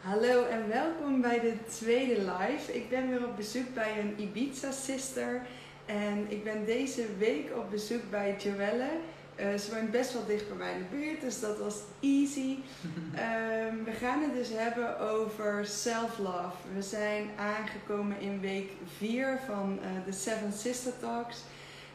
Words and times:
Hallo 0.00 0.44
en 0.44 0.68
welkom 0.68 1.20
bij 1.20 1.40
de 1.40 1.54
tweede 1.78 2.20
live. 2.20 2.74
Ik 2.74 2.88
ben 2.88 3.08
weer 3.08 3.26
op 3.26 3.36
bezoek 3.36 3.74
bij 3.74 3.98
een 3.98 4.14
Ibiza 4.20 4.72
sister. 4.72 5.42
En 5.86 6.26
ik 6.28 6.44
ben 6.44 6.64
deze 6.64 7.06
week 7.18 7.50
op 7.56 7.70
bezoek 7.70 8.10
bij 8.10 8.36
Joelle. 8.38 8.88
Uh, 9.40 9.54
ze 9.54 9.74
woont 9.74 9.90
best 9.90 10.12
wel 10.12 10.26
dicht 10.26 10.48
bij 10.48 10.56
mij 10.56 10.72
in 10.72 10.78
de 10.78 10.96
buurt, 10.96 11.20
dus 11.20 11.40
dat 11.40 11.58
was 11.58 11.74
easy. 12.00 12.56
Um, 13.60 13.84
we 13.88 13.92
gaan 13.92 14.22
het 14.22 14.34
dus 14.34 14.48
hebben 14.52 14.98
over 14.98 15.66
self-love. 15.66 16.56
We 16.74 16.82
zijn 16.82 17.30
aangekomen 17.36 18.20
in 18.20 18.40
week 18.40 18.70
4 18.96 19.38
van 19.46 19.78
uh, 19.82 20.04
de 20.06 20.12
Seven 20.12 20.52
Sister 20.52 20.92
Talks. 21.00 21.42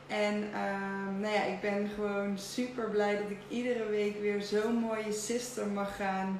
En 0.07 0.35
um, 0.35 1.19
nou 1.19 1.33
ja, 1.33 1.43
ik 1.43 1.61
ben 1.61 1.89
gewoon 1.95 2.37
super 2.37 2.89
blij 2.89 3.17
dat 3.17 3.29
ik 3.29 3.39
iedere 3.49 3.85
week 3.85 4.21
weer 4.21 4.41
zo'n 4.41 4.75
mooie 4.75 5.13
sister 5.13 5.67
mag 5.67 5.95
gaan 5.95 6.39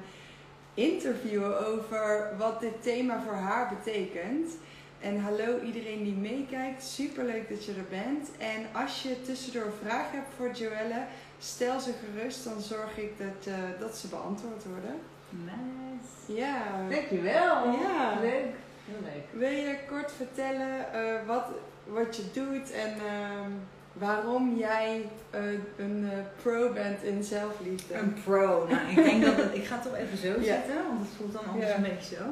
interviewen 0.76 1.66
over 1.66 2.30
wat 2.38 2.60
dit 2.60 2.82
thema 2.82 3.22
voor 3.24 3.34
haar 3.34 3.68
betekent. 3.68 4.52
En 5.00 5.20
hallo 5.20 5.60
iedereen 5.60 6.04
die 6.04 6.14
meekijkt, 6.14 6.82
super 6.82 7.24
leuk 7.24 7.48
dat 7.48 7.64
je 7.64 7.72
er 7.72 8.02
bent. 8.04 8.30
En 8.38 8.80
als 8.82 9.02
je 9.02 9.22
tussendoor 9.22 9.72
vragen 9.82 10.18
hebt 10.18 10.34
voor 10.36 10.50
Joelle, 10.50 11.04
stel 11.38 11.80
ze 11.80 11.92
gerust, 11.92 12.44
dan 12.44 12.60
zorg 12.60 12.98
ik 12.98 13.18
dat, 13.18 13.46
uh, 13.48 13.54
dat 13.80 13.96
ze 13.96 14.08
beantwoord 14.08 14.64
worden. 14.64 15.00
Nice. 15.30 16.40
Ja. 16.40 16.88
Dankjewel. 16.90 17.70
Ja. 17.70 18.18
Leuk. 18.20 18.54
Heel 18.84 19.02
leuk. 19.02 19.24
Wil 19.30 19.50
je 19.50 19.78
kort 19.88 20.12
vertellen 20.12 20.86
uh, 20.94 21.26
wat, 21.26 21.44
wat 21.84 22.16
je 22.16 22.22
doet 22.32 22.70
en 22.70 22.94
uh, 22.96 23.46
waarom 23.98 24.56
jij 24.56 25.08
uh, 25.34 25.40
een 25.76 26.02
uh, 26.04 26.10
pro 26.42 26.72
bent 26.72 27.02
in 27.02 27.24
zelfliefde? 27.24 27.94
Een 27.94 28.14
pro. 28.24 28.66
Nou, 28.68 28.88
ik 28.88 28.94
denk 29.04 29.24
dat 29.24 29.36
het, 29.36 29.54
ik 29.54 29.64
ga 29.64 29.78
toch 29.78 29.94
even 29.94 30.18
zo 30.18 30.26
Ja. 30.28 30.34
zitten, 30.40 30.74
want 30.88 30.98
het 31.00 31.08
voelt 31.16 31.32
dan 31.32 31.44
anders 31.46 31.68
Ja. 31.70 31.76
een 31.76 31.82
beetje 31.82 32.14
zo. 32.16 32.22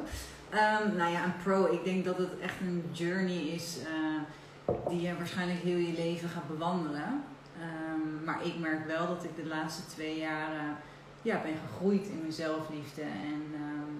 Ehm, 0.49 0.95
nou 0.97 1.11
ja, 1.11 1.23
een 1.23 1.37
pro. 1.43 1.71
Ik 1.73 1.83
denk 1.83 2.05
dat 2.05 2.17
het 2.17 2.39
echt 2.39 2.59
een 2.61 2.83
journey 2.91 3.41
is 3.41 3.77
eh, 3.85 4.75
die 4.89 5.01
je 5.01 5.15
waarschijnlijk 5.17 5.59
heel 5.59 5.77
je 5.77 5.93
leven 5.93 6.29
gaat 6.29 6.47
bewandelen. 6.47 7.23
Ehm, 7.59 8.23
maar 8.25 8.45
ik 8.45 8.59
merk 8.59 8.87
wel 8.87 9.07
dat 9.07 9.23
ik 9.23 9.35
de 9.35 9.45
laatste 9.45 9.85
twee 9.85 10.17
jaren 10.19 10.77
ja, 11.21 11.41
ben 11.41 11.53
gegroeid 11.67 12.07
in 12.07 12.19
mijn 12.19 12.33
zelfliefde. 12.33 13.01
En, 13.01 13.41
ehm, 13.53 13.93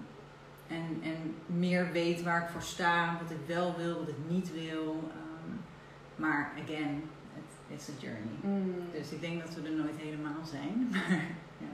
en, 0.76 1.00
en 1.02 1.34
meer 1.46 1.92
weet 1.92 2.22
waar 2.22 2.42
ik 2.42 2.48
voor 2.48 2.62
sta, 2.62 3.18
wat 3.22 3.30
ik 3.30 3.54
wel 3.56 3.74
wil, 3.76 3.98
wat 3.98 4.08
ik 4.08 4.28
niet 4.28 4.52
wil. 4.52 5.10
Maar 6.16 6.52
again, 6.64 7.02
is 7.66 7.88
een 7.88 7.94
journey. 7.98 8.36
Mm. 8.40 8.74
Dus 8.92 9.10
ik 9.10 9.20
denk 9.20 9.42
dat 9.42 9.54
we 9.54 9.62
er 9.62 9.74
nooit 9.74 9.96
helemaal 9.96 10.44
zijn. 10.44 10.88
Maar 10.90 11.10
ja. 11.58 11.66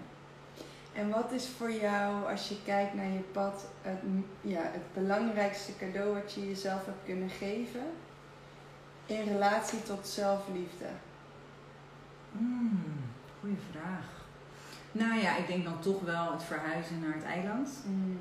En 0.93 1.11
wat 1.11 1.33
is 1.33 1.49
voor 1.49 1.73
jou, 1.73 2.31
als 2.31 2.49
je 2.49 2.57
kijkt 2.65 2.95
naar 2.95 3.11
je 3.11 3.25
pad, 3.33 3.67
het, 3.83 3.99
ja, 4.41 4.61
het 4.63 4.93
belangrijkste 4.95 5.77
cadeau 5.79 6.15
wat 6.15 6.33
je 6.33 6.49
jezelf 6.49 6.85
hebt 6.85 7.05
kunnen 7.05 7.31
geven 7.31 7.85
in 9.07 9.23
relatie 9.25 9.83
tot 9.83 10.07
zelfliefde? 10.07 10.87
Hmm, 12.33 12.83
goeie 13.41 13.59
vraag. 13.71 14.05
Nou 14.93 15.21
ja, 15.21 15.37
ik 15.37 15.47
denk 15.47 15.65
dan 15.65 15.81
toch 15.81 16.01
wel 16.01 16.33
het 16.33 16.43
verhuizen 16.43 17.01
naar 17.01 17.15
het 17.15 17.25
eiland. 17.25 17.85
Mm. 17.87 18.19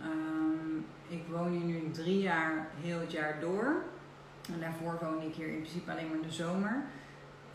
Ehm, 0.00 0.76
ik 1.08 1.22
woon 1.30 1.52
hier 1.52 1.64
nu 1.64 1.90
drie 1.90 2.18
jaar, 2.18 2.66
heel 2.80 3.00
het 3.00 3.12
jaar 3.12 3.40
door. 3.40 3.82
En 4.52 4.60
daarvoor 4.60 4.98
woonde 5.02 5.26
ik 5.26 5.34
hier 5.34 5.48
in 5.48 5.60
principe 5.60 5.90
alleen 5.90 6.08
maar 6.08 6.16
in 6.16 6.22
de 6.22 6.32
zomer. 6.32 6.84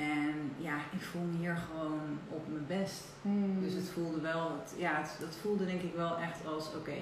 En 0.10 0.52
ja, 0.58 0.76
ik 0.92 1.02
voel 1.02 1.22
me 1.22 1.38
hier 1.38 1.58
gewoon 1.58 2.20
op 2.30 2.48
mijn 2.48 2.68
best. 2.68 3.04
Mm. 3.22 3.62
Dus 3.62 3.74
het 3.74 3.90
voelde 3.90 4.22
wel, 4.22 4.52
het, 4.60 4.74
ja, 4.78 4.96
het, 5.02 5.16
dat 5.20 5.36
voelde 5.42 5.66
denk 5.66 5.82
ik 5.82 5.96
wel 5.96 6.18
echt 6.18 6.46
als, 6.46 6.76
oké, 6.76 6.98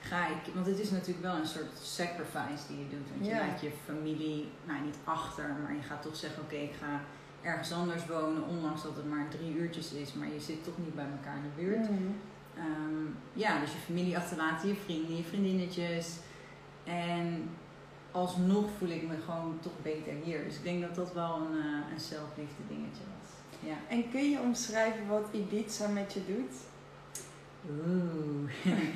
ga 0.00 0.26
ik, 0.28 0.54
want 0.54 0.66
het 0.66 0.78
is 0.78 0.90
natuurlijk 0.90 1.26
wel 1.26 1.36
een 1.36 1.46
soort 1.46 1.78
sacrifice 1.82 2.66
die 2.68 2.78
je 2.78 2.88
doet. 2.88 3.08
Want 3.12 3.26
je 3.26 3.32
laat 3.32 3.60
je 3.60 3.70
familie, 3.84 4.48
nou 4.64 4.80
niet 4.84 4.98
achter, 5.04 5.56
maar 5.62 5.74
je 5.74 5.82
gaat 5.82 6.02
toch 6.02 6.16
zeggen, 6.16 6.42
oké, 6.42 6.54
ik 6.54 6.74
ga 6.80 7.00
ergens 7.42 7.72
anders 7.72 8.06
wonen, 8.06 8.46
ondanks 8.48 8.82
dat 8.82 8.96
het 8.96 9.08
maar 9.08 9.28
drie 9.28 9.54
uurtjes 9.54 9.92
is, 9.92 10.12
maar 10.12 10.28
je 10.28 10.40
zit 10.40 10.64
toch 10.64 10.78
niet 10.78 10.94
bij 10.94 11.10
elkaar 11.16 11.36
in 11.36 11.42
de 11.42 11.62
buurt. 11.62 11.90
Mm. 11.90 12.16
Ehm, 12.56 13.06
ja, 13.32 13.60
dus 13.60 13.72
je 13.72 13.78
familie 13.78 14.16
achterlaten, 14.16 14.68
je 14.68 14.74
vrienden, 14.74 15.16
je 15.16 15.22
vriendinnetjes. 15.22 16.16
En 16.84 17.48
alsnog 18.14 18.70
voel 18.78 18.88
ik 18.88 19.08
me 19.08 19.14
gewoon 19.24 19.58
toch 19.60 19.82
beter 19.82 20.12
hier. 20.22 20.44
Dus 20.44 20.56
ik 20.56 20.62
denk 20.62 20.80
dat 20.80 20.94
dat 20.94 21.12
wel 21.12 21.36
een, 21.36 21.58
eh, 21.58 21.92
een 21.92 22.00
zelfliefde 22.00 22.62
dingetje 22.68 23.02
was. 23.18 23.30
Ja. 23.70 23.76
En 23.88 24.10
kun 24.10 24.30
je 24.30 24.40
omschrijven 24.40 25.06
wat 25.06 25.28
Ibiza 25.30 25.88
met 25.88 26.12
je 26.12 26.20
doet? 26.26 26.54
Oeh, 27.70 28.50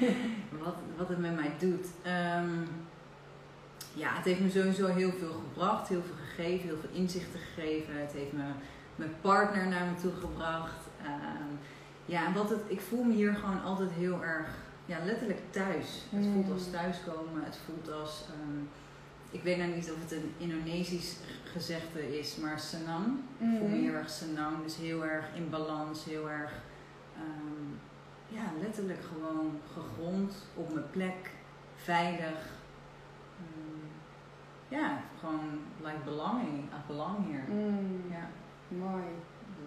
wat, 0.65 0.75
wat 0.97 1.09
het 1.09 1.19
met 1.19 1.35
mij 1.35 1.53
doet. 1.59 1.87
Ehm, 2.03 2.51
ja, 3.95 4.15
het 4.15 4.25
heeft 4.25 4.41
me 4.41 4.51
sowieso 4.51 4.87
heel 4.87 5.13
veel 5.19 5.33
gebracht, 5.33 5.89
heel 5.89 6.03
veel 6.03 6.25
gegeven, 6.27 6.69
heel 6.69 6.79
veel 6.81 7.01
inzichten 7.01 7.41
gegeven. 7.41 8.01
Het 8.01 8.13
heeft 8.13 8.33
me 8.33 8.45
mijn 8.97 9.15
partner 9.21 9.67
naar 9.67 9.87
me 9.87 10.01
toe 10.01 10.13
gebracht. 10.13 10.87
Ehm, 11.03 11.51
ja, 12.05 12.27
en 12.27 12.33
wat 12.33 12.51
het, 12.51 12.61
ik 12.67 12.81
voel 12.81 13.03
me 13.05 13.15
hier 13.15 13.35
gewoon 13.35 13.63
altijd 13.63 13.91
heel 13.91 14.23
erg, 14.23 14.49
ja, 14.87 14.99
letterlijk 15.05 15.41
thuis. 15.51 16.03
Het 16.11 16.27
voelt 16.33 16.51
als 16.53 16.71
thuiskomen, 16.71 17.45
het 17.45 17.59
voelt 17.67 17.93
als, 17.93 18.25
ehm, 18.27 18.65
ik 19.31 19.43
weet 19.43 19.57
nou 19.59 19.71
niet 19.75 19.91
of 19.93 20.01
het 20.03 20.13
een 20.13 20.33
Indonesisch 20.39 21.17
gezegde 21.53 22.19
is, 22.19 22.37
maar 22.37 22.61
senang. 22.61 23.07
Ik 23.39 23.47
voel 23.59 23.69
me 23.69 23.75
Mhm. 23.77 23.83
heel 23.85 23.95
erg 23.95 24.11
senang, 24.11 24.63
dus 24.63 24.77
heel 24.77 25.05
erg 25.05 25.25
in 25.35 25.51
balans, 25.51 26.05
heel 26.05 26.31
erg, 26.31 26.53
ehm, 27.17 27.69
ja, 28.29 28.43
letterlijk 28.61 29.01
gewoon 29.13 29.61
gegrond, 29.73 30.47
op 30.55 30.75
mijn 30.75 30.91
plek, 30.91 31.31
veilig. 31.77 32.47
Mm, 33.37 33.81
ja, 34.69 35.01
gewoon 35.21 35.59
like 35.83 36.05
belonging, 36.05 36.73
a 36.73 36.85
belang 36.87 37.27
hier. 37.27 37.45
Mm. 37.49 38.03
Ja, 38.11 38.29
Mooi. 38.69 39.03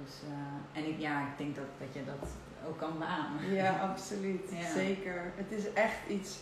dus, 0.03 0.13
eh, 0.29 0.79
en 0.81 0.87
ik, 0.89 0.99
ja, 0.99 1.21
ik 1.21 1.37
denk 1.37 1.55
dat, 1.55 1.65
dat 1.79 1.93
je 1.93 2.03
dat 2.05 2.29
ook 2.67 2.77
kan 2.77 2.97
beamen. 2.99 3.53
Ja, 3.53 3.79
absoluut. 3.89 4.49
Ja. 4.51 4.69
Zeker. 4.73 5.31
Het 5.35 5.51
is 5.51 5.73
echt 5.73 6.07
iets, 6.09 6.39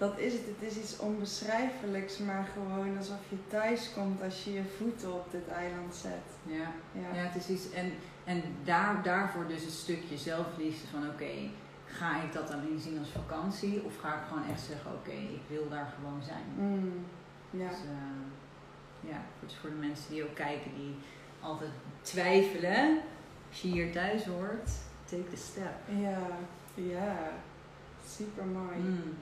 dat 0.00 0.18
is 0.18 0.32
het. 0.32 0.42
Het 0.46 0.70
is 0.70 0.76
iets 0.82 0.98
onbeschrijfelijks, 0.98 2.18
maar 2.18 2.48
gewoon 2.52 2.96
alsof 2.96 3.22
je 3.28 3.36
thuis 3.48 3.92
komt 3.92 4.22
als 4.22 4.44
je 4.44 4.52
je 4.52 4.62
voeten 4.76 5.14
op 5.14 5.30
dit 5.30 5.48
eiland 5.48 5.94
zet. 5.94 6.26
Ja. 6.42 6.72
Ja. 6.92 7.14
Ja, 7.14 7.22
het 7.28 7.36
is 7.42 7.48
iets. 7.48 7.70
En, 7.70 7.92
en 8.24 8.42
daar, 8.64 9.02
daarvoor 9.02 9.46
dus 9.46 9.62
het 9.62 9.72
stukje 9.72 10.18
zelfliefde 10.18 10.86
van 10.86 11.08
oké, 11.08 11.32
ga 11.86 12.22
ik 12.22 12.32
dat 12.32 12.50
alleen 12.50 12.80
zien 12.80 12.98
als 12.98 13.08
vakantie? 13.08 13.84
Of 13.84 13.96
ga 13.96 14.14
ik 14.14 14.26
gewoon 14.28 14.48
echt 14.50 14.60
zeggen, 14.60 14.90
oké, 14.92 15.10
ik 15.10 15.42
wil 15.48 15.68
daar 15.68 15.94
gewoon 15.98 16.22
zijn. 16.22 16.44
Mm. 16.56 17.04
Ja. 17.50 17.68
Dus 17.68 17.78
eh, 17.78 19.10
ja, 19.10 19.20
dus 19.40 19.56
voor 19.60 19.70
de 19.70 19.86
mensen 19.86 20.10
die 20.10 20.22
ook 20.22 20.34
kijken, 20.34 20.74
die 20.74 20.94
altijd 21.40 21.70
twijfelen. 22.02 22.98
Als 23.48 23.60
je 23.60 23.68
hier 23.68 23.92
thuis 23.92 24.24
hoort, 24.24 24.70
take 25.04 25.28
the 25.30 25.36
step. 25.36 25.74
Ja. 25.86 26.26
Ja. 26.74 27.16
Super 28.06 28.44
mooi. 28.44 28.76
Mm. 28.78 29.16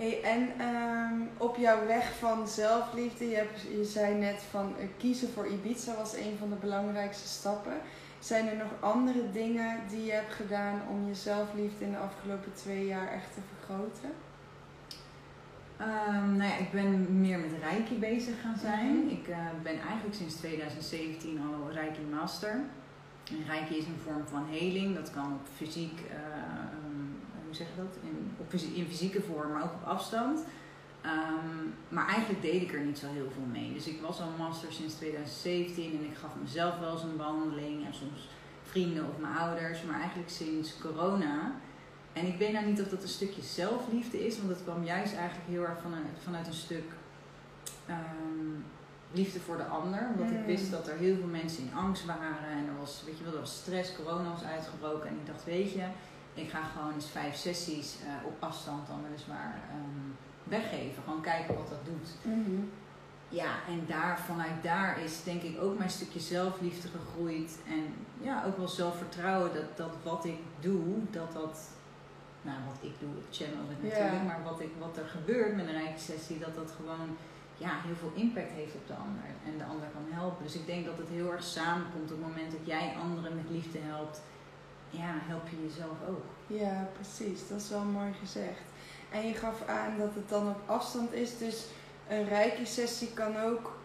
Hey, 0.00 0.22
en 0.22 0.48
ehm, 0.58 1.20
op 1.36 1.56
jouw 1.56 1.86
weg 1.86 2.12
van 2.18 2.48
zelfliefde, 2.48 3.28
je, 3.28 3.36
hebt, 3.36 3.60
je 3.60 3.84
zei 3.84 4.14
net 4.14 4.42
van 4.50 4.74
eh, 4.78 4.86
kiezen 4.96 5.28
voor 5.32 5.46
Ibiza 5.46 5.96
was 5.96 6.16
een 6.16 6.36
van 6.38 6.48
de 6.48 6.54
belangrijkste 6.54 7.28
stappen. 7.28 7.72
Zijn 8.18 8.48
er 8.48 8.56
nog 8.56 8.70
andere 8.80 9.30
dingen 9.30 9.80
die 9.88 10.04
je 10.04 10.12
hebt 10.12 10.32
gedaan 10.32 10.82
om 10.90 11.06
je 11.06 11.14
zelfliefde 11.14 11.84
in 11.84 11.90
de 11.90 11.98
afgelopen 11.98 12.52
twee 12.54 12.86
jaar 12.86 13.12
echt 13.12 13.34
te 13.34 13.40
vergroten? 13.54 14.10
Ehm, 15.76 16.36
nou 16.36 16.50
ja, 16.50 16.56
ik 16.56 16.70
ben 16.72 17.20
meer 17.20 17.38
met 17.38 17.62
Reiki 17.62 17.98
bezig 17.98 18.40
gaan 18.40 18.58
zijn. 18.58 18.96
Mhm. 18.96 19.08
Ik 19.08 19.28
eh, 19.28 19.36
ben 19.62 19.80
eigenlijk 19.80 20.14
sinds 20.14 20.34
2017 20.34 21.40
al 21.40 21.72
Reiki 21.72 22.02
Master. 22.10 22.60
En 23.30 23.44
Reiki 23.46 23.76
is 23.76 23.86
een 23.86 24.02
vorm 24.04 24.26
van 24.26 24.46
heling. 24.50 24.94
Dat 24.94 25.10
kan 25.10 25.32
op 25.32 25.46
fysiek, 25.56 26.00
eh, 26.10 26.16
hoe 27.50 27.58
zeg 27.58 27.66
je 27.74 27.82
dat? 27.82 27.96
In, 28.02 28.32
op, 28.38 28.52
in 28.74 28.86
fysieke 28.88 29.22
vorm, 29.22 29.52
maar 29.52 29.62
ook 29.62 29.72
op 29.72 29.84
afstand. 29.84 30.40
Ehm, 31.00 31.62
maar 31.88 32.08
eigenlijk 32.08 32.42
deed 32.42 32.62
ik 32.62 32.72
er 32.74 32.80
niet 32.80 32.98
zo 32.98 33.06
heel 33.06 33.30
veel 33.34 33.48
mee. 33.52 33.72
Dus 33.72 33.86
ik 33.86 34.00
was 34.00 34.20
al 34.20 34.30
master 34.38 34.72
sinds 34.72 34.94
2017 34.94 35.98
en 35.98 36.04
ik 36.10 36.16
gaf 36.16 36.30
mezelf 36.42 36.78
wel 36.78 36.92
eens 36.92 37.02
een 37.02 37.16
behandeling 37.16 37.86
en 37.86 37.94
soms 37.94 38.28
vrienden 38.62 39.08
of 39.08 39.18
mijn 39.18 39.36
ouders. 39.36 39.82
Maar 39.82 40.00
eigenlijk 40.00 40.30
sinds 40.30 40.78
corona 40.80 41.52
en 42.12 42.26
ik 42.26 42.38
weet 42.38 42.52
nou 42.52 42.66
niet 42.66 42.80
of 42.80 42.88
dat 42.88 43.02
een 43.02 43.08
stukje 43.08 43.42
zelfliefde 43.42 44.26
is, 44.26 44.36
want 44.38 44.48
het 44.50 44.62
kwam 44.62 44.84
juist 44.84 45.14
eigenlijk 45.14 45.48
heel 45.48 45.62
erg 45.62 45.80
vanuit, 45.82 46.04
vanuit 46.24 46.46
een 46.46 46.52
stuk 46.52 46.84
ehm, 47.86 48.52
liefde 49.12 49.40
voor 49.40 49.56
de 49.56 49.64
ander. 49.64 50.08
Omdat 50.14 50.30
ik 50.30 50.38
Mm. 50.40 50.46
wist 50.46 50.70
dat 50.70 50.88
er 50.88 50.96
heel 50.96 51.16
veel 51.16 51.26
mensen 51.26 51.62
in 51.62 51.74
angst 51.74 52.04
waren 52.04 52.46
en 52.50 52.66
er 52.66 52.78
was, 52.78 53.02
weet 53.06 53.18
je 53.18 53.24
wel, 53.24 53.32
er 53.32 53.38
was 53.40 53.56
stress, 53.56 53.96
corona 53.96 54.30
was 54.30 54.42
uitgebroken. 54.44 55.08
En 55.08 55.14
ik 55.14 55.26
dacht, 55.26 55.44
weet 55.44 55.72
je, 55.72 55.84
ik 56.40 56.50
ga 56.50 56.62
gewoon 56.62 56.94
eens 56.94 57.10
vijf 57.10 57.36
sessies 57.36 57.96
eh, 58.06 58.26
op 58.26 58.36
afstand 58.38 58.86
dan 58.86 59.02
weliswaar 59.02 59.60
ehm 59.70 60.28
weggeven. 60.44 61.02
Gewoon 61.02 61.22
kijken 61.22 61.54
wat 61.54 61.68
dat 61.68 61.84
doet. 61.84 62.08
Ja, 63.28 63.50
en 63.68 63.84
daar, 63.86 64.20
vanuit 64.20 64.62
daar 64.62 65.02
is 65.02 65.22
denk 65.22 65.42
ik 65.42 65.62
ook 65.62 65.78
mijn 65.78 65.90
stukje 65.90 66.20
zelfliefde 66.20 66.88
gegroeid. 66.88 67.58
En 67.68 67.94
ja, 68.20 68.44
ook 68.46 68.56
wel 68.56 68.68
zelfvertrouwen 68.68 69.54
dat, 69.54 69.76
dat 69.76 69.94
wat 70.02 70.24
ik 70.24 70.38
doe, 70.60 70.96
dat 71.10 71.32
dat 71.32 71.68
nou 72.42 72.58
wat 72.66 72.78
ik 72.80 72.94
doe, 72.98 73.10
ik 73.10 73.30
channel 73.30 73.68
het 73.68 73.82
natuurlijk, 73.82 74.24
maar 74.24 74.42
wat, 74.44 74.60
ik, 74.60 74.70
wat 74.78 74.96
er 74.96 75.06
gebeurt 75.06 75.56
met 75.56 75.66
een 75.66 75.80
rijke 75.82 76.00
sessie, 76.00 76.38
dat 76.38 76.54
dat 76.54 76.70
gewoon 76.76 77.16
ja, 77.56 77.70
heel 77.86 77.94
veel 77.94 78.12
impact 78.14 78.52
heeft 78.52 78.74
op 78.74 78.86
de 78.86 78.94
ander 78.94 79.24
en 79.46 79.58
de 79.58 79.64
ander 79.64 79.88
kan 79.92 80.06
helpen. 80.08 80.44
Dus 80.44 80.54
ik 80.54 80.66
denk 80.66 80.84
dat 80.84 80.98
het 80.98 81.08
heel 81.08 81.32
erg 81.32 81.42
samenkomt 81.42 82.10
op 82.12 82.18
het 82.18 82.28
moment 82.28 82.50
dat 82.50 82.66
jij 82.66 82.94
anderen 83.02 83.36
met 83.36 83.50
liefde 83.50 83.78
helpt, 83.78 84.22
ja, 84.90 85.14
help 85.26 85.48
je 85.48 85.66
jezelf 85.68 85.96
ook. 86.08 86.24
Ja, 86.46 86.88
precies. 86.94 87.48
Dat 87.48 87.60
is 87.60 87.68
wel 87.68 87.84
mooi 87.84 88.12
gezegd. 88.20 88.60
En 89.10 89.26
je 89.26 89.34
gaf 89.34 89.66
aan 89.66 89.98
dat 89.98 90.14
het 90.14 90.28
dan 90.28 90.48
op 90.48 90.60
afstand 90.66 91.12
is. 91.12 91.38
Dus 91.38 91.66
een 92.08 92.28
rijke 92.28 92.66
sessie 92.66 93.12
kan 93.12 93.36
ook 93.36 93.78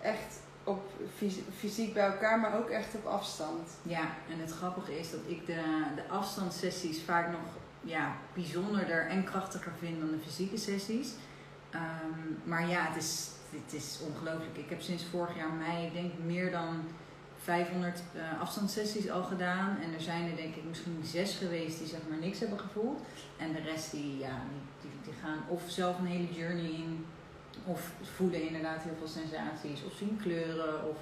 echt 0.00 0.40
op 0.64 0.90
fys- 1.16 1.40
fysiek 1.58 1.94
bij 1.94 2.06
elkaar, 2.06 2.40
maar 2.40 2.58
ook 2.58 2.68
echt 2.68 2.94
op 2.94 3.06
afstand. 3.06 3.68
Ja, 3.82 4.00
en 4.30 4.40
het 4.40 4.52
grappige 4.52 4.98
is 4.98 5.10
dat 5.10 5.20
ik 5.26 5.46
de, 5.46 5.62
de 5.94 6.08
afstandssessies 6.08 7.02
vaak 7.02 7.30
nog 7.30 7.40
ja, 7.80 8.16
bijzonderder 8.34 9.06
en 9.06 9.24
krachtiger 9.24 9.72
vind 9.78 10.00
dan 10.00 10.10
de 10.10 10.18
fysieke 10.24 10.56
sessies. 10.56 11.12
Ehm, 11.70 12.20
maar 12.44 12.68
ja, 12.68 12.86
het 12.86 13.02
is, 13.02 13.28
het 13.50 13.72
is 13.72 13.98
ongelooflijk. 14.10 14.56
Ik 14.56 14.70
heb 14.70 14.80
sinds 14.80 15.04
vorig 15.04 15.36
jaar 15.36 15.52
mei, 15.52 15.86
ik 15.86 15.92
denk 15.92 16.12
meer 16.24 16.50
dan 16.50 16.84
500 17.48 18.02
eh, 18.14 18.40
afstandssessies 18.40 19.10
al 19.10 19.22
gedaan. 19.22 19.78
En 19.82 19.94
er 19.94 20.00
zijn 20.00 20.30
er 20.30 20.36
denk 20.36 20.54
ik 20.54 20.64
misschien 20.68 21.02
zes 21.04 21.34
geweest 21.34 21.78
die 21.78 21.86
zeg 21.86 22.00
maar 22.08 22.18
niks 22.18 22.38
hebben 22.38 22.58
gevoeld. 22.58 23.00
En 23.36 23.52
de 23.52 23.60
rest 23.60 23.90
die, 23.90 24.18
ja, 24.18 24.42
die, 24.50 24.90
die, 24.90 25.00
die 25.04 25.20
gaan 25.22 25.40
of 25.48 25.62
zelf 25.66 25.98
een 25.98 26.06
hele 26.06 26.32
journey 26.32 26.70
in. 26.70 27.06
Of 27.64 27.90
voelen 28.16 28.46
inderdaad 28.46 28.82
heel 28.82 28.98
veel 28.98 29.08
sensaties. 29.20 29.84
Of 29.84 29.92
zien 29.92 30.18
kleuren. 30.22 30.88
Of 30.90 30.98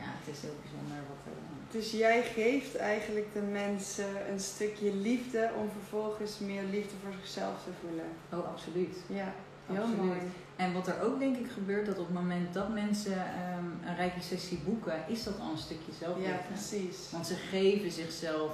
ja, 0.00 0.08
het 0.20 0.34
is 0.34 0.40
heel 0.40 0.56
bijzonder 0.62 1.00
wat 1.08 1.22
er... 1.26 1.32
Dus 1.70 1.90
jij 1.90 2.22
geeft 2.22 2.76
eigenlijk 2.76 3.32
de 3.32 3.40
mensen 3.40 4.30
een 4.30 4.40
stukje 4.40 4.94
liefde 4.94 5.50
om 5.58 5.68
vervolgens 5.78 6.38
meer 6.38 6.62
liefde 6.62 6.94
voor 7.02 7.12
zichzelf 7.20 7.54
te 7.64 7.70
voelen. 7.80 8.08
Oh, 8.32 8.52
absoluut. 8.52 8.96
Ja, 9.06 9.34
heel 9.66 9.82
Absoluut. 9.82 10.04
mooi. 10.04 10.20
En 10.62 10.72
wat 10.72 10.86
er 10.88 11.00
ook 11.02 11.18
denk 11.18 11.36
ik 11.36 11.50
gebeurt, 11.50 11.86
dat 11.86 11.98
op 11.98 12.06
het 12.06 12.14
moment 12.14 12.54
dat 12.54 12.68
mensen 12.68 13.16
ehm, 13.16 13.88
een 13.88 13.96
rijke 13.96 14.20
sessie 14.20 14.58
boeken, 14.64 15.02
is 15.08 15.24
dat 15.24 15.40
al 15.40 15.50
een 15.50 15.58
stukje 15.58 15.92
zelfliefde. 15.98 16.32
Ja, 16.32 16.40
precies. 16.48 17.08
Want 17.12 17.26
ze 17.26 17.34
geven 17.34 17.90
zichzelf 17.90 18.52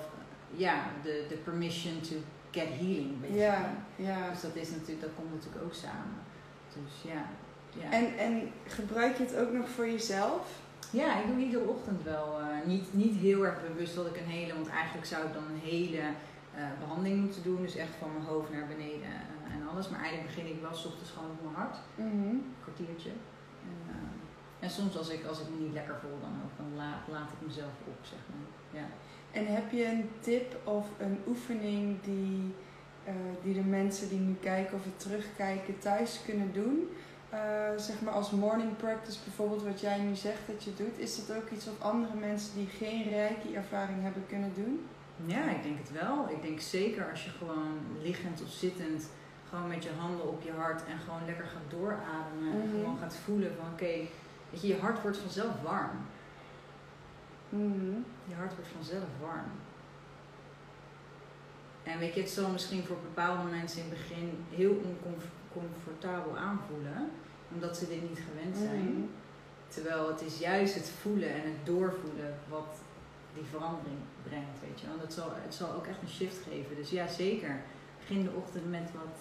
ja, 0.57 0.85
de, 1.03 1.27
de 1.29 1.35
permission 1.35 2.01
to 2.01 2.15
get 2.51 2.69
healing. 2.69 3.15
Ja, 3.33 3.75
ja. 3.97 4.31
Dus 4.31 4.41
dat, 4.41 4.57
is 4.57 4.71
natuurlijk, 4.71 5.01
dat 5.01 5.11
komt 5.17 5.33
natuurlijk 5.35 5.65
ook 5.65 5.75
samen. 5.75 6.19
Dus 6.75 7.13
ja. 7.13 7.23
Ja, 7.81 7.93
En, 7.93 8.19
en 8.19 8.51
gebruik 8.67 9.17
je 9.17 9.25
het 9.25 9.37
ook 9.37 9.53
nog 9.53 9.69
voor 9.69 9.87
jezelf? 9.89 10.61
ja 10.91 11.21
ik 11.21 11.27
doe 11.27 11.39
iedere 11.45 11.65
ochtend 11.65 12.03
wel. 12.03 12.41
eh, 12.41 12.47
niet, 12.67 12.95
niet 12.95 13.17
heel 13.17 13.45
erg 13.47 13.59
bewust 13.69 13.95
dat 13.95 14.07
ik 14.07 14.17
een 14.17 14.31
hele, 14.31 14.55
want 14.55 14.69
eigenlijk 14.69 15.07
zou 15.07 15.27
ik 15.27 15.33
dan 15.33 15.43
een 15.53 15.71
hele 15.71 15.99
eh, 16.55 16.63
behandeling 16.81 17.21
moeten 17.21 17.43
doen. 17.43 17.63
Dus 17.63 17.77
echt 17.77 17.95
van 17.99 18.13
mijn 18.13 18.25
hoofd 18.25 18.53
naar 18.53 18.67
beneden 18.67 19.03
eh, 19.13 19.38
en 19.69 19.75
alles. 19.75 19.89
Maar 19.89 20.01
eigenlijk 20.01 20.29
begin 20.35 20.53
ik 20.55 20.61
wel 20.61 20.75
's 20.75 20.85
ochtends 20.85 21.11
gewoon 21.11 21.31
op 21.31 21.43
mijn 21.43 21.55
hart. 21.55 21.77
Mhm. 21.95 22.07
een 22.07 22.55
kwartiertje. 22.63 23.11
En, 23.69 23.79
eh, 23.89 24.65
en 24.65 24.71
soms 24.71 24.97
als 24.97 25.09
ik, 25.09 25.25
als 25.25 25.41
ik 25.41 25.49
me 25.49 25.65
niet 25.65 25.73
lekker 25.73 25.97
voel, 26.01 26.19
dan, 26.21 26.35
ook, 26.45 26.57
dan 26.57 26.77
laat, 26.77 27.09
laat 27.09 27.31
ik 27.33 27.47
mezelf 27.47 27.77
op, 27.87 27.99
zeg 28.01 28.19
maar. 28.31 28.81
Ja. 28.81 28.89
En 29.31 29.47
heb 29.55 29.71
je 29.71 29.85
een 29.85 30.11
tip 30.21 30.57
of 30.65 30.87
een 30.99 31.19
oefening 31.27 32.01
die, 32.03 32.55
eh, 33.05 33.15
die 33.43 33.55
de 33.55 33.69
mensen 33.81 34.09
die 34.09 34.19
nu 34.19 34.35
kijken 34.35 34.77
of 34.77 34.85
het 34.85 34.99
terugkijken 34.99 35.79
thuis 35.79 36.21
kunnen 36.25 36.53
doen? 36.53 36.89
Eh, 37.29 37.77
zeg 37.77 38.01
maar 38.01 38.13
als 38.13 38.31
morning 38.31 38.77
practice 38.77 39.19
bijvoorbeeld, 39.25 39.63
wat 39.63 39.81
jij 39.81 39.99
nu 39.99 40.15
zegt 40.15 40.47
dat 40.47 40.65
je 40.65 40.75
doet. 40.75 40.99
Is 40.99 41.27
dat 41.27 41.37
ook 41.37 41.51
iets 41.51 41.65
wat 41.65 41.81
andere 41.81 42.15
mensen 42.15 42.55
die 42.55 42.67
geen 42.67 43.09
reiki-ervaring 43.09 44.03
hebben 44.03 44.27
kunnen 44.27 44.53
doen? 44.55 44.87
ja, 45.27 45.51
ik 45.51 45.63
denk 45.63 45.79
het 45.79 45.93
wel. 45.93 46.29
Ik 46.31 46.43
denk 46.43 46.61
zeker 46.61 47.11
als 47.11 47.25
je 47.25 47.31
gewoon 47.31 47.79
liggend 48.03 48.43
of 48.43 48.51
zittend, 48.51 49.11
gewoon 49.49 49.69
met 49.69 49.83
je 49.85 49.91
handen 49.99 50.29
op 50.29 50.43
je 50.43 50.53
hart 50.53 50.85
en 50.87 50.99
gewoon 50.99 51.25
lekker 51.27 51.45
gaat 51.47 51.71
doorademen. 51.71 52.53
En 52.53 52.59
Mhm. 52.69 52.69
gewoon 52.71 52.99
gaat 52.99 53.17
voelen 53.25 53.53
van 53.57 53.67
oké, 53.73 53.85
weet 54.51 54.61
je, 54.61 54.67
je 54.67 54.79
hart 54.79 55.03
wordt 55.03 55.19
vanzelf 55.19 55.63
warm. 55.63 55.97
Mhm. 57.49 57.97
Je 58.25 58.35
hart 58.35 58.55
wordt 58.55 58.71
vanzelf 58.77 59.09
warm. 59.21 59.51
En 61.83 61.99
weet 61.99 62.15
je, 62.15 62.21
het 62.21 62.31
zal 62.31 62.51
misschien 62.51 62.85
voor 62.85 62.97
bepaalde 63.03 63.51
mensen 63.51 63.83
in 63.83 63.89
het 63.89 63.99
begin 63.99 64.45
heel 64.51 64.83
oncomfortabel 65.03 66.37
aanvoelen, 66.37 67.11
omdat 67.55 67.77
ze 67.77 67.89
dit 67.89 68.09
niet 68.09 68.21
gewend 68.31 68.57
zijn. 68.57 68.93
Mhm. 68.93 69.03
Terwijl 69.69 70.09
het 70.09 70.21
is 70.23 70.39
juist 70.39 70.75
het 70.75 70.89
voelen 71.01 71.29
en 71.35 71.43
het 71.43 71.67
doorvoelen 71.67 72.35
wat 72.49 72.77
die 73.35 73.45
verandering 73.45 73.99
brengt, 74.23 74.61
weet 74.61 74.81
je 74.81 74.87
wel. 74.87 74.99
Dat 74.99 75.13
zal, 75.13 75.31
het 75.35 75.55
zal 75.55 75.73
ook 75.73 75.87
echt 75.87 76.03
een 76.03 76.09
shift 76.09 76.39
geven. 76.51 76.77
Dus 76.77 76.91
ja, 76.91 77.07
zeker. 77.07 77.61
Begin 77.99 78.23
de 78.25 78.31
ochtend 78.31 78.71
met 78.71 78.91
wat 78.95 79.19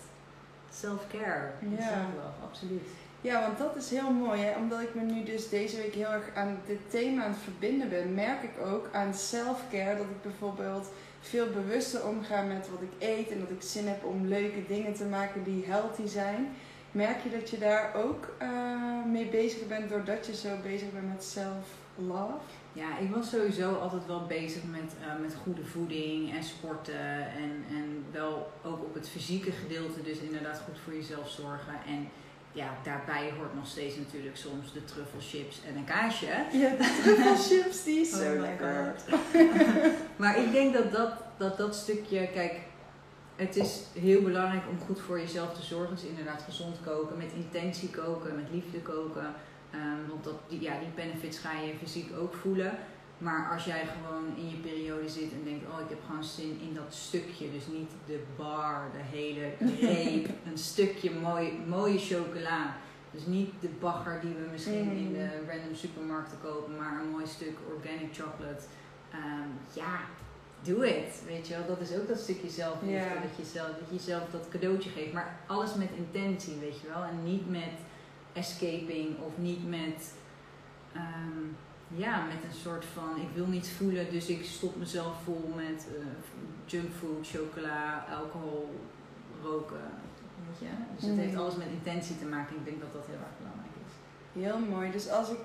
self-care. 0.80 1.52
Ja. 1.60 1.82
self-love, 1.82 2.44
absoluut. 2.44 2.88
Ja, 3.22 3.42
want 3.42 3.58
dat 3.58 3.76
is 3.76 3.90
heel 3.90 4.12
mooi. 4.12 4.42
Hè? 4.42 4.58
Omdat 4.58 4.82
ik 4.82 4.96
me 4.96 5.02
nu 5.02 5.24
dus 5.24 5.50
deze 5.50 5.78
week 5.78 5.94
heel 5.94 6.12
erg 6.12 6.30
aan 6.36 6.60
dit 6.66 6.90
thema 6.90 7.24
aan 7.24 7.32
het 7.32 7.40
verbinden 7.44 7.90
ben, 7.90 8.14
merk 8.14 8.44
ik 8.44 8.66
ook 8.66 8.90
aan 8.92 9.14
self-care 9.14 9.98
dat 9.98 10.06
ik 10.06 10.22
bijvoorbeeld 10.22 10.88
veel 11.22 11.48
bewuster 11.50 12.08
omga 12.08 12.42
met 12.42 12.70
wat 12.70 12.82
ik 12.82 13.08
eet 13.08 13.32
en 13.32 13.40
dat 13.40 13.50
ik 13.50 13.62
zin 13.62 13.88
heb 13.88 14.06
om 14.06 14.28
leuke 14.28 14.66
dingen 14.68 14.94
te 14.94 15.06
maken 15.06 15.44
die 15.44 15.66
healthy 15.66 16.08
zijn. 16.08 16.50
Merk 16.92 17.24
je 17.24 17.30
dat 17.30 17.50
je 17.50 17.58
daar 17.58 17.96
ook 17.96 18.36
eh, 18.38 18.50
mee 19.12 19.26
bezig 19.26 19.68
bent 19.68 19.90
doordat 19.90 20.26
je 20.26 20.36
zo 20.36 20.50
bezig 20.64 20.92
bent 20.92 21.14
met 21.14 21.24
self-love? 21.24 22.38
Ja, 22.78 22.98
ik 22.98 23.10
was 23.10 23.30
sowieso 23.30 23.74
altijd 23.74 24.06
wel 24.06 24.26
bezig 24.26 24.64
met, 24.64 24.94
eh, 25.02 25.22
met 25.22 25.36
goede 25.44 25.66
voeding 25.66 26.34
en 26.34 26.44
sporten. 26.44 27.32
En, 27.44 27.66
en 27.70 28.06
wel 28.12 28.52
ook 28.64 28.84
op 28.84 28.94
het 28.94 29.10
fysieke 29.10 29.52
gedeelte, 29.52 30.02
dus 30.02 30.18
inderdaad 30.18 30.62
goed 30.66 30.80
voor 30.84 30.94
jezelf 30.94 31.30
zorgen. 31.30 31.74
En 31.88 32.10
ja, 32.52 32.78
daarbij 32.84 33.34
hoort 33.38 33.56
nog 33.56 33.68
steeds 33.68 33.96
natuurlijk 33.96 34.36
soms 34.36 34.74
de 34.74 34.84
truffelchips 34.84 35.62
en 35.68 35.76
een 35.76 35.86
kaasje. 35.86 36.46
Ja, 36.52 36.70
de 36.70 37.00
truffelchips, 37.02 37.84
die 37.84 38.00
is 38.00 38.14
Oh 38.16 38.20
zo 38.20 38.40
lekker. 38.40 38.96
Maar 40.22 40.38
ik 40.38 40.52
denk 40.52 40.74
dat 40.74 40.92
dat, 40.92 41.12
dat 41.38 41.58
dat 41.58 41.76
stukje, 41.76 42.30
kijk, 42.34 42.54
het 43.36 43.56
is 43.56 43.82
heel 43.94 44.22
belangrijk 44.22 44.64
om 44.70 44.80
goed 44.86 45.00
voor 45.00 45.20
jezelf 45.20 45.54
te 45.54 45.62
zorgen. 45.62 45.96
Dus 45.96 46.04
inderdaad 46.04 46.42
gezond 46.42 46.76
koken, 46.86 47.18
met 47.18 47.32
intentie 47.36 47.90
koken, 47.90 48.36
met 48.36 48.52
liefde 48.52 48.80
koken. 48.80 49.34
Ehm, 49.72 50.10
want 50.10 50.24
dat, 50.24 50.34
die, 50.48 50.62
ja, 50.62 50.80
die 50.80 50.90
benefits 50.96 51.38
ga 51.38 51.52
je 51.60 51.74
fysiek 51.78 52.18
ook 52.18 52.34
voelen. 52.34 52.78
Maar 53.18 53.50
als 53.54 53.66
jij 53.66 53.86
gewoon 53.86 54.36
in 54.36 54.50
je 54.50 54.56
periode 54.56 55.10
zit 55.10 55.32
en 55.32 55.44
denkt, 55.44 55.66
oh 55.66 55.80
ik 55.80 55.90
heb 55.90 56.00
gewoon 56.06 56.24
zin 56.24 56.60
in 56.62 56.74
dat 56.74 56.94
stukje. 56.94 57.52
Dus 57.52 57.68
niet 57.68 57.92
de 58.06 58.24
bar, 58.36 58.90
de 58.92 59.18
hele 59.18 59.52
reep, 59.60 60.30
een 60.52 60.58
stukje 60.58 61.12
mooi, 61.12 61.60
mooie 61.68 62.00
chocola. 62.00 62.76
Dus 63.12 63.26
niet 63.26 63.52
de 63.60 63.70
bagger 63.80 64.22
die 64.22 64.34
we 64.34 64.48
misschien 64.52 64.92
in 64.92 65.14
de 65.14 65.30
random 65.48 65.76
supermarkten 65.76 66.38
kopen, 66.44 66.78
maar 66.78 67.02
een 67.02 67.10
mooi 67.10 67.28
stuk 67.28 67.58
organic 67.76 68.16
chocolate. 68.16 68.64
Ehm, 69.12 69.50
ja, 69.74 70.00
doe 70.62 70.86
het. 70.86 71.22
Weet 71.26 71.48
je 71.48 71.58
wel, 71.58 71.68
dat 71.68 71.80
is 71.80 71.98
ook 71.98 72.08
dat 72.08 72.20
stukje 72.20 72.50
zelfliefde. 72.50 72.98
Ja. 72.98 73.22
Dat, 73.22 73.38
je 73.38 73.46
zelf, 73.46 73.68
dat 73.68 73.90
je 73.90 73.96
jezelf 73.96 74.24
dat 74.32 74.50
cadeautje 74.50 74.90
geeft. 74.90 75.14
Maar 75.14 75.40
alles 75.48 75.76
met 75.76 75.90
intentie, 75.96 76.58
weet 76.60 76.80
je 76.82 76.88
wel. 76.88 77.04
En 77.04 77.24
niet 77.24 77.50
met 77.50 77.78
escaping 78.38 79.20
of 79.20 79.38
niet 79.38 79.70
met, 79.70 80.14
ehm, 80.94 81.42
ja, 81.88 82.26
met 82.26 82.44
een 82.44 82.60
soort 82.60 82.86
van 82.86 83.22
ik 83.22 83.30
wil 83.34 83.46
niet 83.46 83.70
voelen, 83.70 84.12
dus 84.12 84.28
ik 84.28 84.46
stop 84.46 84.76
mezelf 84.76 85.16
vol 85.24 85.52
met 85.56 85.88
eh, 85.88 86.06
junkfood, 86.66 87.28
chocola, 87.28 88.06
alcohol, 88.20 88.80
roken. 89.44 89.90
Weet 90.48 90.60
je? 90.60 90.76
Dus 90.96 91.10
het 91.10 91.18
heeft 91.18 91.36
alles 91.36 91.56
met 91.56 91.68
intentie 91.72 92.18
te 92.18 92.26
maken. 92.26 92.56
Ik 92.56 92.66
denk 92.66 92.80
dat 92.82 92.94
dat 92.94 93.06
heel 93.06 93.16
erg 93.16 93.38
belangrijk 93.38 93.76
is. 93.86 93.94
Heel 94.42 94.60
mooi. 94.60 94.92
Dus 94.92 95.10
als 95.10 95.30
ik, 95.30 95.40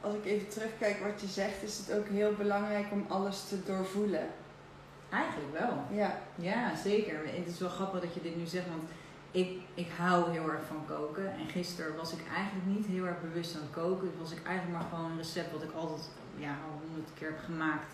als 0.00 0.14
ik 0.14 0.24
even 0.24 0.48
terugkijk 0.48 0.98
wat 1.00 1.20
je 1.20 1.26
zegt, 1.26 1.62
is 1.62 1.78
het 1.78 1.98
ook 1.98 2.08
heel 2.08 2.34
belangrijk 2.34 2.86
om 2.92 3.04
alles 3.08 3.48
te 3.48 3.62
doorvoelen. 3.64 4.26
Eigenlijk 5.10 5.52
wel. 5.52 5.98
Ja. 5.98 6.18
Ja, 6.34 6.76
zeker. 6.76 7.18
Het 7.24 7.46
is 7.46 7.58
wel 7.58 7.68
grappig 7.68 8.00
dat 8.00 8.14
je 8.14 8.22
dit 8.22 8.36
nu 8.36 8.46
zegt, 8.46 8.68
want 8.68 8.90
ik, 9.30 9.60
ik 9.74 9.88
hou 9.98 10.30
heel 10.30 10.50
erg 10.50 10.64
van 10.66 10.84
koken. 10.86 11.30
En 11.32 11.46
gisteren 11.48 11.96
was 11.96 12.12
ik 12.12 12.20
eigenlijk 12.36 12.66
niet 12.66 12.86
heel 12.86 13.06
erg 13.06 13.20
bewust 13.20 13.54
aan 13.54 13.60
het 13.62 13.70
koken. 13.70 14.10
Was 14.18 14.32
ik 14.32 14.42
eigenlijk 14.46 14.78
maar 14.78 14.88
gewoon 14.90 15.10
een 15.10 15.16
recept 15.16 15.52
wat 15.52 15.62
ik 15.62 15.72
altijd 15.72 16.10
ja, 16.36 16.50
al 16.50 16.80
honderd 16.86 17.10
keer 17.18 17.28
heb 17.28 17.38
gemaakt. 17.44 17.86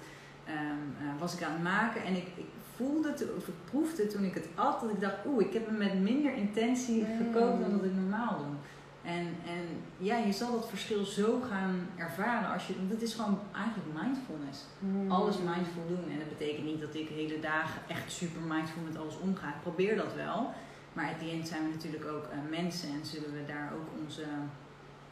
ehm, 0.45 0.57
eh, 1.01 1.21
was 1.21 1.35
ik 1.35 1.43
aan 1.43 1.53
het 1.53 1.63
maken 1.63 2.05
en 2.05 2.17
ik, 2.17 2.27
ik 2.37 2.47
voelde, 2.77 3.09
het, 3.11 3.25
of 3.37 3.49
ik 3.49 3.55
proefde 3.65 4.07
toen 4.07 4.25
ik 4.25 4.35
het 4.35 4.49
at, 4.55 4.81
dat 4.81 4.91
ik 4.91 5.01
dacht, 5.01 5.17
oeh, 5.27 5.47
ik 5.47 5.53
heb 5.53 5.67
hem 5.67 5.77
met 5.79 6.01
minder 6.01 6.35
intentie 6.35 7.05
Mm. 7.05 7.17
gekookt 7.17 7.61
dan 7.61 7.71
dat 7.71 7.85
ik 7.85 7.95
normaal 7.95 8.37
doe. 8.39 8.55
En, 9.03 9.27
en 9.47 9.65
ja, 9.99 10.17
je 10.17 10.33
zal 10.33 10.53
dat 10.53 10.69
verschil 10.69 11.05
zo 11.05 11.41
gaan 11.51 11.87
ervaren 11.97 12.53
als 12.53 12.67
je, 12.67 12.77
want 12.77 12.91
het 12.91 13.03
is 13.03 13.15
gewoon 13.15 13.39
eigenlijk 13.55 13.89
mindfulness 14.03 14.65
Hmm. 14.79 15.11
alles 15.11 15.37
mindful 15.39 15.87
doen. 15.89 16.11
En 16.13 16.19
dat 16.19 16.29
betekent 16.39 16.65
niet 16.65 16.81
dat 16.81 16.95
ik 16.95 17.09
hele 17.09 17.41
dagen 17.41 17.81
echt 17.89 18.13
super 18.13 18.41
mindful 18.41 18.83
met 18.83 18.97
alles 18.99 19.19
omga. 19.19 19.49
Ik 19.49 19.63
probeer 19.63 19.97
dat 19.97 20.15
wel. 20.15 20.53
Maar 20.95 21.09
at 21.13 21.19
the 21.19 21.31
end 21.31 21.49
zijn 21.49 21.63
we 21.63 21.75
natuurlijk 21.75 22.05
ook 22.05 22.25
eh, 22.25 22.39
mensen 22.51 22.89
en 22.89 23.07
zullen 23.07 23.33
we 23.33 23.45
daar 23.47 23.73
ook 23.77 23.89
onze, 24.03 24.25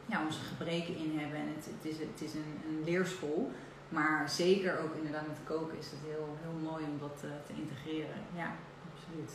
ja, 0.07 0.25
onze 0.27 0.41
gebreken 0.41 0.97
in 0.97 1.19
hebben. 1.19 1.39
En 1.39 1.49
het, 1.57 1.65
het 1.65 1.93
is, 1.93 1.99
het 1.99 2.21
is 2.21 2.35
een, 2.35 2.55
een 2.69 2.85
leerschool. 2.85 3.51
Maar 3.89 4.29
zeker 4.29 4.79
ook 4.79 4.95
inderdaad 4.95 5.27
met 5.27 5.37
koken 5.45 5.79
is 5.79 5.91
het 5.91 6.01
heel, 6.07 6.37
heel 6.43 6.71
mooi 6.71 6.85
om 6.85 6.99
dat 6.99 7.21
eh, 7.25 7.31
te 7.47 7.53
integreren. 7.63 8.21
Ja, 8.37 8.55
absoluut. 8.93 9.33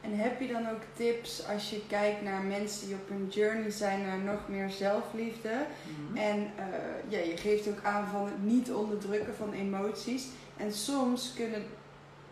En 0.00 0.18
heb 0.18 0.40
je 0.40 0.48
dan 0.48 0.68
ook 0.68 0.82
tips 0.92 1.48
als 1.48 1.70
je 1.70 1.80
kijkt 1.88 2.22
naar 2.22 2.42
mensen 2.42 2.86
die 2.86 2.96
op 2.96 3.10
een 3.10 3.28
journey 3.28 3.70
zijn 3.70 4.02
naar 4.06 4.18
nog 4.18 4.48
meer 4.48 4.70
zelfliefde? 4.70 5.66
Mhm. 6.08 6.16
En 6.16 6.50
eh, 6.56 6.64
ja, 7.08 7.18
je 7.18 7.36
geeft 7.36 7.68
ook 7.68 7.82
aan 7.82 8.08
van 8.08 8.24
het 8.24 8.42
niet 8.42 8.72
onderdrukken 8.72 9.34
van 9.34 9.52
emoties. 9.52 10.26
En 10.56 10.72
soms 10.72 11.32
kunnen, 11.36 11.62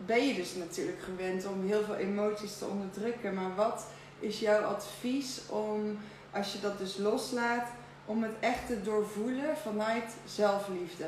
ben 0.05 0.27
je 0.27 0.33
dus 0.33 0.55
natuurlijk 0.55 1.01
gewend 1.01 1.45
om 1.47 1.65
heel 1.67 1.83
veel 1.83 1.95
emoties 1.95 2.57
te 2.57 2.65
onderdrukken. 2.65 3.33
Maar 3.33 3.55
wat 3.55 3.85
is 4.19 4.39
jouw 4.39 4.61
advies 4.63 5.41
om, 5.49 5.97
als 6.31 6.53
je 6.53 6.59
dat 6.59 6.77
dus 6.77 6.97
loslaat, 6.97 7.67
om 8.05 8.23
het 8.23 8.33
echt 8.39 8.67
te 8.67 8.81
doorvoelen 8.81 9.57
vanuit 9.57 10.13
zelfliefde? 10.25 11.07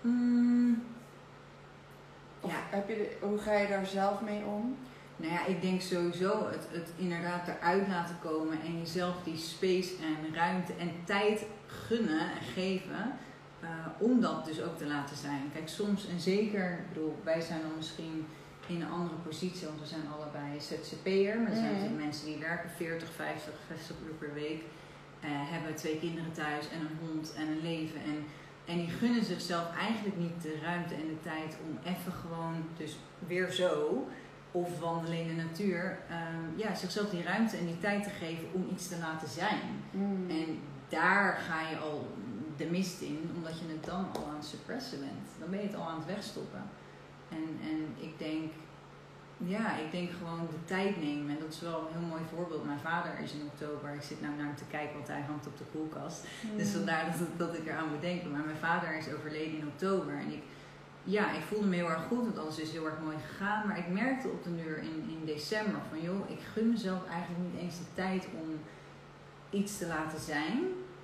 Mm, 0.00 0.82
Of 2.40 2.50
Ja. 2.50 2.56
heb 2.76 2.88
je 2.88 2.94
de- 2.94 3.26
hoe 3.26 3.38
ga 3.38 3.52
je 3.52 3.68
daar 3.68 3.86
zelf 3.86 4.20
mee 4.20 4.44
om? 4.44 4.76
Nou 5.16 5.32
ja, 5.32 5.46
ik 5.46 5.62
denk 5.62 5.80
sowieso 5.80 6.46
het, 6.50 6.66
het 6.70 6.88
inderdaad 6.96 7.48
eruit 7.48 7.88
laten 7.88 8.16
komen 8.22 8.60
en 8.60 8.78
jezelf 8.78 9.14
die 9.24 9.36
space 9.36 9.92
en 10.02 10.34
ruimte 10.34 10.72
en 10.78 10.90
tijd 11.04 11.42
gunnen 11.66 12.20
en 12.20 12.42
geven. 12.54 13.12
Eh, 13.66 14.06
om 14.06 14.20
dat 14.20 14.44
dus 14.44 14.62
ook 14.62 14.76
te 14.76 14.86
laten 14.86 15.16
zijn. 15.16 15.42
Kijk, 15.52 15.68
soms 15.68 16.08
en 16.08 16.20
zeker, 16.20 16.70
ik 16.72 16.88
bedoel, 16.88 17.14
wij 17.24 17.40
zijn 17.40 17.60
dan 17.60 17.76
misschien 17.76 18.26
in 18.66 18.80
een 18.80 18.90
andere 18.90 19.20
positie, 19.28 19.66
want 19.66 19.80
we 19.80 19.86
zijn 19.86 20.08
allebei 20.14 20.60
ZZP'er. 20.60 21.38
Maar 21.40 21.50
er 21.50 21.56
zijn 21.78 21.96
mensen 21.96 22.26
die 22.26 22.38
werken 22.38 22.70
40, 22.70 23.08
50, 23.12 23.52
60 23.68 23.96
uur 24.06 24.14
per 24.14 24.34
week. 24.34 24.62
eh, 25.20 25.28
hebben 25.32 25.74
twee 25.74 25.98
kinderen 25.98 26.32
thuis 26.32 26.68
en 26.68 26.80
een 26.80 27.08
hond 27.08 27.34
en 27.34 27.46
een 27.48 27.62
leven. 27.62 28.00
En, 28.04 28.24
en 28.64 28.76
die 28.78 28.88
gunnen 28.88 29.24
zichzelf 29.24 29.76
eigenlijk 29.78 30.16
niet 30.16 30.42
de 30.42 30.58
ruimte 30.62 30.94
en 30.94 31.06
de 31.08 31.20
tijd 31.22 31.56
om 31.66 31.78
even 31.92 32.12
gewoon, 32.12 32.54
dus 32.76 32.98
weer 33.26 33.50
zo, 33.50 34.06
of 34.52 34.78
wandelen 34.80 35.18
in 35.20 35.26
de 35.26 35.42
natuur, 35.42 35.98
ehm, 36.08 36.44
ja, 36.56 36.74
zichzelf 36.74 37.10
die 37.10 37.22
ruimte 37.22 37.56
en 37.56 37.66
die 37.66 37.78
tijd 37.78 38.02
te 38.02 38.10
geven 38.10 38.48
om 38.52 38.68
iets 38.72 38.88
te 38.88 38.98
laten 38.98 39.28
zijn. 39.28 39.60
Mm. 39.90 40.30
En 40.30 40.58
daar 40.88 41.36
ga 41.48 41.68
je 41.70 41.76
al 41.76 42.06
de 42.56 42.64
mist 42.66 43.00
in, 43.00 43.30
omdat 43.36 43.58
je 43.58 43.64
het 43.68 43.84
dan 43.84 44.06
al 44.16 44.26
aan 44.28 44.36
het 44.36 44.44
suppressen 44.44 44.98
bent. 44.98 45.26
Dan 45.38 45.50
ben 45.50 45.60
je 45.60 45.66
het 45.66 45.76
al 45.76 45.88
aan 45.88 45.98
het 45.98 46.06
wegstoppen. 46.06 46.62
En, 47.28 47.44
en 47.70 47.78
ik 48.08 48.18
denk, 48.18 48.52
ja, 49.38 49.76
ik 49.76 49.90
denk 49.90 50.10
gewoon 50.18 50.46
de 50.50 50.64
tijd 50.64 51.02
nemen. 51.02 51.30
En 51.30 51.40
dat 51.40 51.52
is 51.52 51.60
wel 51.60 51.80
een 51.80 51.98
heel 51.98 52.08
mooi 52.08 52.22
voorbeeld. 52.34 52.64
Mijn 52.64 52.78
vader 52.78 53.18
is 53.22 53.32
in 53.32 53.42
oktober. 53.52 53.94
Ik 53.94 54.02
zit 54.02 54.20
nou 54.20 54.34
naar 54.36 54.46
hem 54.46 54.56
te 54.56 54.64
kijken, 54.70 54.94
want 54.94 55.08
hij 55.08 55.20
hangt 55.20 55.46
op 55.46 55.58
de 55.58 55.64
koelkast. 55.72 56.24
Dus 56.56 56.66
Mm. 56.68 56.72
vandaar 56.72 57.04
dat, 57.18 57.28
dat 57.38 57.58
ik 57.58 57.66
eraan 57.66 57.88
moet 57.90 58.00
denken. 58.00 58.30
Maar 58.30 58.44
mijn 58.44 58.56
vader 58.68 58.96
is 58.98 59.12
overleden 59.14 59.58
in 59.58 59.66
oktober. 59.74 60.14
En 60.14 60.32
ik, 60.32 60.42
ja, 61.04 61.32
ik 61.32 61.42
voelde 61.42 61.66
me 61.66 61.74
heel 61.76 61.90
erg 61.90 62.04
goed, 62.08 62.24
want 62.24 62.38
alles 62.38 62.58
is 62.58 62.70
heel 62.70 62.84
erg 62.86 63.00
mooi 63.04 63.16
gegaan. 63.28 63.66
Maar 63.66 63.78
ik 63.78 63.88
merkte 63.88 64.28
op 64.28 64.42
de 64.44 64.56
duur 64.56 64.78
in, 64.78 65.04
in 65.08 65.22
december 65.24 65.80
van, 65.90 66.00
joh, 66.02 66.30
ik 66.30 66.40
gun 66.52 66.68
mezelf 66.70 67.06
eigenlijk 67.08 67.42
niet 67.52 67.60
eens 67.62 67.78
de 67.78 67.84
tijd 67.94 68.26
om 68.42 68.48
iets 69.50 69.78
te 69.78 69.86
laten 69.86 70.20
zijn. 70.20 70.58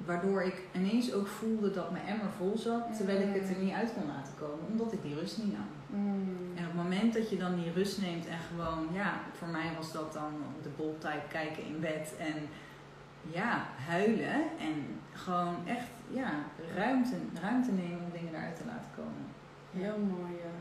Waardoor 0.07 0.43
ik 0.43 0.63
ineens 0.75 1.13
ook 1.13 1.27
voelde 1.27 1.71
dat 1.71 1.91
mijn 1.91 2.07
emmer 2.07 2.31
vol 2.37 2.59
zat, 2.59 2.97
terwijl 2.97 3.21
ik 3.29 3.35
het 3.35 3.49
er 3.49 3.63
niet 3.63 3.73
uit 3.73 3.93
kon 3.95 4.07
laten 4.07 4.35
komen, 4.39 4.67
omdat 4.71 4.93
ik 4.93 5.03
die 5.03 5.15
rust 5.15 5.39
niet 5.39 5.53
nam. 5.53 6.01
Mm. 6.01 6.57
En 6.57 6.63
op 6.63 6.73
het 6.73 6.83
moment 6.83 7.15
dat 7.15 7.31
je 7.31 7.37
dan 7.37 7.55
die 7.55 7.73
rust 7.73 8.01
neemt 8.01 8.27
en 8.27 8.39
gewoon, 8.39 8.89
ja, 8.93 9.21
voor 9.33 9.49
mij 9.49 9.71
was 9.77 9.93
dat 9.93 10.13
dan 10.13 10.33
de 10.63 10.69
bold 10.77 11.01
type 11.01 11.29
kijken 11.29 11.65
in 11.65 11.81
bed 11.81 12.15
en 12.19 12.35
ja, 13.31 13.67
huilen 13.87 14.41
en 14.59 15.01
gewoon 15.13 15.57
echt, 15.67 15.89
ja, 16.11 16.31
ruimte, 16.75 17.17
ruimte 17.41 17.73
nemen 17.73 17.99
om 18.05 18.11
dingen 18.13 18.35
eruit 18.35 18.57
te 18.57 18.65
laten 18.67 18.91
komen. 18.97 19.25
Heel 19.73 19.99
mooi, 19.99 20.33
ja. 20.33 20.55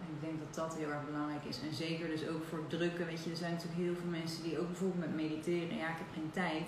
En 0.00 0.06
ik 0.14 0.20
denk 0.20 0.38
dat 0.38 0.54
dat 0.54 0.76
heel 0.76 0.90
erg 0.90 1.04
belangrijk 1.04 1.44
is. 1.44 1.60
En 1.60 1.74
zeker 1.74 2.08
dus 2.08 2.28
ook 2.28 2.44
voor 2.44 2.66
drukken, 2.68 3.06
weet 3.06 3.24
je, 3.24 3.30
er 3.30 3.36
zijn 3.36 3.52
natuurlijk 3.52 3.80
heel 3.80 3.94
veel 3.94 4.10
mensen 4.10 4.42
die 4.42 4.58
ook 4.58 4.66
bijvoorbeeld 4.66 5.06
met 5.06 5.14
mediteren, 5.14 5.76
ja, 5.76 5.88
ik 5.88 6.02
heb 6.02 6.12
geen 6.12 6.30
tijd. 6.30 6.66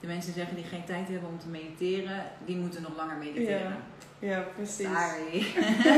De 0.00 0.06
mensen 0.06 0.32
zeggen 0.32 0.56
die 0.56 0.64
geen 0.64 0.84
tijd 0.84 1.08
hebben 1.08 1.28
om 1.28 1.38
te 1.38 1.48
mediteren, 1.48 2.24
die 2.44 2.56
moeten 2.56 2.82
nog 2.82 2.96
langer 2.96 3.16
mediteren. 3.16 3.76
Ja, 4.18 4.40
precies. 4.54 4.86
Sorry. 4.86 5.46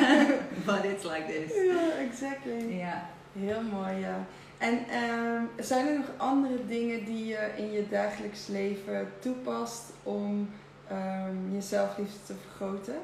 But 0.67 0.85
it's 0.85 1.05
like 1.05 1.25
this. 1.27 1.65
Ja, 1.65 1.91
exactly. 1.99 2.77
Ja. 2.77 3.09
Heel 3.33 3.63
mooi, 3.63 3.97
ja. 3.97 4.27
En 4.59 4.85
ehm, 4.89 5.43
zijn 5.59 5.87
er 5.87 5.97
nog 5.97 6.11
andere 6.17 6.67
dingen 6.67 7.05
die 7.05 7.27
je 7.27 7.51
in 7.57 7.73
je 7.73 7.89
dagelijks 7.89 8.47
leven 8.47 9.09
toepast 9.19 9.93
om 10.03 10.51
ehm, 10.89 11.55
je 11.55 11.61
zelfliefde 11.61 12.19
te 12.27 12.35
vergroten? 12.47 12.97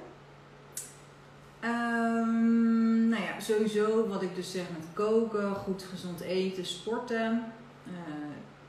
Ehm, 1.60 3.08
nou 3.08 3.22
ja, 3.22 3.40
sowieso 3.40 4.08
wat 4.08 4.22
ik 4.22 4.34
dus 4.34 4.50
zeg 4.50 4.64
met 4.70 4.86
koken, 4.92 5.54
goed 5.54 5.82
gezond 5.82 6.20
eten, 6.20 6.66
sporten. 6.66 7.44
Eh, 7.86 7.92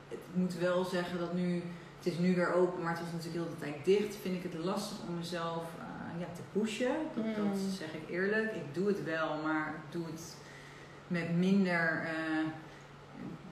ik 0.08 0.18
moet 0.32 0.58
wel 0.58 0.84
zeggen 0.84 1.18
dat 1.18 1.34
nu, 1.34 1.62
het 2.06 2.14
is 2.14 2.20
nu 2.20 2.34
weer 2.34 2.54
open, 2.54 2.82
maar 2.82 2.92
het 2.92 3.00
was 3.02 3.12
natuurlijk 3.12 3.44
heel 3.44 3.54
de 3.58 3.64
tijd 3.64 3.84
dicht. 3.84 4.16
Vind 4.22 4.34
ik 4.34 4.42
het 4.52 4.64
lastig 4.64 4.98
om 5.08 5.14
mezelf 5.16 5.64
eh, 5.78 6.20
ja, 6.20 6.26
te 6.34 6.58
pushen. 6.58 6.96
Dat, 7.14 7.24
dat 7.24 7.44
Mm. 7.44 7.70
zeg 7.78 7.94
ik 7.94 8.08
eerlijk. 8.10 8.54
Ik 8.54 8.74
doe 8.74 8.86
het 8.86 9.04
wel, 9.04 9.42
maar 9.42 9.68
ik 9.68 9.92
doe 9.92 10.06
het 10.06 10.36
met 11.08 11.36
minder 11.36 12.02
eh, 12.04 12.46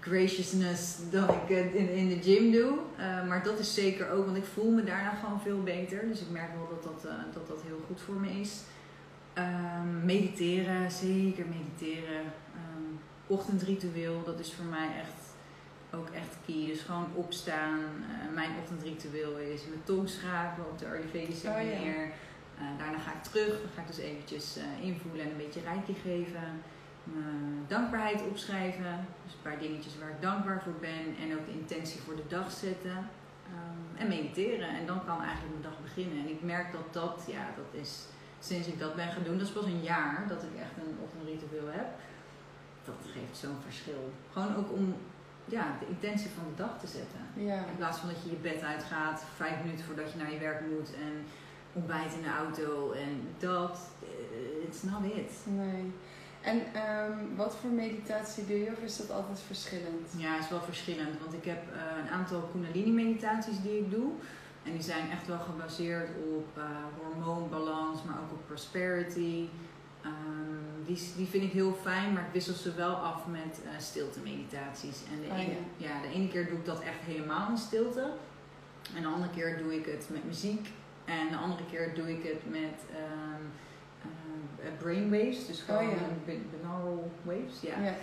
graciousness 0.00 0.96
dan 1.10 1.28
ik 1.28 1.56
het 1.56 1.72
in, 1.72 1.88
in 1.88 2.08
de 2.08 2.22
gym 2.22 2.52
doe. 2.52 2.78
Eh, 2.96 3.26
maar 3.26 3.42
dat 3.42 3.58
is 3.58 3.74
zeker 3.74 4.10
ook, 4.10 4.24
want 4.24 4.36
ik 4.36 4.44
voel 4.44 4.70
me 4.70 4.84
daarna 4.84 5.10
gewoon 5.14 5.40
veel 5.40 5.62
beter. 5.62 6.08
Dus 6.08 6.20
ik 6.20 6.30
merk 6.30 6.50
wel 6.54 6.68
dat 6.70 6.82
dat, 6.82 7.02
dat, 7.34 7.46
dat 7.48 7.62
heel 7.62 7.80
goed 7.86 8.00
voor 8.00 8.14
me 8.20 8.30
is. 8.40 8.60
Ehm, 9.32 10.04
mediteren, 10.04 10.90
zeker 10.90 11.44
mediteren. 11.46 12.22
Ehm, 12.54 12.94
ochtendritueel, 13.26 14.22
dat 14.24 14.38
is 14.40 14.52
voor 14.54 14.64
mij 14.64 14.88
echt 15.00 15.23
ook 15.94 16.08
echt 16.08 16.36
key. 16.46 16.66
Dus 16.66 16.80
gewoon 16.80 17.08
opstaan. 17.14 17.80
Eh, 17.80 18.34
mijn 18.34 18.50
ochtendritueel 18.60 19.36
is 19.36 19.66
mijn 19.68 19.84
tong 19.84 20.08
schrapen 20.08 20.64
op 20.70 20.78
de 20.78 20.86
Ayurvedische 20.86 21.48
Oh, 21.48 21.54
manier. 21.54 22.02
Eh, 22.58 22.64
daarna 22.78 22.98
ga 22.98 23.12
ik 23.12 23.22
terug. 23.22 23.60
Dan 23.60 23.70
ga 23.74 23.80
ik 23.80 23.86
dus 23.86 23.98
eventjes 23.98 24.56
eh, 24.56 24.86
invoelen 24.86 25.24
en 25.24 25.30
een 25.30 25.44
beetje 25.44 25.60
reiki 25.60 25.94
geven. 25.94 26.62
Dankbaarheid 27.68 28.22
opschrijven. 28.30 29.06
Dus 29.24 29.32
een 29.32 29.42
paar 29.42 29.58
dingetjes 29.58 29.98
waar 29.98 30.10
ik 30.10 30.22
dankbaar 30.22 30.62
voor 30.62 30.78
ben. 30.80 31.04
En 31.22 31.38
ook 31.38 31.46
de 31.46 31.58
intentie 31.60 32.00
voor 32.00 32.16
de 32.16 32.26
dag 32.28 32.50
zetten. 32.50 32.98
Ehm, 33.52 34.00
en 34.00 34.08
mediteren. 34.08 34.68
En 34.68 34.86
dan 34.86 35.04
kan 35.04 35.22
eigenlijk 35.22 35.52
mijn 35.52 35.68
dag 35.70 35.82
beginnen. 35.82 36.18
En 36.18 36.28
ik 36.30 36.42
merk 36.42 36.72
dat 36.72 36.92
dat, 36.92 37.24
ja, 37.26 37.44
dat 37.56 37.80
is 37.80 38.04
sinds 38.38 38.68
ik 38.68 38.78
dat 38.78 38.94
ben 38.94 39.12
gaan 39.12 39.22
doen. 39.22 39.38
Dat 39.38 39.46
is 39.46 39.52
pas 39.52 39.64
een 39.64 39.82
jaar 39.82 40.24
dat 40.28 40.42
ik 40.42 40.60
echt 40.60 40.76
een 40.76 40.98
ochtendritueel 41.04 41.68
heb. 41.70 41.88
Dat 42.84 43.00
geeft 43.12 43.36
zo'n 43.36 43.60
verschil. 43.64 44.12
Gewoon 44.32 44.56
ook 44.56 44.72
om 44.72 44.94
ja, 45.44 45.76
de 45.80 45.86
intentie 45.86 46.30
van 46.30 46.44
de 46.44 46.62
dag 46.62 46.80
te 46.80 46.86
zetten. 46.86 47.20
Ja. 47.34 47.56
In 47.56 47.76
plaats 47.76 47.98
van 47.98 48.08
dat 48.08 48.22
je 48.22 48.30
je 48.30 48.36
bed 48.36 48.62
uitgaat, 48.62 49.24
vijf 49.36 49.64
minuten 49.64 49.84
voordat 49.84 50.12
je 50.12 50.18
naar 50.18 50.32
je 50.32 50.38
werk 50.38 50.60
moet 50.60 50.94
en 50.94 51.24
ontbijt 51.72 52.12
in 52.12 52.22
de 52.22 52.34
auto 52.38 52.92
en 52.92 53.28
dat, 53.38 53.78
eh, 54.02 54.66
it's 54.68 54.82
not 54.82 55.04
it. 55.04 55.32
Nee. 55.44 55.92
En 56.40 56.62
ehm, 56.74 57.18
wat 57.36 57.56
voor 57.56 57.70
meditatie 57.70 58.46
doe 58.46 58.58
je 58.58 58.70
of 58.70 58.82
is 58.82 58.96
dat 58.96 59.10
altijd 59.10 59.40
verschillend? 59.40 60.08
Ja, 60.16 60.32
het 60.34 60.44
is 60.44 60.50
wel 60.50 60.62
verschillend, 60.62 61.20
want 61.20 61.32
ik 61.32 61.44
heb 61.44 61.62
eh, 61.72 62.04
een 62.04 62.10
aantal 62.10 62.40
Kundalini 62.52 62.90
meditaties 62.90 63.60
die 63.60 63.78
ik 63.78 63.90
doe. 63.90 64.10
En 64.64 64.72
die 64.72 64.82
zijn 64.82 65.10
echt 65.10 65.26
wel 65.26 65.38
gebaseerd 65.38 66.08
op 66.36 66.46
eh, 66.56 66.64
hormoonbalans, 67.02 68.02
maar 68.02 68.16
ook 68.22 68.32
op 68.32 68.46
prosperity. 68.46 69.48
Ehm, 70.04 70.84
die, 70.86 71.12
die 71.16 71.26
vind 71.26 71.42
ik 71.44 71.52
heel 71.52 71.78
fijn, 71.82 72.12
maar 72.12 72.22
ik 72.22 72.32
wissel 72.32 72.54
ze 72.54 72.74
wel 72.74 72.94
af 72.94 73.26
met 73.26 73.60
eh 73.64 73.78
stilte 73.78 74.20
meditaties. 74.20 75.02
En 75.12 75.20
de, 75.20 75.26
Oh, 75.30 75.38
ene, 75.38 75.54
ja, 75.76 76.00
de 76.02 76.08
ene 76.08 76.28
keer 76.28 76.48
doe 76.48 76.58
ik 76.58 76.64
dat 76.64 76.80
echt 76.80 77.00
helemaal 77.04 77.50
in 77.50 77.56
stilte. 77.58 78.12
En 78.96 79.02
de 79.02 79.08
andere 79.08 79.30
keer 79.30 79.58
doe 79.58 79.74
ik 79.74 79.86
het 79.86 80.06
met 80.10 80.24
muziek. 80.24 80.68
En 81.04 81.28
de 81.30 81.36
andere 81.36 81.64
keer 81.70 81.94
doe 81.94 82.10
ik 82.18 82.22
het 82.24 82.50
met 82.50 82.80
ehm 82.90 83.42
eh, 84.62 84.70
brainwaves, 84.78 85.46
dus 85.46 85.60
gewoon 85.60 85.84
Oh, 85.88 85.90
ja. 85.92 85.96
bin- 86.24 86.46
binaural 86.50 87.10
waves. 87.22 87.60
Ja. 87.60 87.80
Ja. 87.82 87.94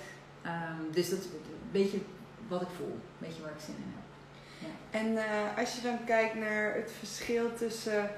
Ehm, 0.41 0.91
dus 0.91 1.09
dat 1.09 1.19
is 1.19 1.25
een 1.25 1.31
beetje 1.71 1.97
wat 2.47 2.61
ik 2.61 2.67
voel, 2.77 2.91
een 2.91 3.27
beetje 3.27 3.41
waar 3.41 3.51
ik 3.51 3.59
zin 3.65 3.75
in 3.75 3.93
heb. 3.95 3.99
En 4.91 5.17
eh, 5.17 5.57
als 5.57 5.75
je 5.75 5.81
dan 5.81 6.03
kijkt 6.05 6.35
naar 6.35 6.73
het 6.75 6.91
verschil 6.99 7.53
tussen, 7.53 8.09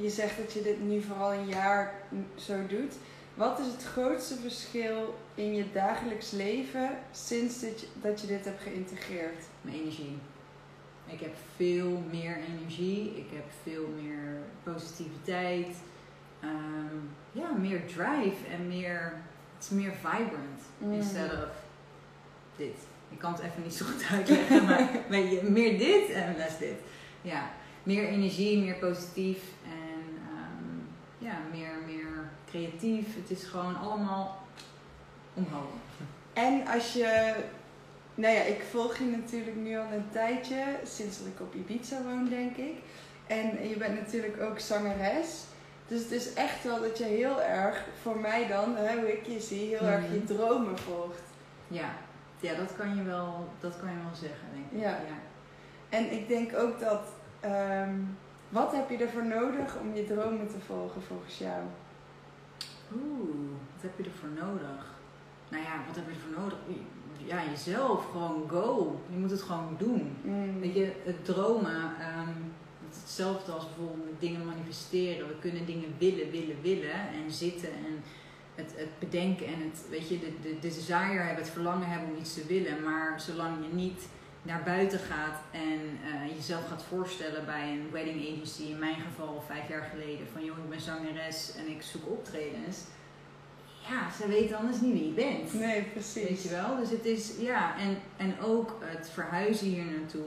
je 0.00 0.10
zegt 0.10 0.36
dat 0.36 0.52
je 0.52 0.62
dit 0.62 0.80
nu 0.82 1.02
vooral 1.02 1.32
een 1.32 1.46
jaar 1.48 1.94
zo 2.34 2.66
doet. 2.66 2.94
Wat 3.34 3.58
is 3.58 3.66
het 3.66 3.84
grootste 3.84 4.34
verschil 4.36 5.14
in 5.34 5.54
je 5.54 5.64
dagelijks 5.72 6.30
leven 6.30 6.90
sinds 7.12 7.58
dit, 7.60 7.80
je- 7.80 7.86
dat 8.02 8.20
je 8.20 8.26
dit 8.26 8.44
hebt 8.44 8.62
geïntegreerd? 8.62 9.44
Mijn 9.60 9.76
energie. 9.76 10.18
Ik 11.06 11.20
heb 11.20 11.34
veel 11.56 12.02
meer 12.10 12.36
energie, 12.56 13.16
ik 13.16 13.26
heb 13.32 13.44
veel 13.62 13.88
meer 14.02 14.36
positiviteit, 14.62 15.76
ehm, 16.40 16.96
ja, 17.32 17.50
meer 17.52 17.86
drive 17.86 18.46
en 18.52 18.68
meer, 18.68 19.12
het 19.56 19.64
is 19.64 19.68
meer 19.70 19.92
vibrant 19.92 20.60
Mm. 20.78 20.92
instead 20.92 21.32
of 21.32 21.48
dit. 22.56 22.76
Ik 23.10 23.18
kan 23.18 23.32
het 23.32 23.40
even 23.40 23.62
niet 23.62 23.74
zo 23.74 23.84
goed 23.84 24.04
uitleggen, 24.10 24.64
maar 24.66 24.88
meer 25.50 25.78
dit 25.78 26.10
en 26.10 26.34
less 26.36 26.58
dit. 26.58 26.74
Ja, 27.22 27.50
meer 27.82 28.06
energie, 28.08 28.58
meer 28.58 28.74
positief 28.74 29.38
en 29.64 29.75
ja, 31.26 31.38
meer, 31.52 31.70
meer 31.86 32.28
creatief. 32.46 33.06
Het 33.16 33.30
is 33.30 33.44
gewoon 33.44 33.76
allemaal 33.76 34.38
omhoog. 35.34 35.72
En 36.32 36.66
als 36.66 36.92
je, 36.92 37.34
nou 38.14 38.34
ja, 38.34 38.40
ik 38.42 38.62
volg 38.70 38.96
je 38.98 39.04
natuurlijk 39.04 39.56
nu 39.56 39.76
al 39.78 39.92
een 39.92 40.08
tijdje, 40.12 40.64
sinds 40.84 41.18
dat 41.18 41.26
ik 41.26 41.40
op 41.40 41.54
Ibiza 41.54 42.02
woon, 42.02 42.28
denk 42.28 42.56
ik. 42.56 42.74
En 43.26 43.68
je 43.68 43.76
bent 43.76 44.00
natuurlijk 44.00 44.40
ook 44.40 44.58
zangeres. 44.58 45.42
Dus 45.88 46.02
het 46.02 46.10
is 46.10 46.34
echt 46.34 46.64
wel 46.64 46.80
dat 46.80 46.98
je 46.98 47.04
heel 47.04 47.42
erg, 47.42 47.84
voor 48.02 48.18
mij 48.18 48.46
dan, 48.46 48.76
hè, 48.76 48.98
hoe 48.98 49.12
ik 49.12 49.26
je 49.26 49.40
zie, 49.40 49.76
heel 49.76 49.86
erg 49.88 50.04
je 50.12 50.16
Mhm. 50.16 50.26
dromen 50.26 50.78
volgt. 50.78 51.22
Ja. 51.68 51.90
ja, 52.40 52.54
dat 52.54 52.76
kan 52.76 52.96
je 52.96 53.02
wel, 53.02 53.48
dat 53.60 53.76
kan 53.80 53.88
je 53.90 53.96
wel 53.96 54.14
zeggen, 54.14 54.46
denk 54.54 54.64
ik. 54.70 54.80
Ja. 54.88 54.98
En 55.88 56.12
ik 56.12 56.28
denk 56.28 56.56
ook 56.56 56.80
dat, 56.80 57.02
ehm, 57.40 57.94
wat 58.48 58.72
heb 58.72 58.90
je 58.90 58.96
ervoor 58.96 59.26
nodig 59.26 59.76
om 59.80 59.94
je 59.94 60.04
dromen 60.04 60.48
te 60.48 60.60
volgen 60.66 61.02
volgens 61.02 61.38
jou? 61.38 61.62
Oeh, 62.94 63.50
wat 63.74 63.82
heb 63.82 63.98
je 63.98 64.04
ervoor 64.04 64.28
nodig? 64.28 64.94
Nou 65.48 65.62
ja, 65.62 65.82
wat 65.86 65.96
heb 65.96 66.04
je 66.06 66.14
ervoor 66.14 66.40
nodig? 66.42 66.58
Ja, 67.16 67.42
jezelf, 67.50 68.10
gewoon 68.10 68.48
go. 68.48 69.00
Je 69.10 69.16
moet 69.16 69.30
het 69.30 69.42
gewoon 69.42 69.76
doen. 69.78 70.16
Mm. 70.22 70.60
Weet 70.60 70.74
je, 70.74 70.92
het 71.04 71.24
dromen, 71.24 71.96
ehm, 72.00 72.38
het 72.84 72.94
is 72.94 73.00
hetzelfde 73.00 73.52
als 73.52 73.66
bijvoorbeeld 73.76 74.20
dingen 74.20 74.44
manifesteren. 74.44 75.28
We 75.28 75.38
kunnen 75.40 75.66
dingen 75.66 75.94
willen, 75.98 76.30
willen, 76.30 76.60
willen 76.62 77.00
en 77.24 77.30
zitten 77.30 77.68
en 77.68 78.02
het, 78.54 78.72
het 78.76 78.98
bedenken 78.98 79.46
en 79.46 79.60
het, 79.70 79.84
weet 79.90 80.08
je, 80.08 80.18
de, 80.18 80.32
de, 80.42 80.48
de 80.48 80.68
desire 80.68 81.22
hebben, 81.22 81.44
het 81.44 81.52
verlangen 81.52 81.88
hebben 81.88 82.08
om 82.10 82.20
iets 82.20 82.34
te 82.34 82.46
willen. 82.46 82.82
Maar 82.82 83.20
zolang 83.20 83.56
je 83.66 83.74
niet 83.74 84.08
naar 84.46 84.62
buiten 84.64 84.98
gaat 84.98 85.40
en 85.50 85.80
eh, 86.04 86.36
jezelf 86.36 86.68
gaat 86.68 86.84
voorstellen 86.88 87.44
bij 87.44 87.70
een 87.70 87.88
wedding 87.92 88.32
agency, 88.32 88.62
in 88.62 88.78
mijn 88.78 88.96
geval 89.08 89.44
vijf 89.46 89.68
jaar 89.68 89.88
geleden, 89.92 90.26
van 90.32 90.44
joh, 90.44 90.58
ik 90.58 90.68
ben 90.68 90.80
zangeres 90.80 91.52
en 91.56 91.68
ik 91.68 91.82
zoek 91.82 92.10
optredens. 92.10 92.78
Ja, 93.88 94.10
ze 94.10 94.28
weten 94.28 94.56
anders 94.56 94.80
niet 94.80 94.92
wie 94.92 95.06
je 95.06 95.12
bent. 95.12 95.54
Nee, 95.54 95.82
precies. 95.82 96.28
Weet 96.28 96.42
je 96.42 96.48
wel? 96.48 96.76
Dus 96.76 96.90
het 96.90 97.04
is, 97.04 97.32
ja, 97.38 97.78
en, 97.78 97.98
en 98.16 98.40
ook 98.40 98.78
het 98.80 99.10
verhuizen 99.10 99.66
hier 99.66 99.84
naartoe. 99.84 100.26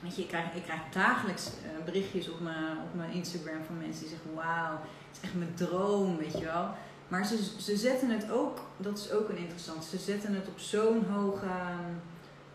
Weet 0.00 0.16
je, 0.16 0.22
ik 0.22 0.28
krijg, 0.28 0.54
ik 0.54 0.62
krijg 0.62 0.80
dagelijks 0.92 1.46
eh, 1.46 1.84
berichtjes 1.84 2.30
op 2.30 2.40
mijn, 2.40 2.78
op 2.84 2.94
mijn 2.94 3.12
Instagram 3.12 3.64
van 3.66 3.78
mensen 3.78 4.00
die 4.00 4.08
zeggen: 4.08 4.34
Wauw, 4.34 4.72
het 5.08 5.16
is 5.16 5.20
echt 5.20 5.34
mijn 5.34 5.54
droom, 5.54 6.16
weet 6.16 6.38
je 6.38 6.44
wel. 6.44 6.68
Maar 7.08 7.26
ze, 7.26 7.44
ze 7.58 7.76
zetten 7.76 8.10
het 8.10 8.30
ook, 8.30 8.60
dat 8.76 8.98
is 8.98 9.10
ook 9.10 9.28
een 9.28 9.36
interessant, 9.36 9.84
ze 9.84 9.98
zetten 9.98 10.34
het 10.34 10.48
op 10.48 10.58
zo'n 10.58 11.04
hoog, 11.04 11.42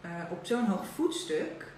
eh, 0.01 0.09
op 0.31 0.45
zo'n 0.45 0.65
hoog 0.65 0.85
voetstuk, 0.85 1.71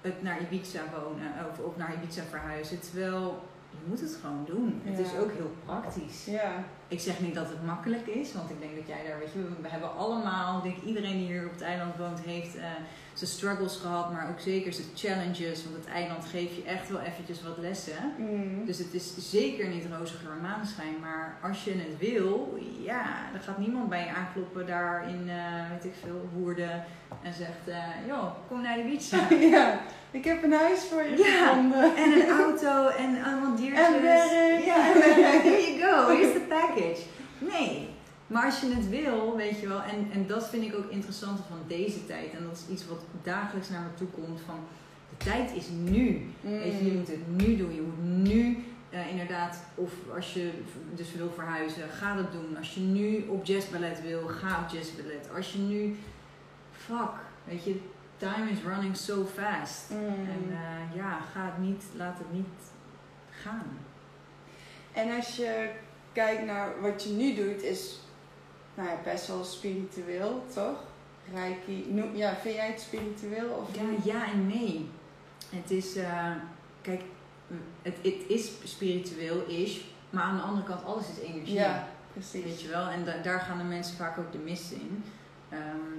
het 0.00 0.22
naar 0.22 0.40
Ibiza 0.40 0.82
wonen 1.00 1.32
of, 1.50 1.58
of 1.58 1.76
naar 1.76 1.94
Ibiza 1.94 2.22
verhuizen. 2.22 2.80
Terwijl 2.80 3.42
je 3.70 3.78
moet 3.86 4.00
het 4.00 4.18
gewoon 4.20 4.44
doen. 4.46 4.80
Het 4.84 4.98
is 4.98 5.16
ook 5.16 5.32
heel 5.32 5.52
praktisch. 5.64 6.24
Ja, 6.24 6.64
Ik 6.88 7.00
zeg 7.00 7.20
niet 7.20 7.34
dat 7.34 7.48
het 7.48 7.64
makkelijk 7.64 8.06
is, 8.06 8.32
want 8.32 8.50
ik 8.50 8.60
denk 8.60 8.76
dat 8.76 8.86
jij 8.86 9.06
daar, 9.06 9.18
weet 9.18 9.32
je, 9.32 9.48
we 9.62 9.68
hebben 9.68 9.96
allemaal, 9.96 10.56
ik 10.56 10.62
denk 10.62 10.82
iedereen 10.82 11.18
die 11.18 11.26
hier 11.26 11.44
op 11.44 11.52
het 11.52 11.60
eiland 11.60 11.96
woont, 11.96 12.20
heeft 12.20 12.56
eh, 12.56 12.64
zijn 13.12 13.30
struggles 13.30 13.76
gehad, 13.76 14.12
maar 14.12 14.30
ook 14.30 14.40
zeker 14.40 14.72
zijn 14.72 14.86
challenges, 14.94 15.64
want 15.64 15.76
het 15.76 15.86
eiland 15.86 16.24
geeft 16.24 16.54
je 16.54 16.62
echt 16.62 16.88
wel 16.88 17.00
eventjes 17.00 17.42
wat 17.42 17.58
lessen. 17.58 18.14
Mm. 18.18 18.66
Dus 18.66 18.78
het 18.78 18.94
is 18.94 19.30
zeker 19.30 19.68
niet 19.68 19.86
roze 19.98 20.14
geur 20.14 20.32
en 20.32 20.40
maneschijn, 20.40 21.00
maar 21.00 21.38
als 21.42 21.64
je 21.64 21.72
het 21.72 21.98
wil, 21.98 22.58
ja, 22.82 23.30
dan 23.32 23.40
gaat 23.40 23.58
niemand 23.58 23.88
bij 23.88 24.04
je 24.04 24.14
aankloppen 24.14 24.66
daar 24.66 25.08
in, 25.08 25.28
eh, 25.28 25.70
weet 25.70 25.84
ik 25.84 25.94
veel, 26.02 26.28
Woerden 26.34 26.84
en 27.22 27.32
zegt, 27.34 27.68
eh 27.68 28.06
joh, 28.06 28.30
kom 28.48 28.62
naar 28.62 28.76
de 28.76 28.82
beach. 28.82 29.28
ja, 29.50 29.80
ik 30.10 30.24
heb 30.24 30.42
een 30.42 30.52
huis 30.52 30.80
voor 30.84 31.02
je 31.02 31.16
Ja. 31.16 31.48
gevonden. 31.48 31.96
En 31.96 32.12
een 32.12 32.28
auto 32.44 32.88
en 32.88 33.22
allemaal 33.24 33.56
diertjes. 33.56 33.86
En 33.86 34.02
werk. 34.02 34.64
Ja, 34.64 34.74
here 34.82 35.76
you 35.76 35.80
go. 35.80 36.16
Here's 36.16 36.32
the 36.32 36.40
package. 36.48 37.00
Nee. 37.38 37.88
Maar 38.26 38.44
als 38.44 38.60
je 38.60 38.66
het 38.74 38.88
wil, 38.88 39.36
weet 39.36 39.60
je 39.60 39.68
wel. 39.68 39.82
En, 39.82 40.08
en 40.12 40.26
dat 40.26 40.48
vind 40.48 40.64
ik 40.64 40.74
ook 40.74 40.90
interessant 40.90 41.40
van 41.48 41.58
deze 41.66 42.06
tijd. 42.06 42.32
En 42.32 42.44
dat 42.48 42.56
is 42.66 42.72
iets 42.74 42.86
wat 42.86 43.00
dagelijks 43.22 43.68
naar 43.68 43.80
me 43.82 43.94
toe 43.98 44.08
komt. 44.08 44.40
Van 44.46 44.58
de 45.18 45.24
tijd 45.24 45.50
is 45.54 45.66
nu. 45.84 46.26
Weet 46.40 46.62
je, 46.78 46.84
je 46.84 46.90
Mm. 46.90 46.96
moet 46.98 47.08
het 47.08 47.36
nu 47.36 47.56
doen. 47.56 47.74
Je 47.74 47.80
moet 47.82 48.28
nu 48.28 48.64
eh, 48.90 49.10
inderdaad, 49.10 49.62
of 49.74 49.90
als 50.14 50.32
je 50.34 50.50
dus 50.94 51.12
wil 51.16 51.30
verhuizen, 51.34 51.82
ga 51.98 52.14
dat 52.16 52.32
doen. 52.32 52.56
Als 52.56 52.74
je 52.74 52.80
nu 52.80 53.24
op 53.28 53.44
jazzballet 53.44 54.02
wil, 54.02 54.20
ga 54.26 54.60
op 54.64 54.72
jazzballet. 54.78 55.28
Als 55.36 55.52
je 55.52 55.58
nu, 55.58 55.96
fuck, 56.72 57.10
weet 57.44 57.64
je, 57.64 57.80
time 58.18 58.50
is 58.50 58.62
running 58.62 58.96
so 58.96 59.24
fast. 59.34 59.90
Mm. 59.90 60.06
En 60.06 60.46
eh, 60.50 60.96
ja, 60.96 61.18
ga 61.32 61.44
het 61.44 61.58
niet, 61.58 61.84
laat 61.96 62.18
het 62.18 62.32
niet 62.32 62.46
gaan. 63.30 63.78
En 64.92 65.16
als 65.16 65.36
je 65.36 65.70
kijkt 66.12 66.44
naar 66.44 66.80
wat 66.80 67.02
je 67.04 67.10
nu 67.10 67.34
doet, 67.34 67.62
is 67.62 68.00
nou 68.74 68.88
ja, 68.88 68.96
best 69.04 69.26
wel 69.26 69.44
spiritueel, 69.44 70.44
toch? 70.54 70.84
Reiki. 71.34 71.86
Noem- 71.88 72.16
Ja, 72.16 72.34
vind 72.34 72.54
jij 72.54 72.66
het 72.70 72.80
spiritueel? 72.80 73.48
Of 73.50 73.74
Ja, 73.76 73.82
niet? 73.82 74.04
ja 74.04 74.30
en 74.32 74.46
nee. 74.46 74.90
Het 75.50 75.70
is, 75.70 75.96
eh, 75.96 76.30
kijk, 76.80 77.02
het, 77.82 77.96
het 78.02 78.24
is 78.28 78.50
spiritueel 78.64 79.44
is, 79.46 79.84
maar 80.10 80.22
aan 80.22 80.36
de 80.36 80.42
andere 80.42 80.66
kant, 80.66 80.84
alles 80.84 81.04
is 81.08 81.18
energie. 81.28 81.54
Ja, 81.54 81.88
precies. 82.12 82.44
Weet 82.44 82.60
je 82.60 82.68
wel? 82.68 82.86
En 82.88 83.04
da- 83.04 83.22
daar 83.22 83.40
gaan 83.40 83.58
de 83.58 83.64
mensen 83.64 83.96
vaak 83.96 84.18
ook 84.18 84.32
de 84.32 84.38
mist 84.38 84.70
in. 84.72 85.04
Ehm, 85.48 85.98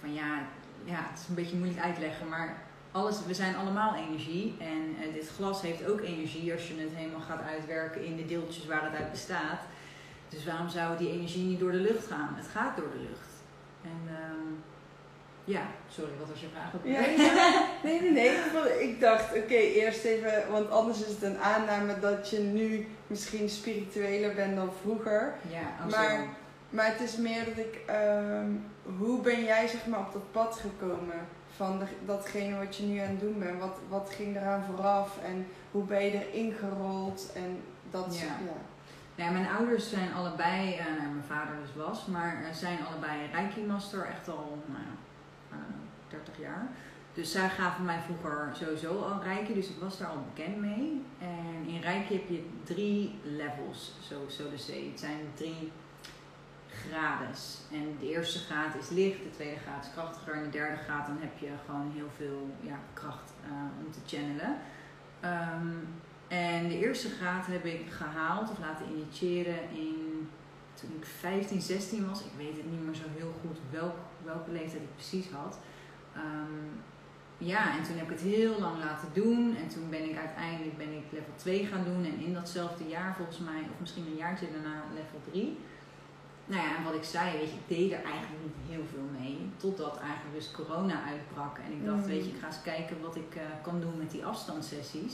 van 0.00 0.14
ja, 0.14 0.42
ja, 0.84 1.06
het 1.10 1.20
is 1.20 1.28
een 1.28 1.34
beetje 1.34 1.56
moeilijk 1.56 1.80
uitleggen, 1.80 2.28
maar 2.28 2.56
alles, 2.92 3.16
we 3.26 3.34
zijn 3.34 3.56
allemaal 3.56 3.94
energie. 3.94 4.56
En 4.58 4.96
eh, 5.00 5.14
dit 5.14 5.30
glas 5.36 5.62
heeft 5.62 5.86
ook 5.88 6.00
energie 6.00 6.52
als 6.52 6.68
je 6.68 6.74
het 6.80 6.94
helemaal 6.94 7.20
gaat 7.20 7.42
uitwerken 7.48 8.04
in 8.04 8.16
de 8.16 8.26
deeltjes 8.26 8.66
waar 8.66 8.84
het 8.84 8.94
uit 9.00 9.10
bestaat. 9.10 9.60
Dus 10.28 10.44
waarom 10.44 10.68
zou 10.68 10.96
die 10.96 11.10
energie 11.10 11.44
niet 11.44 11.60
door 11.60 11.72
de 11.72 11.76
lucht 11.80 12.06
gaan? 12.06 12.34
Het 12.36 12.46
gaat 12.46 12.76
door 12.76 12.90
de 12.92 13.00
lucht. 13.08 13.30
En 13.82 14.14
ehm, 14.14 14.52
ja, 15.44 15.62
sorry, 15.88 16.10
wat 16.18 16.28
was 16.28 16.40
je 16.40 16.46
vraag? 16.52 16.74
ook 16.74 16.84
Ja. 16.84 16.98
weer? 17.00 17.30
Nee, 17.84 18.00
nee, 18.00 18.10
nee. 18.10 18.82
Ik 18.90 19.00
dacht, 19.00 19.36
oké, 19.36 19.54
eerst 19.54 20.04
even, 20.04 20.50
want 20.50 20.70
anders 20.70 21.00
is 21.00 21.08
het 21.08 21.22
een 21.22 21.38
aanname 21.38 21.98
dat 22.00 22.30
je 22.30 22.38
nu 22.38 22.88
misschien 23.06 23.48
spiritueler 23.48 24.34
bent 24.34 24.56
dan 24.56 24.70
vroeger. 24.80 25.34
ja, 25.50 25.60
oh, 25.84 25.90
Maar- 25.90 26.10
zo. 26.20 26.40
Maar 26.72 26.86
het 26.86 27.00
is 27.00 27.16
meer 27.16 27.44
dat 27.44 27.56
ik, 27.56 27.80
ehm, 27.86 28.50
hoe 28.98 29.20
ben 29.20 29.44
jij 29.44 29.68
zeg 29.68 29.86
maar 29.86 29.98
op 30.00 30.12
dat 30.12 30.32
pad 30.32 30.60
gekomen 30.60 31.26
van 31.56 31.78
de- 31.78 31.84
datgene 32.06 32.58
wat 32.64 32.76
je 32.76 32.82
nu 32.84 32.98
aan 32.98 33.08
het 33.08 33.20
doen 33.20 33.38
bent? 33.38 33.60
Wat, 33.60 33.76
wat 33.88 34.10
ging 34.16 34.36
eraan 34.36 34.64
vooraf 34.64 35.18
en 35.24 35.46
hoe 35.70 35.84
ben 35.84 36.02
je 36.04 36.26
erin 36.30 36.52
gerold 36.52 37.30
en 37.34 37.60
dat 37.90 38.04
Ja. 38.06 38.10
soort- 38.20 38.28
ja. 38.44 38.60
Ja, 39.24 39.30
mijn 39.30 39.48
ouders 39.48 39.90
zijn 39.90 40.12
allebei, 40.14 40.74
eh, 40.74 40.84
nou, 40.86 40.98
mijn 41.12 41.24
vader 41.28 41.54
dus 41.60 41.84
was, 41.84 42.06
maar 42.06 42.42
eh, 42.44 42.52
zijn 42.54 42.78
allebei 42.86 43.18
Reiki 43.32 43.60
Master, 43.60 44.06
echt 44.06 44.28
al 44.28 44.58
nou, 44.66 44.80
ja, 44.82 45.56
eh, 45.56 45.58
30 46.10 46.38
jaar. 46.38 46.66
Dus 47.14 47.32
zij 47.32 47.48
gaven 47.48 47.84
mij 47.84 47.98
vroeger 48.04 48.50
sowieso 48.52 49.02
al 49.02 49.22
Reiki, 49.22 49.54
dus 49.54 49.68
ik 49.68 49.76
was 49.80 49.98
daar 49.98 50.08
al 50.08 50.24
bekend 50.34 50.56
mee. 50.56 51.02
En 51.18 51.66
in 51.66 51.80
Reiki 51.80 52.14
heb 52.14 52.28
je 52.28 52.46
drie 52.64 53.18
levels, 53.22 53.92
zo, 54.08 54.14
zo 54.28 54.50
te 54.50 54.58
zeggen. 54.58 54.90
Het 54.90 55.00
zijn 55.00 55.18
drie 55.34 55.72
grades. 56.88 57.58
En 57.72 57.96
de 58.00 58.10
eerste 58.10 58.38
graad 58.38 58.74
is 58.74 58.88
licht, 58.88 59.22
de 59.22 59.30
tweede 59.30 59.60
graad 59.60 59.84
is 59.84 59.92
krachtiger 59.92 60.34
en 60.34 60.44
de 60.44 60.50
derde 60.50 60.76
graad 60.76 61.06
dan 61.06 61.18
heb 61.20 61.38
je 61.38 61.50
gewoon 61.66 61.90
heel 61.94 62.10
veel 62.16 62.50
ja, 62.60 62.78
kracht 62.92 63.32
eh, 63.44 63.84
om 63.84 63.92
te 63.92 64.16
channelen. 64.16 64.56
Ehm, 65.20 65.68
en 66.28 66.68
de 66.68 66.78
eerste 66.78 67.08
graad 67.08 67.46
heb 67.46 67.64
ik 67.64 67.90
gehaald 67.90 68.50
of 68.50 68.58
laten 68.58 68.86
initiëren 68.90 69.70
in 69.70 70.28
toen 70.74 70.90
ik 70.98 71.04
15, 71.04 71.60
16 71.60 72.08
was. 72.08 72.20
Ik 72.20 72.32
weet 72.36 72.56
het 72.56 72.70
niet 72.70 72.84
meer 72.84 72.94
zo 72.94 73.08
heel 73.16 73.34
goed 73.40 73.58
welk, 73.70 73.96
welke 74.24 74.50
leeftijd 74.50 74.82
ik 74.82 74.94
precies 74.94 75.30
had. 75.30 75.58
Ehm, 76.14 76.66
ja, 77.38 77.76
en 77.76 77.82
toen 77.82 77.96
heb 77.96 78.04
ik 78.04 78.18
het 78.18 78.20
heel 78.20 78.60
lang 78.60 78.78
laten 78.78 79.08
doen. 79.12 79.56
En 79.56 79.68
toen 79.68 79.90
ben 79.90 80.08
ik 80.10 80.16
uiteindelijk 80.16 80.76
ben 80.76 80.92
ik 80.92 81.04
level 81.10 81.34
2 81.36 81.66
gaan 81.66 81.84
doen. 81.84 82.04
En 82.04 82.18
in 82.18 82.32
datzelfde 82.32 82.88
jaar 82.88 83.14
volgens 83.16 83.38
mij, 83.38 83.60
of 83.72 83.80
misschien 83.80 84.06
een 84.06 84.16
jaartje 84.16 84.46
daarna, 84.52 84.82
level 84.94 85.20
3. 85.30 85.58
Nou 86.46 86.62
ja, 86.62 86.76
en 86.76 86.84
wat 86.84 86.94
ik 86.94 87.04
zei, 87.04 87.38
weet 87.38 87.48
je, 87.48 87.54
ik 87.56 87.68
deed 87.76 87.92
er 87.92 88.02
eigenlijk 88.04 88.42
niet 88.42 88.54
heel 88.68 88.84
veel 88.92 89.20
mee. 89.20 89.38
Totdat 89.56 89.98
eigenlijk 89.98 90.34
dus 90.34 90.50
corona 90.50 91.02
uitbrak. 91.04 91.58
En 91.58 91.72
ik 91.72 91.84
dacht, 91.84 91.96
Mm. 92.00 92.06
weet 92.06 92.24
je, 92.24 92.30
ik 92.30 92.38
ga 92.40 92.46
eens 92.46 92.62
kijken 92.62 93.00
wat 93.00 93.16
ik 93.16 93.34
eh, 93.34 93.42
kan 93.62 93.80
doen 93.80 93.98
met 93.98 94.10
die 94.10 94.24
afstandssessies. 94.24 95.12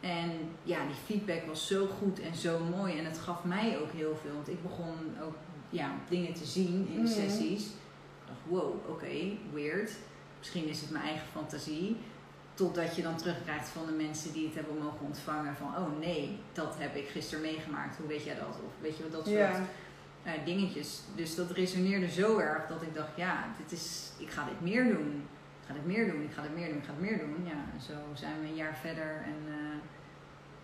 En 0.00 0.30
ja, 0.62 0.78
die 0.86 0.94
feedback 1.04 1.46
was 1.46 1.66
zo 1.66 1.86
goed 1.86 2.20
en 2.20 2.34
zo 2.34 2.58
mooi. 2.58 2.98
En 2.98 3.04
het 3.04 3.18
gaf 3.18 3.44
mij 3.44 3.78
ook 3.80 3.92
heel 3.92 4.16
veel. 4.22 4.32
Want 4.34 4.48
ik 4.48 4.62
begon 4.62 4.94
ook 5.22 5.34
ja, 5.70 5.90
dingen 6.08 6.32
te 6.34 6.44
zien 6.44 6.88
in 6.92 7.04
de 7.04 7.10
Mhm. 7.10 7.20
sessies. 7.20 7.62
Ik 7.64 8.26
dacht, 8.26 8.38
wow, 8.48 8.74
oké, 8.90 9.14
weird. 9.52 9.90
Misschien 10.38 10.68
is 10.68 10.80
het 10.80 10.90
mijn 10.90 11.04
eigen 11.04 11.26
fantasie. 11.32 11.96
Totdat 12.54 12.96
je 12.96 13.02
dan 13.02 13.16
terugkrijgt 13.16 13.68
van 13.68 13.86
de 13.86 13.92
mensen 13.92 14.32
die 14.32 14.46
het 14.46 14.54
hebben 14.54 14.78
mogen 14.78 15.00
ontvangen. 15.06 15.56
Van, 15.56 15.66
oh 15.66 15.98
nee, 16.00 16.38
dat 16.52 16.74
heb 16.78 16.94
ik 16.96 17.08
gisteren 17.08 17.40
meegemaakt. 17.42 17.96
Hoe 17.96 18.06
weet 18.06 18.24
jij 18.24 18.34
dat? 18.34 18.48
Of 18.66 18.72
weet 18.80 18.96
je 18.96 19.02
wat, 19.02 19.12
dat 19.12 19.24
soort 19.26 19.36
Ja. 19.38 19.64
Eh, 20.26 20.32
dingetjes. 20.44 21.00
Dus 21.14 21.34
dat 21.34 21.50
resoneerde 21.50 22.10
zo 22.10 22.38
erg 22.38 22.66
dat 22.66 22.82
ik 22.82 22.94
dacht, 22.94 23.16
ja, 23.16 23.44
dit 23.58 23.72
is, 23.78 24.12
ik 24.18 24.30
ga 24.30 24.44
dit 24.44 24.60
meer 24.60 24.84
doen. 24.84 25.28
Ik 25.60 25.66
ga 25.66 25.72
dit 25.72 25.86
meer 25.86 26.10
doen, 26.12 26.22
ik 26.22 26.32
ga 26.32 26.42
dit 26.42 26.54
meer 26.54 26.68
doen, 26.68 26.78
ik 26.78 26.84
ga 26.84 26.92
dit 26.98 27.10
meer 27.10 27.18
doen. 27.18 27.44
Ja, 27.44 27.64
en 27.74 27.80
zo 27.80 27.92
zijn 28.14 28.40
we 28.40 28.46
een 28.46 28.54
jaar 28.54 28.76
verder 28.80 29.22
en 29.24 29.40
eh, 29.48 29.78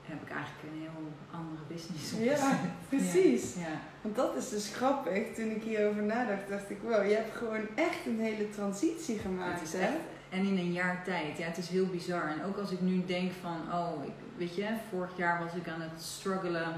heb 0.03 0.23
ik 0.23 0.31
eigenlijk 0.31 0.63
een 0.73 0.81
heel 0.81 1.13
andere 1.31 1.63
business 1.69 2.11
Ja, 2.11 2.33
opgezet. 2.33 2.89
precies. 2.95 3.55
Ja. 3.55 3.81
Want 4.03 4.17
dat 4.17 4.37
is 4.37 4.49
dus 4.49 4.75
grappig. 4.75 5.35
Toen 5.35 5.51
ik 5.51 5.63
hierover 5.63 6.03
nadacht, 6.03 6.49
dacht 6.49 6.71
ik, 6.71 6.79
wow, 6.83 7.09
je 7.09 7.15
hebt 7.15 7.37
gewoon 7.37 7.67
echt 7.75 8.07
een 8.07 8.21
hele 8.21 8.51
transitie 8.51 9.15
Het 9.15 9.23
gemaakt, 9.23 9.63
is 9.63 9.73
hè? 9.73 9.79
echt, 9.81 9.97
en 10.31 10.45
in 10.45 10.59
een 10.59 10.73
jaar 10.73 11.05
tijd, 11.05 11.39
ja, 11.39 11.47
het 11.47 11.59
is 11.59 11.69
heel 11.69 11.87
bizar. 11.87 12.29
En 12.29 12.45
ook 12.45 12.57
als 12.59 12.71
ik 12.71 12.81
nu 12.81 13.05
denk 13.07 13.33
van, 13.41 13.57
oh, 13.73 14.05
ik, 14.05 14.13
weet 14.37 14.55
je, 14.55 14.67
vorig 14.91 15.17
jaar 15.17 15.45
was 15.45 15.55
ik 15.55 15.69
aan 15.69 15.81
het 15.81 16.03
struggelen 16.03 16.73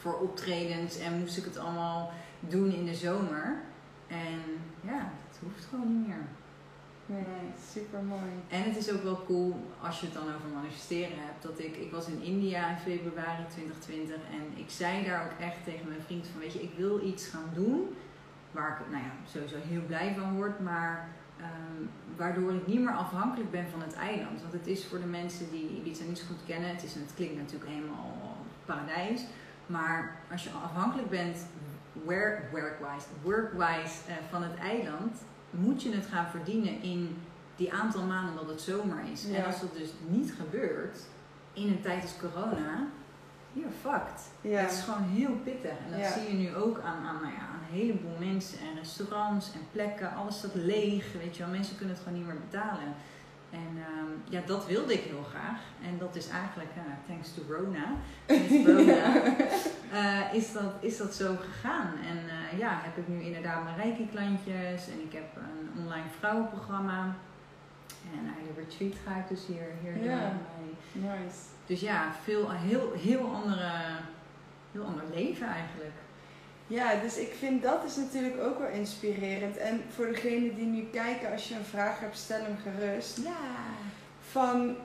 voor 0.00 0.18
optredens 0.18 0.98
en 0.98 1.18
moest 1.18 1.36
ik 1.36 1.44
het 1.44 1.58
allemaal 1.58 2.12
doen 2.40 2.72
in 2.72 2.84
de 2.84 2.94
zomer. 2.94 3.60
En 4.06 4.40
ja, 4.80 5.12
het 5.28 5.38
hoeft 5.42 5.64
gewoon 5.64 5.98
niet 5.98 6.06
meer. 6.06 6.26
Nee, 7.06 7.52
super 7.72 8.02
mooi. 8.02 8.30
En 8.48 8.62
het 8.62 8.76
is 8.76 8.92
ook 8.92 9.02
wel 9.02 9.24
cool 9.26 9.56
als 9.82 10.00
je 10.00 10.06
het 10.06 10.14
dan 10.14 10.34
over 10.34 10.48
manifesteren 10.54 11.16
hebt. 11.18 11.42
Dat 11.42 11.58
ik, 11.58 11.76
ik 11.76 11.90
was 11.90 12.06
in 12.06 12.22
India 12.22 12.70
in 12.70 12.76
februari 12.76 13.44
2020 13.48 14.16
en 14.16 14.58
ik 14.58 14.70
zei 14.70 15.04
daar 15.04 15.24
ook 15.24 15.40
echt 15.40 15.64
tegen 15.64 15.88
mijn 15.88 16.02
vriend 16.02 16.26
van 16.26 16.40
weet 16.40 16.52
je, 16.52 16.62
ik 16.62 16.72
wil 16.76 17.00
iets 17.04 17.26
gaan 17.26 17.50
doen 17.54 17.96
waar 18.50 18.80
ik 18.80 18.90
nou 18.90 19.02
ja, 19.02 19.12
sowieso 19.32 19.56
heel 19.68 19.82
blij 19.86 20.14
van 20.18 20.36
word, 20.36 20.60
maar 20.60 21.08
ehm, 21.38 21.86
waardoor 22.16 22.54
ik 22.54 22.66
niet 22.66 22.80
meer 22.80 22.94
afhankelijk 22.94 23.50
ben 23.50 23.68
van 23.70 23.80
het 23.80 23.94
eiland. 23.94 24.40
Want 24.40 24.52
het 24.52 24.66
is 24.66 24.86
voor 24.86 24.98
de 24.98 25.06
mensen 25.06 25.50
die 25.50 25.76
Ibiza 25.76 26.04
niet 26.04 26.18
zo 26.18 26.26
goed 26.26 26.44
kennen, 26.46 26.70
het, 26.70 26.82
is, 26.82 26.94
het 26.94 27.14
klinkt 27.14 27.36
natuurlijk 27.36 27.70
helemaal 27.70 28.36
paradijs. 28.64 29.24
Maar 29.70 30.16
als 30.32 30.44
je 30.44 30.50
afhankelijk 30.64 31.10
bent 31.10 31.36
work- 31.92 32.42
workwise, 32.50 33.06
workwise 33.22 33.98
eh, 34.08 34.14
van 34.30 34.42
het 34.42 34.58
eiland, 34.58 35.16
moet 35.50 35.82
je 35.82 35.94
het 35.94 36.06
gaan 36.06 36.26
verdienen 36.30 36.82
in 36.82 37.16
die 37.56 37.72
aantal 37.72 38.02
maanden 38.02 38.34
dat 38.34 38.48
het 38.48 38.60
zomer 38.60 38.98
is. 39.12 39.24
Ja. 39.26 39.36
En 39.36 39.44
als 39.44 39.60
dat 39.60 39.76
dus 39.76 39.90
niet 40.08 40.32
gebeurt 40.38 40.98
in 41.52 41.68
een 41.68 41.80
tijd 41.80 42.02
als 42.02 42.16
corona, 42.20 42.86
you're 43.52 43.70
fucked. 43.80 44.20
Ja. 44.40 44.60
Het 44.60 44.70
is 44.72 44.80
gewoon 44.82 45.02
heel 45.02 45.34
pittig. 45.44 45.70
En 45.70 45.90
dat 45.90 46.00
Ja. 46.00 46.12
zie 46.12 46.28
je 46.28 46.34
nu 46.48 46.54
ook 46.54 46.78
aan, 46.80 47.06
aan, 47.06 47.14
nou 47.22 47.34
ja, 47.34 47.40
aan 47.40 47.60
een 47.68 47.74
heleboel 47.78 48.16
mensen 48.18 48.58
en 48.58 48.74
restaurants 48.78 49.52
en 49.52 49.60
plekken. 49.72 50.14
Alles 50.14 50.38
staat 50.38 50.54
leeg. 50.54 51.12
Weet 51.12 51.36
je 51.36 51.42
wel, 51.42 51.52
mensen 51.52 51.76
kunnen 51.76 51.94
het 51.94 52.04
gewoon 52.04 52.18
niet 52.18 52.28
meer 52.28 52.40
betalen. 52.50 52.94
En 53.50 53.76
ehm, 53.76 54.32
ja, 54.34 54.40
dat 54.46 54.66
wilde 54.66 54.92
ik 54.92 55.00
heel 55.00 55.22
graag. 55.22 55.60
En 55.82 55.98
dat 55.98 56.16
is 56.16 56.28
eigenlijk, 56.28 56.70
thanks 57.06 57.34
to 57.34 57.42
Rona, 57.54 57.94
eh, 59.92 60.34
is, 60.34 60.52
dat, 60.52 60.72
is 60.80 60.96
dat 60.96 61.14
zo 61.14 61.36
gegaan. 61.36 61.92
En 62.08 62.18
eh, 62.28 62.58
ja, 62.58 62.80
heb 62.82 62.96
ik 62.96 63.08
nu 63.08 63.22
inderdaad 63.22 63.64
mijn 63.64 63.76
Reiki-klantjes 63.76 64.88
en 64.88 65.00
ik 65.00 65.12
heb 65.12 65.36
een 65.36 65.82
online 65.82 66.08
vrouwenprogramma. 66.18 67.14
En 68.14 68.24
naar 68.24 68.34
de 68.34 68.60
retreat 68.60 68.94
ga 69.06 69.16
ik 69.16 69.28
dus 69.28 69.46
hier, 69.46 69.66
hier 69.82 69.92
mee. 69.92 70.10
Nice. 70.92 71.38
Dus 71.66 71.80
ja, 71.80 72.12
veel, 72.22 72.50
heel, 72.50 72.92
heel, 72.92 73.34
andere, 73.34 73.70
heel 74.72 74.84
ander 74.84 75.04
leven 75.14 75.46
eigenlijk. 75.46 75.94
Ja, 76.70 76.94
dus 77.02 77.16
ik 77.16 77.32
vind 77.38 77.62
dat 77.62 77.84
is 77.84 77.96
natuurlijk 77.96 78.42
ook 78.42 78.58
wel 78.58 78.68
inspirerend. 78.68 79.56
En 79.56 79.82
voor 79.94 80.06
degenen 80.06 80.54
die 80.54 80.66
nu 80.66 80.88
kijken, 80.92 81.32
als 81.32 81.48
je 81.48 81.54
een 81.54 81.64
vraag 81.64 82.00
hebt, 82.00 82.18
stel 82.18 82.40
hem 82.42 82.56
gerust. 82.62 83.16
Ja. 83.16 83.30
Van 84.30 84.76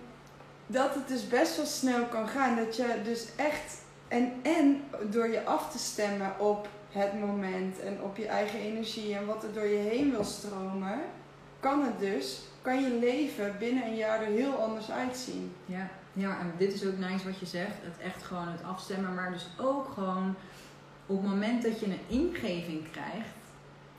dat 0.68 0.96
het 0.96 1.08
dus 1.08 1.28
best 1.28 1.56
wel 1.56 1.66
snel 1.66 2.06
kan 2.06 2.28
gaan. 2.28 2.56
Dat 2.56 2.76
je 2.76 3.02
dus 3.04 3.28
echt. 3.36 3.78
En, 4.08 4.34
en 4.42 4.84
door 5.10 5.28
je 5.28 5.44
af 5.44 5.72
te 5.72 5.78
stemmen 5.78 6.40
op 6.40 6.68
het 6.90 7.20
moment 7.20 7.80
en 7.80 8.02
op 8.02 8.18
je 8.18 8.28
eigen 8.28 8.60
energie 8.60 9.16
en 9.16 9.26
wat 9.26 9.44
er 9.44 9.54
door 9.54 9.68
je 9.68 9.90
heen 9.90 10.12
wil 10.12 10.24
stromen, 10.24 11.00
kan 11.60 11.84
het 11.84 12.00
dus, 12.00 12.42
kan 12.62 12.82
je 12.82 13.00
leven 13.00 13.56
binnen 13.60 13.86
een 13.86 13.96
jaar 13.96 14.22
er 14.22 14.28
heel 14.28 14.54
anders 14.54 14.92
uitzien. 14.92 15.56
Ja. 15.66 15.90
ja, 16.14 16.40
en 16.40 16.54
dit 16.58 16.74
is 16.74 16.86
ook 16.86 16.98
nice 16.98 17.26
wat 17.26 17.40
je 17.40 17.46
zegt. 17.46 17.76
Het 17.82 17.98
echt 18.04 18.24
gewoon 18.24 18.48
het 18.48 18.64
afstemmen, 18.64 19.14
maar 19.14 19.32
dus 19.32 19.48
ook 19.60 19.88
gewoon 19.94 20.36
op 21.06 21.22
het 21.22 21.30
moment 21.30 21.64
dat 21.64 21.80
je 21.80 21.86
een 21.86 22.00
ingeving 22.08 22.92
krijgt, 22.92 23.28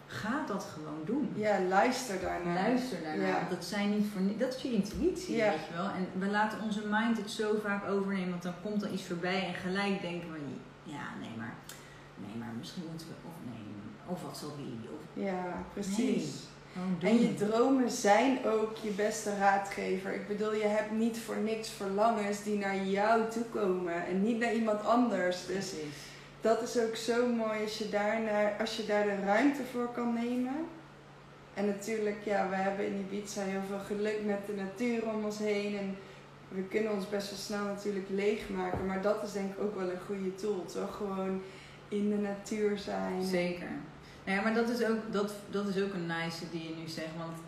ga 0.07 0.45
dat 0.47 0.67
gewoon 0.75 1.01
doen. 1.05 1.33
Ja, 1.35 1.61
luister 1.69 2.21
daarnaar. 2.21 2.55
Luister 2.69 3.03
daarnaar. 3.03 3.27
Ja. 3.27 3.33
want 3.39 3.51
Dat, 3.51 3.65
zijn 3.65 3.91
niet 3.91 4.07
voor, 4.13 4.21
dat 4.39 4.55
is 4.57 4.63
je 4.63 4.73
intuïtie, 4.73 5.37
Ja. 5.37 5.51
weet 5.51 5.67
je 5.69 5.75
wel. 5.77 5.85
En 5.91 6.09
we 6.19 6.27
laten 6.27 6.59
onze 6.63 6.83
mind 6.91 7.17
het 7.17 7.31
zo 7.31 7.59
vaak 7.63 7.89
overnemen, 7.89 8.31
want 8.31 8.43
dan 8.43 8.55
komt 8.63 8.83
er 8.83 8.91
iets 8.93 9.05
voorbij 9.05 9.47
en 9.47 9.55
gelijk 9.55 10.01
denken 10.01 10.33
we, 10.33 10.39
ja, 10.83 11.05
nee, 11.21 11.31
maar, 11.37 11.55
nee, 12.15 12.37
maar 12.39 12.53
misschien 12.59 12.83
moeten 12.91 13.07
we, 13.07 13.15
of 13.29 13.35
nee, 13.51 13.65
of 14.07 14.23
wat 14.23 14.39
zal 14.39 14.57
die, 14.57 14.79
of 14.93 15.25
Ja, 15.25 15.63
precies. 15.73 16.25
Nee. 17.01 17.11
En 17.11 17.21
je 17.21 17.35
dromen 17.35 17.91
zijn 17.91 18.45
ook 18.47 18.77
je 18.77 18.91
beste 18.91 19.37
raadgever. 19.37 20.15
Ik 20.15 20.29
bedoel, 20.29 20.55
je 20.55 20.67
hebt 20.67 20.91
niet 20.91 21.19
voor 21.19 21.37
niks 21.37 21.69
verlangens 21.69 22.43
die 22.43 22.59
naar 22.59 22.85
jou 22.85 23.31
toe 23.31 23.45
komen 23.45 24.07
en 24.07 24.23
niet 24.23 24.39
naar 24.39 24.55
iemand 24.55 24.85
anders. 24.85 25.37
Dus 25.37 25.47
Precies. 25.47 25.97
Dat 26.47 26.63
is 26.63 26.79
ook 26.79 26.97
zo 26.97 27.27
mooi 27.27 27.63
als 27.63 27.79
je, 27.79 27.89
daar 27.89 28.21
naar, 28.21 28.57
als 28.61 28.77
je 28.77 28.87
daar 28.87 29.05
de 29.05 29.21
ruimte 29.25 29.63
voor 29.73 29.93
kan 29.93 30.15
nemen. 30.15 30.55
En 31.55 31.67
natuurlijk, 31.67 32.17
ja, 32.25 32.49
we 32.49 32.55
hebben 32.55 32.87
in 32.87 33.07
Ibiza 33.11 33.43
heel 33.43 33.61
veel 33.69 33.97
geluk 33.97 34.25
met 34.25 34.47
de 34.47 34.55
natuur 34.55 35.09
om 35.09 35.25
ons 35.25 35.39
heen. 35.39 35.79
En 35.79 35.97
we 36.49 36.63
kunnen 36.63 36.93
ons 36.93 37.09
best 37.09 37.31
wel 37.31 37.39
snel 37.39 37.65
natuurlijk 37.65 38.07
leegmaken. 38.09 38.87
Maar 38.87 39.03
dat 39.03 39.23
is 39.23 39.33
denk 39.33 39.53
ik 39.53 39.61
ook 39.61 39.75
wel 39.75 39.91
een 39.91 40.07
goede 40.07 40.35
tool. 40.35 40.65
Toch 40.65 40.97
gewoon 40.97 41.43
in 41.89 42.11
de 42.11 42.17
natuur 42.17 42.79
zijn. 42.79 43.25
Zeker. 43.25 43.71
Nou 44.25 44.39
ja, 44.39 44.43
maar 44.43 44.55
dat 44.55 44.69
is 44.69 44.85
ook, 44.85 44.99
dat, 45.13 45.33
dat 45.51 45.69
is 45.69 45.83
ook 45.83 45.95
een 45.95 46.07
nice 46.07 46.51
die 46.51 46.69
je 46.69 46.75
nu 46.75 46.89
zegt. 46.89 47.17
Want 47.19 47.39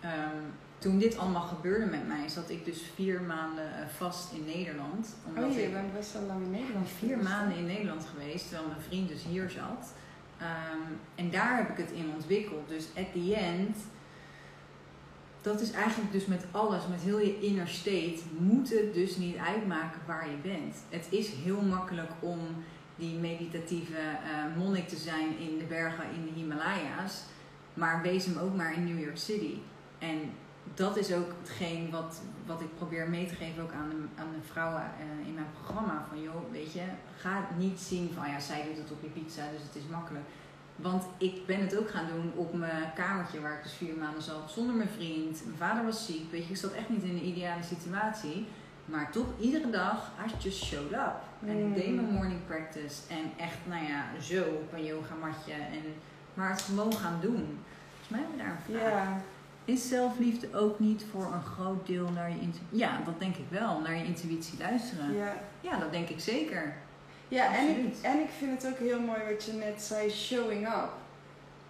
ehm, 0.00 0.42
toen 0.82 0.98
dit 0.98 1.18
allemaal 1.18 1.42
gebeurde 1.42 1.86
met 1.86 2.06
mij, 2.08 2.28
zat 2.28 2.50
ik 2.50 2.64
dus 2.64 2.82
vier 2.94 3.20
maanden 3.20 3.64
eh, 3.64 3.86
vast 3.96 4.32
in 4.32 4.44
Nederland. 4.44 5.14
Omdat 5.26 5.44
Oh, 5.44 5.52
je 5.54 5.62
ik 5.62 5.72
bent 5.72 5.92
best 5.92 6.12
wel 6.12 6.22
lang 6.22 6.44
in 6.44 6.50
Nederland. 6.50 6.88
vier 6.98 7.18
maanden 7.18 7.56
in 7.56 7.66
Nederland 7.66 8.04
geweest, 8.04 8.48
terwijl 8.48 8.68
mijn 8.68 8.80
vriend 8.80 9.08
dus 9.08 9.24
hier 9.24 9.50
zat. 9.50 9.92
Ehm, 10.38 10.92
en 11.14 11.30
daar 11.30 11.56
heb 11.56 11.68
ik 11.68 11.76
het 11.76 11.90
in 11.90 12.10
ontwikkeld. 12.14 12.68
Dus 12.68 12.84
at 12.96 13.12
the 13.12 13.34
end, 13.34 13.76
dat 15.42 15.60
is 15.60 15.70
eigenlijk 15.70 16.12
dus 16.12 16.26
met 16.26 16.44
alles, 16.50 16.86
met 16.90 17.00
heel 17.00 17.18
je 17.18 17.40
inner 17.40 17.68
state, 17.68 18.18
moet 18.38 18.70
het 18.70 18.94
dus 18.94 19.16
niet 19.16 19.36
uitmaken 19.36 20.00
waar 20.06 20.30
je 20.30 20.36
bent. 20.42 20.76
Het 20.88 21.06
is 21.10 21.28
heel 21.28 21.60
makkelijk 21.60 22.10
om 22.20 22.38
die 22.96 23.14
meditatieve 23.18 23.96
eh, 23.96 24.56
monnik 24.56 24.88
te 24.88 24.96
zijn 24.96 25.38
in 25.38 25.58
de 25.58 25.64
bergen 25.64 26.04
in 26.14 26.24
de 26.24 26.40
Himalaya's, 26.40 27.22
maar 27.74 28.02
wees 28.02 28.24
hem 28.24 28.38
ook 28.38 28.56
maar 28.56 28.74
in 28.74 28.84
New 28.84 29.04
York 29.04 29.16
City. 29.18 29.54
En 29.98 30.18
dat 30.74 30.96
is 30.96 31.12
ook 31.12 31.30
hetgeen 31.42 31.90
wat, 31.90 32.20
wat 32.46 32.60
ik 32.60 32.76
probeer 32.76 33.08
mee 33.08 33.26
te 33.26 33.34
geven 33.34 33.62
ook 33.62 33.72
aan 33.72 33.88
de, 33.90 34.20
aan 34.22 34.30
de 34.40 34.48
vrouwen 34.50 34.82
eh, 34.82 35.26
in 35.28 35.34
mijn 35.34 35.46
programma. 35.62 36.06
Van 36.08 36.22
joh, 36.22 36.50
weet 36.52 36.72
je, 36.72 36.82
ga 37.16 37.48
niet 37.56 37.80
zien 37.80 38.10
van 38.14 38.30
ja, 38.30 38.40
zij 38.40 38.64
doet 38.64 38.76
het 38.76 38.90
op 38.90 39.02
je 39.02 39.08
pizza, 39.08 39.42
dus 39.52 39.62
het 39.62 39.74
is 39.74 39.90
makkelijk. 39.90 40.24
Want 40.76 41.04
ik 41.18 41.46
ben 41.46 41.60
het 41.60 41.76
ook 41.78 41.90
gaan 41.90 42.06
doen 42.06 42.32
op 42.34 42.54
mijn 42.54 42.92
kamertje 42.94 43.40
waar 43.40 43.56
ik 43.56 43.62
dus 43.62 43.72
vier 43.72 43.94
maanden 43.96 44.22
zat 44.22 44.50
zonder 44.50 44.74
mijn 44.74 44.88
vriend. 44.88 45.42
Mijn 45.44 45.56
vader 45.58 45.84
was 45.84 46.06
ziek, 46.06 46.30
weet 46.30 46.44
je, 46.44 46.50
ik 46.50 46.56
zat 46.56 46.72
echt 46.72 46.88
niet 46.88 47.02
in 47.02 47.10
een 47.10 47.26
ideale 47.26 47.62
situatie. 47.62 48.46
Maar 48.84 49.12
toch 49.12 49.26
iedere 49.40 49.70
dag, 49.70 50.10
I 50.26 50.42
just 50.42 50.64
showed 50.64 50.92
up. 50.92 51.14
En 51.46 51.58
ik 51.68 51.74
deed 51.74 51.94
mijn 51.94 52.06
Mm. 52.06 52.14
morning 52.14 52.46
practice. 52.46 53.00
En 53.08 53.44
echt, 53.44 53.56
nou 53.64 53.84
ja, 53.84 54.04
zo 54.20 54.42
op 54.42 54.72
een 54.72 54.84
yogamatje. 54.84 55.52
En, 55.52 55.82
maar 56.34 56.50
het 56.50 56.62
gewoon 56.62 56.92
gaan 56.96 57.18
doen. 57.20 57.58
Volgens 57.90 58.08
mij 58.08 58.20
hebben 58.20 58.36
we 58.36 58.42
daar 58.42 58.56
een 58.68 58.80
vraag. 58.80 59.20
Is 59.64 59.88
zelfliefde 59.88 60.48
ook 60.54 60.78
niet 60.78 61.04
voor 61.10 61.24
een 61.32 61.42
groot 61.42 61.86
deel 61.86 62.08
naar 62.10 62.28
je 62.30 62.34
intuïtie? 62.40 62.62
Ja, 62.70 63.00
dat 63.04 63.18
denk 63.18 63.36
ik 63.36 63.44
wel. 63.48 63.80
Naar 63.80 63.96
je 63.96 64.04
intuïtie 64.04 64.58
luisteren. 64.58 65.14
Ja, 65.16 65.32
ja. 65.60 65.78
dat 65.78 65.92
denk 65.92 66.08
ik 66.08 66.20
zeker. 66.20 66.74
Ja, 67.28 67.54
en 67.56 67.68
ik, 67.68 67.94
en 68.02 68.18
ik 68.20 68.28
vind 68.38 68.62
het 68.62 68.72
ook 68.72 68.78
heel 68.78 69.00
mooi 69.00 69.20
wat 69.30 69.44
je 69.44 69.52
net 69.52 69.82
zei, 69.82 70.10
showing 70.10 70.66
up. 70.66 70.88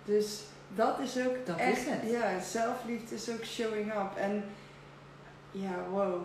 Dus 0.04 0.40
dat 0.74 0.98
is 0.98 1.18
ook 1.26 1.46
Dat 1.46 1.56
echt, 1.56 1.76
is 1.78 1.84
het. 1.86 2.10
ja, 2.10 2.40
zelfliefde 2.40 3.14
is 3.14 3.30
ook 3.30 3.44
showing 3.44 3.92
up. 3.92 4.16
En 4.16 4.44
ja, 5.50 5.74
wow. 5.90 6.20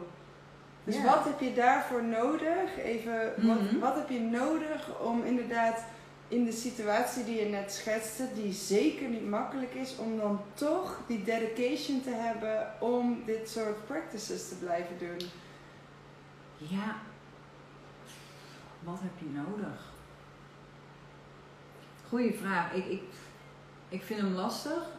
Dus 0.84 0.96
Ja. 0.96 1.04
wat 1.04 1.24
heb 1.24 1.40
je 1.40 1.54
daarvoor 1.54 2.04
nodig? 2.04 2.78
Even, 2.84 3.34
wat, 3.38 3.62
Mhm. 3.62 3.80
wat 3.80 3.96
heb 3.96 4.10
je 4.10 4.20
nodig 4.20 5.00
om 5.00 5.24
inderdaad 5.24 5.84
in 6.28 6.46
de 6.46 6.52
situatie 6.52 7.24
die 7.24 7.40
je 7.40 7.46
net 7.46 7.72
schetste, 7.72 8.28
die 8.36 8.54
zeker 8.54 9.10
niet 9.10 9.30
makkelijk 9.30 9.74
is, 9.74 9.98
om 9.98 10.18
dan 10.18 10.42
toch 10.54 11.02
die 11.08 11.24
dedication 11.24 12.02
te 12.02 12.10
hebben 12.10 12.72
om 12.80 13.24
dit 13.26 13.50
soort 13.50 13.86
practices 13.86 14.48
te 14.48 14.56
blijven 14.56 14.98
doen? 15.00 15.30
Ja. 16.58 16.96
Wat 18.84 19.00
heb 19.02 19.12
je 19.20 19.40
nodig? 19.40 19.94
Goeie 22.08 22.34
vraag. 22.34 22.74
Ik, 22.74 22.86
ik, 22.86 23.04
ik 23.90 24.04
vind 24.04 24.20
hem 24.20 24.34
lastig. 24.34 24.90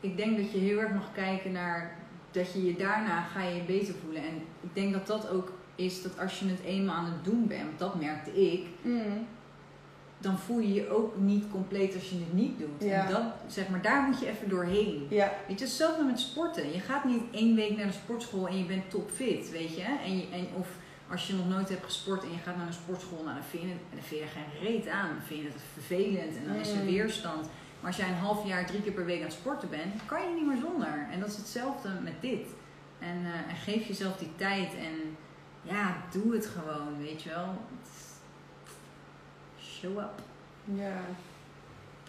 Ik 0.00 0.16
denk 0.16 0.36
dat 0.36 0.52
je 0.52 0.58
heel 0.58 0.78
erg 0.78 0.92
mag 0.92 1.12
kijken 1.12 1.52
naar 1.52 1.96
dat 2.30 2.52
je 2.52 2.64
je 2.64 2.76
daarna 2.76 3.22
ga 3.22 3.42
je 3.42 3.54
je 3.54 3.62
beter 3.62 3.94
voelen. 4.04 4.22
En 4.22 4.34
ik 4.60 4.74
denk 4.74 4.92
dat 4.92 5.06
dat 5.06 5.28
ook 5.28 5.52
is 5.74 6.02
dat 6.02 6.18
als 6.18 6.38
je 6.38 6.46
het 6.48 6.60
eenmaal 6.60 6.96
aan 6.96 7.12
het 7.12 7.24
doen 7.24 7.46
bent, 7.46 7.64
want 7.64 7.78
dat 7.78 8.00
merkte 8.00 8.52
ik, 8.52 8.66
Mm. 8.82 9.26
Dan 10.24 10.38
voel 10.38 10.58
je 10.58 10.72
je 10.74 10.88
ook 10.90 11.16
niet 11.16 11.44
compleet 11.50 11.94
als 11.94 12.08
je 12.10 12.16
het 12.16 12.32
niet 12.32 12.58
doet. 12.58 12.82
Ja. 12.88 13.06
En 13.06 13.12
dat, 13.12 13.22
zeg 13.46 13.68
maar, 13.68 13.82
daar 13.82 14.02
moet 14.02 14.20
je 14.20 14.28
even 14.28 14.48
doorheen. 14.48 15.06
Ja, 15.10 15.32
Weet 15.48 15.58
je, 15.58 15.64
hetzelfde 15.64 16.02
met 16.04 16.20
sporten. 16.20 16.72
Je 16.72 16.80
gaat 16.80 17.04
niet 17.04 17.22
één 17.30 17.54
week 17.54 17.76
naar 17.76 17.86
de 17.86 17.92
sportschool 17.92 18.48
en 18.48 18.58
je 18.58 18.64
bent 18.64 18.90
topfit, 18.90 19.50
weet 19.50 19.76
je. 19.76 19.82
En, 20.04 20.16
je, 20.16 20.26
en 20.32 20.46
of, 20.58 20.68
als 21.10 21.26
je 21.26 21.34
nog 21.34 21.48
nooit 21.48 21.68
hebt 21.68 21.84
gesport 21.84 22.22
en 22.22 22.30
je 22.30 22.38
gaat 22.44 22.56
naar 22.56 22.66
een 22.66 22.72
sportschool, 22.72 23.22
nou, 23.22 23.34
dan, 23.34 23.44
vind 23.44 23.62
je, 23.62 23.68
dan 23.94 24.02
vind 24.02 24.20
je 24.20 24.26
er 24.26 24.32
geen 24.32 24.68
reet 24.68 24.88
aan. 24.88 25.08
Dan 25.08 25.22
vind 25.26 25.40
je 25.42 25.46
het 25.48 25.60
vervelend 25.72 26.36
en 26.36 26.46
dan 26.46 26.56
is 26.56 26.70
er 26.70 26.76
Mm. 26.80 26.84
weerstand. 26.86 27.46
Maar 27.80 27.92
als 27.92 27.96
jij 27.96 28.08
een 28.08 28.14
half 28.28 28.46
jaar 28.46 28.66
drie 28.66 28.82
keer 28.82 28.92
per 28.92 29.04
week 29.04 29.18
aan 29.18 29.24
het 29.24 29.32
sporten 29.32 29.70
bent, 29.70 29.94
kan 30.06 30.20
je 30.22 30.34
niet 30.34 30.46
meer 30.46 30.60
zonder. 30.60 31.06
En 31.12 31.20
dat 31.20 31.28
is 31.28 31.36
hetzelfde 31.36 31.88
met 32.02 32.20
dit. 32.20 32.46
En, 32.98 33.16
eh, 33.24 33.50
en 33.50 33.56
geef 33.64 33.86
jezelf 33.86 34.16
die 34.16 34.30
tijd 34.36 34.74
en 34.74 35.16
ja, 35.62 35.96
doe 36.12 36.34
het 36.34 36.46
gewoon, 36.46 36.98
weet 36.98 37.22
je 37.22 37.28
wel. 37.28 37.48
Show 39.84 39.98
up. 39.98 40.22
Ja. 40.64 41.00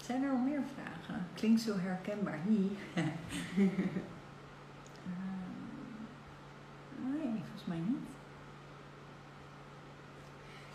Zijn 0.02 0.24
er 0.24 0.32
nog 0.32 0.44
meer 0.44 0.62
vragen? 0.74 1.28
Klinkt 1.34 1.62
zo 1.62 1.78
herkenbaar. 1.78 2.40
Hier. 2.48 2.72
nee, 7.14 7.42
volgens 7.44 7.66
mij 7.66 7.78
niet. 7.78 8.08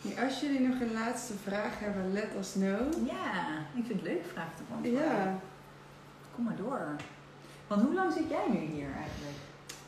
Ja, 0.00 0.24
Als 0.24 0.40
jullie 0.40 0.60
nog 0.60 0.80
een 0.80 0.92
laatste 0.92 1.34
vraag 1.34 1.78
hebben, 1.78 2.12
let 2.12 2.28
us 2.38 2.52
know. 2.52 3.06
Ja, 3.06 3.58
ik 3.74 3.86
vind 3.86 4.00
het 4.00 4.02
leuk 4.02 4.24
vraag 4.32 4.56
te 4.56 4.62
beantwoorden. 4.68 5.02
Ja. 5.04 5.38
Kom 6.34 6.44
maar 6.44 6.56
door. 6.56 6.96
Want 7.66 7.82
hoe 7.82 7.94
lang 7.94 8.12
zit 8.12 8.28
jij 8.28 8.48
nu 8.48 8.58
hier 8.58 8.88
eigenlijk? 8.92 9.38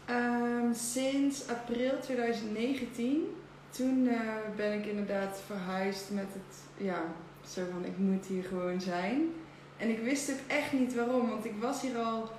Ehm, 0.04 0.74
sinds 0.74 1.48
april 1.48 2.00
2019. 2.00 3.41
Toen 3.72 4.08
eh, 4.08 4.18
ben 4.56 4.72
ik 4.72 4.86
inderdaad 4.86 5.40
verhuisd 5.46 6.10
met 6.10 6.26
het, 6.32 6.58
ja, 6.86 7.02
zo 7.46 7.62
van 7.70 7.84
ik 7.84 7.98
moet 7.98 8.26
hier 8.26 8.44
gewoon 8.44 8.80
zijn. 8.80 9.32
En 9.76 9.88
ik 9.88 9.98
wist 9.98 10.30
ook 10.30 10.50
echt 10.50 10.72
niet 10.72 10.94
waarom, 10.94 11.28
want 11.28 11.44
ik 11.44 11.54
was 11.60 11.82
hier 11.82 11.98
al 11.98 12.30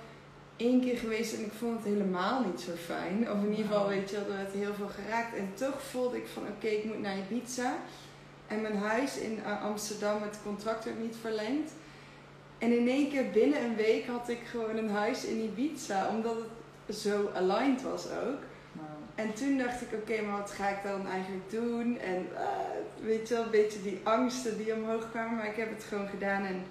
één 0.56 0.80
keer 0.80 0.96
geweest 0.96 1.34
en 1.34 1.44
ik 1.44 1.52
vond 1.52 1.76
het 1.76 1.92
helemaal 1.92 2.44
niet 2.44 2.60
zo 2.60 2.72
fijn. 2.72 3.30
Of 3.30 3.42
in 3.42 3.50
ieder 3.50 3.64
geval, 3.64 3.88
weet 3.88 4.10
je 4.10 4.16
er 4.16 4.36
werd 4.36 4.52
heel 4.52 4.74
veel 4.74 4.88
geraakt. 4.88 5.36
En 5.36 5.50
toch 5.54 5.82
voelde 5.82 6.16
ik 6.16 6.26
van, 6.26 6.42
oké, 6.42 6.66
ik 6.66 6.84
moet 6.84 7.00
naar 7.00 7.16
Ibiza. 7.18 7.76
En 8.46 8.60
mijn 8.60 8.76
huis 8.76 9.18
in 9.18 9.38
eh, 9.44 9.64
Amsterdam, 9.64 10.22
het 10.22 10.38
contract 10.42 10.84
werd 10.84 11.02
niet 11.02 11.16
verlengd. 11.20 11.72
En 12.58 12.78
in 12.78 12.88
één 12.88 13.10
keer 13.10 13.30
binnen 13.30 13.64
een 13.64 13.76
week 13.76 14.06
had 14.06 14.28
ik 14.28 14.40
gewoon 14.50 14.76
een 14.76 14.90
huis 14.90 15.24
in 15.24 15.40
Ibiza, 15.40 16.08
omdat 16.08 16.36
het 16.86 16.96
zo 16.96 17.30
aligned 17.34 17.82
was 17.82 18.04
ook. 18.10 18.38
En 19.14 19.34
toen 19.34 19.58
dacht 19.58 19.80
ik, 19.80 19.92
oké, 19.92 20.22
maar 20.22 20.38
wat 20.38 20.50
ga 20.50 20.68
ik 20.68 20.82
dan 20.82 21.06
eigenlijk 21.06 21.50
doen? 21.50 21.98
En 21.98 22.26
eh, 22.36 22.46
weet 23.00 23.28
je 23.28 23.34
wel, 23.34 23.42
een 23.42 23.50
beetje 23.50 23.82
die 23.82 24.00
angsten 24.02 24.56
die 24.56 24.74
omhoog 24.74 25.10
kwamen. 25.10 25.36
Maar 25.36 25.48
ik 25.48 25.56
heb 25.56 25.70
het 25.70 25.84
gewoon 25.84 26.08
gedaan 26.08 26.44
en 26.44 26.64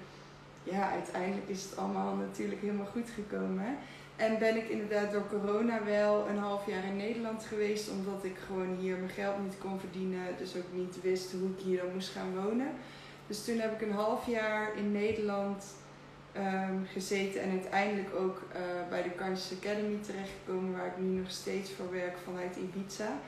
ja, 0.63 0.89
uiteindelijk 0.91 1.47
is 1.49 1.63
het 1.63 1.77
allemaal 1.77 2.15
natuurlijk 2.15 2.61
helemaal 2.61 2.85
goed 2.85 3.09
gekomen. 3.09 3.77
En 4.15 4.39
ben 4.39 4.55
ik 4.55 4.69
inderdaad 4.69 5.11
door 5.11 5.27
corona 5.27 5.83
wel 5.83 6.27
een 6.27 6.37
half 6.37 6.67
jaar 6.67 6.85
in 6.85 6.97
Nederland 6.97 7.43
geweest, 7.43 7.89
omdat 7.89 8.23
ik 8.23 8.35
gewoon 8.47 8.77
hier 8.79 8.97
mijn 8.97 9.09
geld 9.09 9.43
niet 9.43 9.57
kon 9.57 9.79
verdienen. 9.79 10.27
Dus 10.37 10.55
ook 10.55 10.73
niet 10.73 11.01
wist 11.01 11.31
hoe 11.31 11.49
ik 11.49 11.63
hier 11.63 11.77
dan 11.77 11.93
moest 11.93 12.09
gaan 12.09 12.43
wonen. 12.43 12.71
Dus 13.27 13.45
toen 13.45 13.59
heb 13.59 13.73
ik 13.73 13.87
een 13.87 13.93
half 13.93 14.27
jaar 14.27 14.77
in 14.77 14.91
Nederland 14.91 15.65
ehm, 16.33 16.83
gezeten 16.85 17.41
en 17.41 17.49
uiteindelijk 17.49 18.15
ook 18.15 18.41
eh, 18.51 18.61
bij 18.89 19.03
de 19.03 19.09
Kansas 19.09 19.57
Academy 19.57 19.97
terechtgekomen, 20.01 20.77
waar 20.77 20.87
ik 20.87 20.97
nu 20.97 21.19
nog 21.19 21.31
steeds 21.31 21.71
voor 21.71 21.91
werk 21.91 22.17
vanuit 22.23 22.55
Ibiza. 22.55 23.19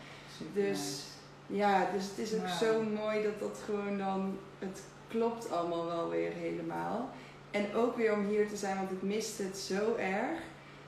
Dus 0.53 1.03
ja, 1.47 1.89
dus 1.93 2.03
het 2.03 2.17
is 2.17 2.33
ook 2.33 2.47
zo 2.47 2.83
mooi 2.83 3.23
dat 3.23 3.39
dat 3.39 3.61
gewoon 3.65 3.97
dan, 3.97 4.37
het 4.59 4.81
klopt 5.07 5.51
allemaal 5.51 5.85
wel 5.85 6.09
weer 6.09 6.31
helemaal. 6.31 7.09
En 7.51 7.73
ook 7.75 7.97
weer 7.97 8.13
om 8.13 8.27
hier 8.27 8.47
te 8.47 8.55
zijn, 8.55 8.77
want 8.77 8.91
ik 8.91 9.01
miste 9.01 9.43
het 9.43 9.57
zo 9.57 9.95
erg. 9.95 10.39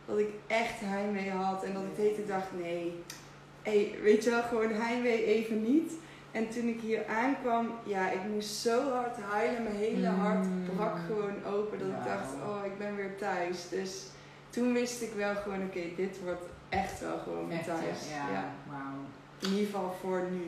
Dat 0.06 0.18
ik 0.18 0.30
echt 0.48 0.80
heimwee 0.80 1.30
had 1.32 1.64
en 1.64 1.74
dat 1.74 1.84
ik 1.84 1.96
de 1.96 2.02
hele 2.02 2.26
dacht, 2.26 2.48
nee, 2.62 3.04
hey, 3.62 3.96
weet 4.02 4.24
je 4.24 4.30
wel, 4.30 4.42
gewoon 4.42 4.72
heimwee 4.72 5.26
even 5.26 5.64
niet. 5.64 5.94
En 6.38 6.50
toen 6.50 6.68
ik 6.68 6.80
hier 6.82 7.06
aankwam, 7.08 7.72
ja, 7.86 8.10
ik 8.12 8.24
moest 8.34 8.56
zo 8.56 8.92
hard 8.92 9.18
huilen. 9.22 9.64
Mijn 9.64 9.76
hele 9.76 10.08
hart 10.08 10.46
Mm. 10.46 10.66
brak 10.76 10.98
gewoon 11.08 11.44
open. 11.46 11.80
Dat 11.80 11.88
ik 11.88 12.04
dacht, 12.04 12.34
oh, 12.34 12.66
ik 12.66 12.78
ben 12.78 12.96
weer 12.96 13.18
thuis. 13.18 13.70
Dus 13.70 14.06
toen 14.50 14.74
wist 14.74 15.02
ik 15.02 15.14
wel 15.14 15.36
gewoon, 15.36 15.64
oké, 15.64 15.82
dit 15.96 16.22
wordt 16.24 16.46
echt 16.70 17.00
wel 17.00 17.18
gewoon 17.20 17.48
mijn 17.48 17.64
thuis. 17.64 18.10
ja. 18.10 18.30
ja. 18.32 18.46
Wauw. 18.70 19.00
In 19.40 19.50
ieder 19.50 19.66
geval 19.66 19.96
voor 20.02 20.22
nu. 20.32 20.46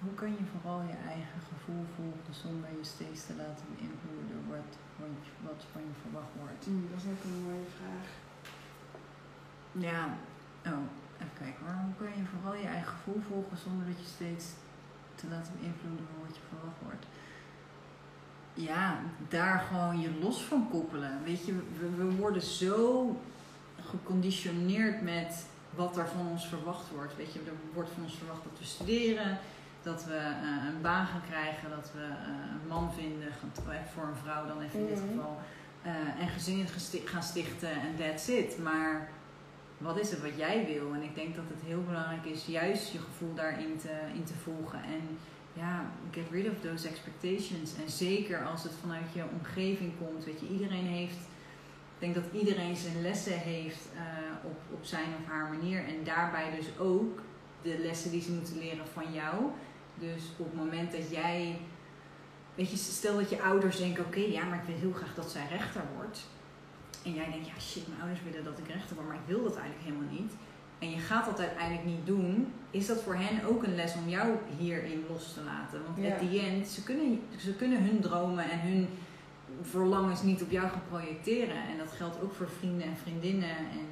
Hoe 0.00 0.14
kan 0.14 0.28
je 0.28 0.44
vooral 0.52 0.80
je 0.92 0.96
eigen 1.08 1.40
gevoel 1.50 1.84
volgen 1.96 2.34
zonder 2.42 2.68
je 2.78 2.84
steeds 2.94 3.26
te 3.26 3.34
laten 3.42 3.64
beïnvloeden 3.76 4.26
door 4.32 4.44
wat, 4.56 4.70
wat, 5.00 5.18
wat 5.46 5.60
van 5.72 5.82
je 5.88 5.94
verwacht 6.02 6.32
wordt? 6.42 6.66
Mm, 6.66 6.88
dat 6.90 6.98
is 7.02 7.08
ook 7.12 7.22
een 7.24 7.42
mooie 7.46 7.70
vraag. 7.78 8.06
Ja, 9.88 10.00
oh, 10.72 10.86
even 11.20 11.36
kijken. 11.38 11.62
Hoe 11.84 11.94
kan 11.98 12.16
je 12.18 12.24
vooral 12.34 12.60
je 12.60 12.66
eigen 12.66 12.88
gevoel 12.96 13.20
volgen 13.28 13.56
zonder 13.64 13.86
dat 13.86 13.98
je 14.04 14.06
steeds 14.16 14.44
te 15.14 15.26
laten 15.32 15.52
beïnvloeden 15.60 16.06
door 16.10 16.26
wat 16.26 16.36
je 16.36 16.42
verwacht 16.50 16.80
wordt? 16.82 17.06
Ja, 18.54 18.98
daar 19.28 19.58
gewoon 19.68 20.00
je 20.00 20.10
los 20.22 20.42
van 20.44 20.68
koppelen. 20.70 21.18
Weet 21.24 21.46
je, 21.46 21.52
we, 21.80 21.88
we 21.96 22.14
worden 22.16 22.42
zo 22.42 22.80
geconditioneerd 23.90 25.02
met 25.02 25.46
wat 25.74 25.96
er 25.96 26.06
van 26.08 26.26
ons 26.28 26.46
verwacht 26.48 26.90
wordt. 26.90 27.16
Weet 27.16 27.32
je, 27.32 27.38
er 27.38 27.52
wordt 27.74 27.90
van 27.94 28.02
ons 28.02 28.14
verwacht 28.18 28.42
dat 28.44 28.58
we 28.58 28.64
studeren, 28.64 29.38
dat 29.82 30.04
we 30.04 30.14
eh, 30.16 30.66
een 30.74 30.80
baan 30.82 31.06
gaan 31.06 31.22
krijgen, 31.28 31.70
dat 31.70 31.90
we 31.94 32.02
eh, 32.02 32.28
een 32.62 32.68
man 32.68 32.92
vinden, 32.92 33.28
eh, 33.28 33.74
voor 33.94 34.02
een 34.04 34.22
vrouw 34.22 34.46
dan 34.46 34.60
even 34.60 34.78
in 34.80 34.86
dit 34.86 34.98
Mhm. 35.04 35.08
geval, 35.08 35.40
en 36.20 36.28
gezinnen 36.28 36.66
gaan 37.04 37.22
stichten 37.22 37.70
en 37.70 37.96
that's 37.98 38.28
it. 38.28 38.58
Maar 38.58 39.08
wat 39.78 39.98
is 39.98 40.10
het 40.10 40.22
wat 40.22 40.36
jij 40.36 40.66
wil? 40.66 40.94
En 40.94 41.02
ik 41.02 41.14
denk 41.14 41.34
dat 41.34 41.44
het 41.48 41.62
heel 41.66 41.82
belangrijk 41.82 42.24
is 42.24 42.46
juist 42.46 42.92
je 42.92 42.98
gevoel 42.98 43.34
daarin 43.34 43.76
te, 43.76 43.92
in 44.14 44.24
te 44.24 44.34
volgen. 44.34 44.82
En 44.82 45.18
ja, 45.52 45.90
get 46.10 46.24
rid 46.30 46.48
of 46.50 46.60
those 46.60 46.88
expectations. 46.88 47.74
En 47.74 47.90
zeker 47.90 48.44
als 48.44 48.62
het 48.62 48.72
vanuit 48.80 49.12
je 49.12 49.22
omgeving 49.38 49.92
komt. 49.98 50.24
Weet 50.24 50.40
je, 50.40 50.48
iedereen 50.48 50.86
heeft. 50.86 51.18
Ik 51.98 52.02
denk 52.02 52.14
dat 52.14 52.24
iedereen 52.32 52.76
zijn 52.76 53.02
lessen 53.02 53.38
heeft 53.38 53.88
eh, 53.94 54.00
op, 54.44 54.58
op 54.72 54.84
zijn 54.84 55.06
of 55.20 55.28
haar 55.28 55.48
manier. 55.48 55.84
En 55.84 56.04
daarbij 56.04 56.56
dus 56.56 56.78
ook 56.78 57.20
de 57.62 57.78
lessen 57.78 58.10
die 58.10 58.22
ze 58.22 58.32
moeten 58.32 58.58
leren 58.58 58.86
van 58.92 59.12
jou. 59.12 59.34
Dus 59.94 60.22
op 60.36 60.46
het 60.46 60.54
moment 60.54 60.92
dat 60.92 61.10
jij. 61.10 61.58
Weet 62.54 62.70
je, 62.70 62.76
stel 62.76 63.16
dat 63.16 63.30
je 63.30 63.42
ouders 63.42 63.76
denken: 63.76 64.04
oké, 64.04 64.20
ja, 64.20 64.44
maar 64.44 64.58
ik 64.58 64.66
wil 64.66 64.76
heel 64.76 64.92
graag 64.92 65.14
dat 65.14 65.30
zij 65.30 65.46
rechter 65.50 65.82
wordt. 65.96 66.26
En 67.06 67.12
jij 67.14 67.30
denkt: 67.30 67.46
ja, 67.46 67.58
shit, 67.60 67.88
mijn 67.88 68.00
ouders 68.00 68.22
willen 68.22 68.44
dat 68.44 68.58
ik 68.58 68.68
rechter 68.68 68.94
word, 68.96 69.06
maar 69.08 69.16
ik 69.16 69.26
wil 69.34 69.42
dat 69.42 69.56
eigenlijk 69.56 69.84
helemaal 69.88 70.12
niet. 70.12 70.32
En 70.78 70.90
je 70.90 70.98
gaat 70.98 71.24
dat 71.26 71.38
uiteindelijk 71.40 71.84
niet 71.86 72.06
doen, 72.06 72.52
is 72.70 72.86
dat 72.86 73.02
voor 73.02 73.14
hen 73.16 73.44
ook 73.48 73.62
een 73.62 73.74
les 73.74 73.94
om 73.94 74.08
jou 74.08 74.28
hierin 74.58 75.04
los 75.08 75.32
te 75.32 75.40
laten. 75.42 75.80
Want 75.84 75.96
Ja. 76.06 76.12
at 76.14 76.18
the 76.18 76.40
end, 76.40 76.66
ze 76.68 76.82
kunnen, 76.82 77.20
ze 77.36 77.54
kunnen 77.54 77.82
hun 77.84 78.00
dromen 78.00 78.50
en 78.50 78.60
hun 78.60 78.88
verlangens 79.62 80.22
niet 80.22 80.42
op 80.42 80.50
jou 80.50 80.68
gaan 80.68 80.82
projecteren. 80.88 81.56
En 81.56 81.78
dat 81.78 81.92
geldt 81.92 82.22
ook 82.22 82.32
voor 82.34 82.48
vrienden 82.58 82.86
en 82.86 82.96
vriendinnen. 82.96 83.48
En 83.56 83.86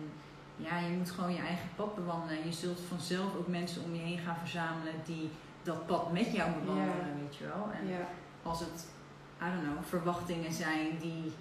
ja, 0.56 0.78
je 0.78 0.96
moet 0.96 1.10
gewoon 1.10 1.32
je 1.32 1.40
eigen 1.40 1.68
pad 1.76 1.94
bewandelen. 1.94 2.44
Je 2.46 2.52
zult 2.52 2.80
vanzelf 2.88 3.36
ook 3.36 3.48
mensen 3.48 3.84
om 3.84 3.94
je 3.94 4.00
heen 4.00 4.18
gaan 4.18 4.36
verzamelen 4.38 4.94
die 5.04 5.30
dat 5.62 5.86
pad 5.86 6.12
met 6.12 6.32
jou 6.32 6.50
bewandelen, 6.60 7.06
Ja. 7.14 7.20
weet 7.22 7.36
je 7.36 7.44
wel. 7.44 7.70
En 7.80 7.88
Ja, 7.88 8.08
als 8.42 8.60
het, 8.60 8.86
I 9.42 9.44
don't 9.44 9.62
know, 9.62 9.84
verwachtingen 9.84 10.52
zijn 10.52 10.98
die, 11.00 11.32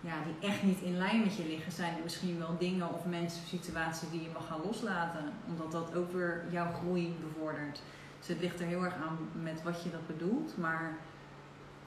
ja, 0.00 0.14
die 0.24 0.48
echt 0.48 0.62
niet 0.62 0.80
in 0.80 0.96
lijn 0.96 1.20
met 1.20 1.36
je 1.36 1.46
liggen, 1.46 1.72
zijn 1.72 1.96
er 1.96 2.02
misschien 2.02 2.38
wel 2.38 2.58
dingen 2.58 2.94
of 2.94 3.04
mensen 3.04 3.42
of 3.42 3.48
situaties 3.48 4.10
die 4.10 4.22
je 4.22 4.28
mag 4.32 4.46
gaan 4.46 4.60
loslaten. 4.64 5.32
Omdat 5.48 5.72
dat 5.72 5.94
ook 5.94 6.12
weer 6.12 6.44
jouw 6.50 6.72
groei 6.72 7.16
bevordert. 7.20 7.82
Dus 8.18 8.28
het 8.28 8.40
ligt 8.40 8.60
er 8.60 8.66
heel 8.66 8.84
erg 8.84 8.94
aan 8.94 9.18
met 9.42 9.62
wat 9.62 9.82
je 9.82 9.90
dat 9.90 10.06
bedoelt. 10.06 10.56
Maar 10.56 10.96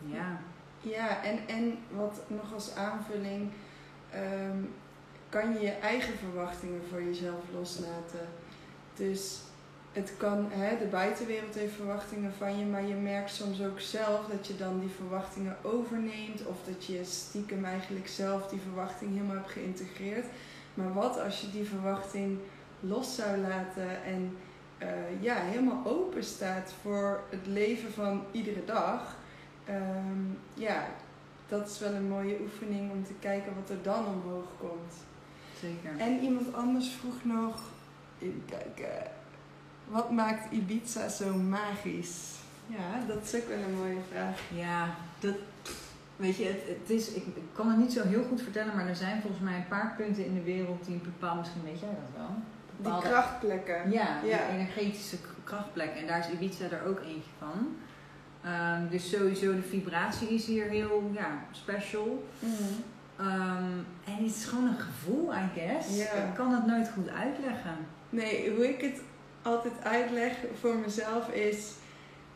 ja, 0.05 0.39
ja 0.81 1.23
en, 1.23 1.47
en 1.47 1.77
wat 1.89 2.21
nog 2.27 2.53
als 2.53 2.75
aanvulling, 2.75 3.51
ehm, 4.09 4.57
kan 5.29 5.53
je 5.53 5.59
je 5.59 5.71
eigen 5.71 6.17
verwachtingen 6.17 6.81
voor 6.89 7.03
jezelf 7.03 7.43
loslaten. 7.53 8.27
Dus 8.95 9.39
het 9.91 10.13
kan, 10.17 10.47
hè, 10.49 10.77
de 10.77 10.85
buitenwereld 10.85 11.55
heeft 11.55 11.75
verwachtingen 11.75 12.33
van 12.37 12.57
je, 12.57 12.65
maar 12.65 12.85
je 12.85 12.93
merkt 12.93 13.31
soms 13.31 13.61
ook 13.61 13.79
zelf 13.79 14.25
dat 14.25 14.47
je 14.47 14.57
dan 14.57 14.79
die 14.79 14.89
verwachtingen 14.89 15.57
overneemt 15.61 16.45
of 16.45 16.57
dat 16.65 16.85
je 16.85 17.03
stiekem 17.03 17.65
eigenlijk 17.65 18.07
zelf 18.07 18.47
die 18.47 18.59
verwachting 18.59 19.11
helemaal 19.11 19.35
hebt 19.35 19.51
geïntegreerd. 19.51 20.25
Maar 20.73 20.93
wat 20.93 21.19
als 21.19 21.41
je 21.41 21.51
die 21.51 21.65
verwachting 21.65 22.39
los 22.79 23.15
zou 23.15 23.37
laten 23.37 24.03
en 24.03 24.37
eh, 24.77 24.87
ja, 25.19 25.35
helemaal 25.35 25.81
open 25.85 26.23
staat 26.23 26.73
voor 26.81 27.23
het 27.29 27.47
leven 27.47 27.91
van 27.91 28.23
iedere 28.31 28.65
dag? 28.65 29.15
Ehm, 29.65 30.23
ja, 30.53 30.87
dat 31.47 31.69
is 31.69 31.79
wel 31.79 31.93
een 31.93 32.09
mooie 32.09 32.37
oefening 32.41 32.91
om 32.91 33.03
te 33.03 33.13
kijken 33.19 33.55
wat 33.55 33.69
er 33.69 33.83
dan 33.83 34.05
omhoog 34.05 34.47
komt. 34.59 34.93
zeker. 35.59 35.99
En 35.99 36.19
iemand 36.19 36.53
anders 36.53 36.89
vroeg 36.89 37.23
nog, 37.23 37.61
even 38.19 38.45
kijken, 38.45 39.11
wat 39.91 40.11
maakt 40.11 40.51
Ibiza 40.51 41.07
zo 41.09 41.33
magisch? 41.33 42.29
Ja, 42.67 43.05
dat 43.07 43.23
is 43.23 43.35
ook 43.35 43.47
wel 43.47 43.57
een 43.57 43.75
mooie 43.75 44.01
vraag. 44.11 44.39
Ja, 44.55 44.89
dat, 45.19 45.35
weet 46.15 46.37
je, 46.37 46.45
het, 46.45 46.61
het 46.67 46.89
is, 46.89 47.09
ik, 47.13 47.25
ik 47.25 47.43
kan 47.53 47.67
het 47.69 47.77
niet 47.77 47.93
zo 47.93 48.03
heel 48.07 48.23
goed 48.23 48.41
vertellen, 48.41 48.75
maar 48.75 48.87
er 48.87 48.95
zijn 48.95 49.21
volgens 49.21 49.41
mij 49.41 49.55
een 49.55 49.67
paar 49.67 49.93
punten 49.97 50.25
in 50.25 50.33
de 50.33 50.43
wereld 50.43 50.85
die 50.85 50.95
bepaald, 50.97 51.37
misschien 51.39 51.63
weet 51.63 51.79
jij 51.79 51.89
dat 51.89 52.15
wel, 52.21 52.35
bepaalde 52.77 53.07
krachtplekken. 53.07 53.91
Ja, 53.91 54.19
Ja. 54.23 54.37
die 54.47 54.57
energetische 54.57 55.17
krachtplekken. 55.43 56.01
En 56.01 56.07
daar 56.07 56.19
is 56.19 56.29
Ibiza 56.29 56.65
er 56.69 56.85
ook 56.87 56.99
eentje 56.99 57.31
van. 57.39 57.75
Ehm, 58.43 58.87
dus 58.89 59.09
sowieso 59.09 59.55
de 59.55 59.61
vibratie 59.61 60.29
is 60.29 60.45
hier 60.45 60.65
heel 60.69 61.09
ja, 61.13 61.43
special. 61.51 62.27
Mhm. 62.39 62.51
Ehm, 63.15 63.63
en 64.05 64.13
het 64.23 64.35
is 64.35 64.45
gewoon 64.45 64.67
een 64.67 64.79
gevoel, 64.79 65.33
I 65.33 65.49
guess. 65.59 65.97
Ik 65.97 66.33
kan 66.35 66.53
het 66.53 66.65
nooit 66.65 66.89
goed 66.93 67.09
uitleggen. 67.09 67.75
Nee, 68.09 68.51
hoe 68.55 68.69
ik 68.69 68.81
het 68.81 69.01
altijd 69.41 69.73
uitleg 69.83 70.31
voor 70.59 70.75
mezelf 70.75 71.29
is... 71.29 71.71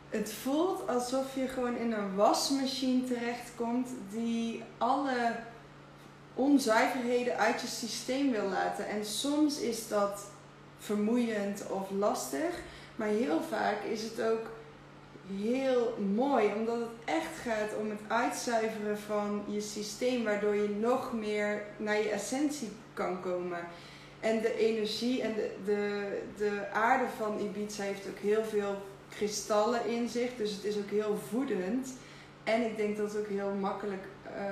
Het 0.10 0.34
voelt 0.34 0.88
alsof 0.88 1.36
je 1.36 1.48
gewoon 1.48 1.78
in 1.78 1.92
een 1.92 2.16
wasmachine 2.16 3.04
terechtkomt 3.04 3.90
die 4.12 4.64
alle 4.78 5.36
onzuiverheden 6.34 7.38
uit 7.38 7.62
je 7.62 7.68
systeem 7.68 8.32
wil 8.32 8.50
laten. 8.50 8.88
En 8.88 9.06
soms 9.06 9.60
is 9.60 9.88
dat 9.88 10.26
vermoeiend 10.80 11.68
of 11.70 11.90
lastig, 11.92 12.60
maar 12.96 13.08
heel 13.08 13.42
vaak 13.50 13.84
is 13.84 14.02
het 14.02 14.22
ook 14.22 14.50
heel 15.38 15.98
mooi, 16.16 16.54
omdat 16.56 16.80
het 16.80 17.16
echt 17.16 17.38
gaat 17.44 17.78
om 17.80 17.90
het 17.90 18.00
uitzuiveren 18.08 19.00
van 19.00 19.44
je 19.48 19.62
systeem, 19.62 20.24
waardoor 20.24 20.56
je 20.56 20.70
nog 20.70 21.14
meer 21.14 21.64
naar 21.78 21.98
je 21.98 22.10
essentie 22.10 22.72
kan 22.94 23.22
komen. 23.22 23.60
En 24.26 24.42
de 24.42 24.58
energie 24.58 25.22
en 25.22 25.34
de, 25.34 25.52
de, 25.66 26.22
de 26.38 26.72
aarde 26.74 27.06
van 27.18 27.40
Ibiza 27.40 27.84
heeft 27.84 28.08
ook 28.08 28.18
heel 28.18 28.44
veel 28.44 28.76
kristallen 29.10 29.88
in 29.88 30.10
zich, 30.10 30.36
dus 30.38 30.52
het 30.52 30.64
is 30.64 30.78
ook 30.78 30.90
heel 30.90 31.18
voedend. 31.30 31.94
En 32.44 32.66
ik 32.66 32.78
denk 32.78 32.98
dat 32.98 33.12
het 33.12 33.22
ook 33.22 33.28
heel 33.28 33.54
makkelijk 33.54 34.04
eh, 34.24 34.44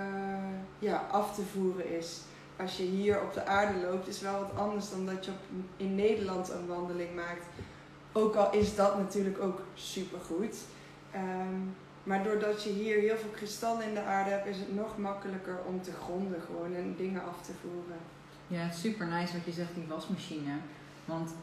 ja, 0.79 1.07
af 1.11 1.35
te 1.35 1.41
voeren 1.41 1.97
is. 1.97 2.21
Als 2.55 2.77
je 2.77 2.83
hier 2.83 3.21
op 3.21 3.33
de 3.33 3.45
aarde 3.45 3.79
loopt, 3.79 4.07
is 4.07 4.21
wel 4.21 4.39
wat 4.39 4.55
anders 4.55 4.89
dan 4.89 5.05
dat 5.05 5.25
je 5.25 5.31
in 5.77 5.95
Nederland 5.95 6.49
een 6.49 6.67
wandeling 6.67 7.15
maakt. 7.15 7.45
Ook 8.11 8.35
al 8.35 8.53
is 8.53 8.75
dat 8.75 8.97
natuurlijk 8.97 9.41
ook 9.41 9.61
supergoed. 9.73 10.55
Ehm 11.11 11.61
maar 12.03 12.23
doordat 12.23 12.63
je 12.63 12.69
hier 12.69 12.99
heel 12.99 13.17
veel 13.17 13.29
kristallen 13.29 13.87
in 13.87 13.93
de 13.93 14.01
aarde 14.01 14.29
hebt, 14.29 14.47
is 14.47 14.57
het 14.57 14.75
nog 14.75 14.97
makkelijker 14.97 15.59
om 15.67 15.81
te 15.81 15.91
gronden 15.91 16.41
gewoon 16.41 16.75
en 16.75 16.95
dingen 16.97 17.23
af 17.23 17.41
te 17.41 17.51
voeren. 17.61 17.99
Ja, 18.53 18.71
super 18.71 19.07
nice 19.07 19.33
wat 19.33 19.45
je 19.45 19.51
zegt, 19.51 19.75
die 19.75 19.87
wasmachine. 19.87 20.55
Want 21.05 21.35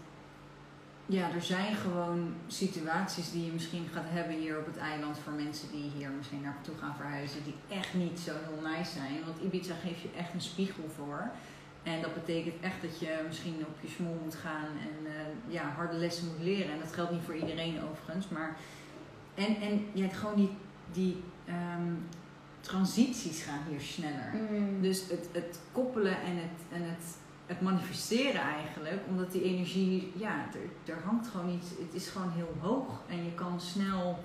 ja, 1.06 1.30
er 1.34 1.42
zijn 1.42 1.74
gewoon 1.74 2.34
situaties 2.46 3.30
die 3.30 3.44
je 3.44 3.52
misschien 3.52 3.88
gaat 3.92 4.04
hebben 4.06 4.36
hier 4.36 4.58
op 4.58 4.66
het 4.66 4.76
eiland 4.76 5.18
voor 5.18 5.32
mensen 5.32 5.70
die 5.72 5.90
hier 5.96 6.10
misschien 6.10 6.40
naartoe 6.40 6.74
gaan 6.76 6.96
verhuizen, 6.96 7.44
die 7.44 7.54
echt 7.68 7.94
niet 7.94 8.20
zo 8.20 8.32
heel 8.32 8.70
nice 8.70 8.92
zijn. 8.92 9.24
Want 9.24 9.42
Ibiza 9.42 9.74
geeft 9.74 10.00
je 10.00 10.08
echt 10.16 10.34
een 10.34 10.40
spiegel 10.40 10.84
voor. 10.96 11.30
En 11.82 12.02
dat 12.02 12.14
betekent 12.14 12.54
echt 12.60 12.82
dat 12.82 13.00
je 13.00 13.24
misschien 13.26 13.64
op 13.66 13.76
je 13.80 13.88
smol 13.88 14.20
moet 14.24 14.34
gaan 14.34 14.68
en 14.88 15.06
eh, 15.06 15.52
ja, 15.54 15.62
harde 15.62 15.96
lessen 15.96 16.26
moet 16.26 16.42
leren. 16.42 16.72
En 16.72 16.78
dat 16.78 16.92
geldt 16.92 17.10
niet 17.10 17.24
voor 17.24 17.36
iedereen 17.36 17.82
overigens. 17.90 18.28
Maar 18.28 18.56
en, 19.34 19.60
en 19.60 19.86
ja, 19.92 20.08
gewoon 20.08 20.36
die, 20.36 20.50
die 20.92 21.22
ehm, 21.44 21.92
transities 22.60 23.42
gaan 23.42 23.62
hier 23.68 23.80
sneller. 23.80 24.32
Dus 24.80 25.08
het, 25.08 25.28
het 25.32 25.58
koppelen 25.72 26.22
en 26.22 26.36
het, 26.36 26.60
en 26.72 26.82
het, 26.82 27.04
het 27.46 27.60
manifesteren 27.60 28.40
eigenlijk, 28.40 29.00
omdat 29.08 29.32
die 29.32 29.42
energie, 29.42 30.12
ja, 30.16 30.46
er, 30.52 30.94
er 30.94 31.02
hangt 31.04 31.28
gewoon 31.28 31.54
iets, 31.54 31.68
het 31.68 31.94
is 31.94 32.08
gewoon 32.08 32.30
heel 32.30 32.54
hoog 32.60 33.00
en 33.08 33.24
je 33.24 33.34
kan 33.34 33.60
snel, 33.60 34.18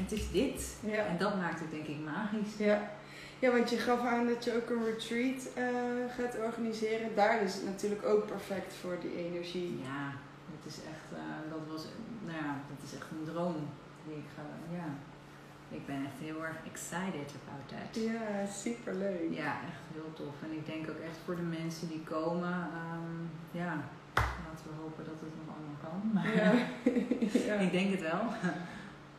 het 0.00 0.12
is 0.12 0.30
dit. 0.30 0.76
ja. 0.80 1.04
En 1.06 1.18
dat 1.18 1.36
maakt 1.36 1.60
het 1.60 1.70
denk 1.70 1.86
ik 1.86 1.98
magisch. 2.04 2.56
Ja. 2.56 2.90
ja, 3.38 3.50
want 3.50 3.70
je 3.70 3.76
gaf 3.76 4.00
aan 4.00 4.26
dat 4.26 4.44
je 4.44 4.56
ook 4.56 4.70
een 4.70 4.84
retreat 4.84 5.48
eh, 5.54 5.64
gaat 6.16 6.38
organiseren. 6.44 7.14
Daar 7.14 7.42
is 7.42 7.54
het 7.54 7.64
natuurlijk 7.64 8.04
ook 8.04 8.26
perfect 8.26 8.74
voor 8.74 8.96
die 9.00 9.16
energie. 9.16 9.80
Ja, 9.82 10.12
het 10.56 10.72
is 10.72 10.76
echt, 10.76 11.18
eh, 11.18 11.50
dat 11.50 11.72
was, 11.72 11.84
nou 12.24 12.36
ja, 12.36 12.60
dat 12.68 12.88
is 12.88 12.96
echt 12.98 13.10
een 13.10 13.32
droom 13.32 13.56
die 14.06 14.16
ik 14.16 14.28
ga, 14.36 14.42
ja. 14.76 14.86
Ik 15.78 15.86
ben 15.86 16.04
echt 16.04 16.18
heel 16.28 16.44
erg 16.44 16.56
excited 16.72 17.28
about 17.40 17.64
that. 17.72 18.02
Ja, 18.02 18.46
superleuk. 18.64 19.28
Ja, 19.30 19.52
echt 19.70 19.84
heel 19.92 20.10
tof. 20.14 20.34
En 20.42 20.52
ik 20.58 20.66
denk 20.66 20.90
ook 20.90 20.98
echt 21.08 21.18
voor 21.24 21.36
de 21.36 21.48
mensen 21.60 21.88
die 21.88 22.02
komen, 22.04 22.52
ehm, 22.52 23.16
ja, 23.50 23.72
laten 24.14 24.64
we 24.68 24.74
hopen 24.82 25.04
dat 25.04 25.18
het 25.24 25.32
nog 25.38 25.48
allemaal 25.54 25.78
kan. 25.86 25.98
Maar 26.14 26.34
Ja. 26.40 26.52
ja. 27.46 27.54
ik 27.66 27.72
denk 27.72 27.90
het 27.90 28.00
wel. 28.00 28.22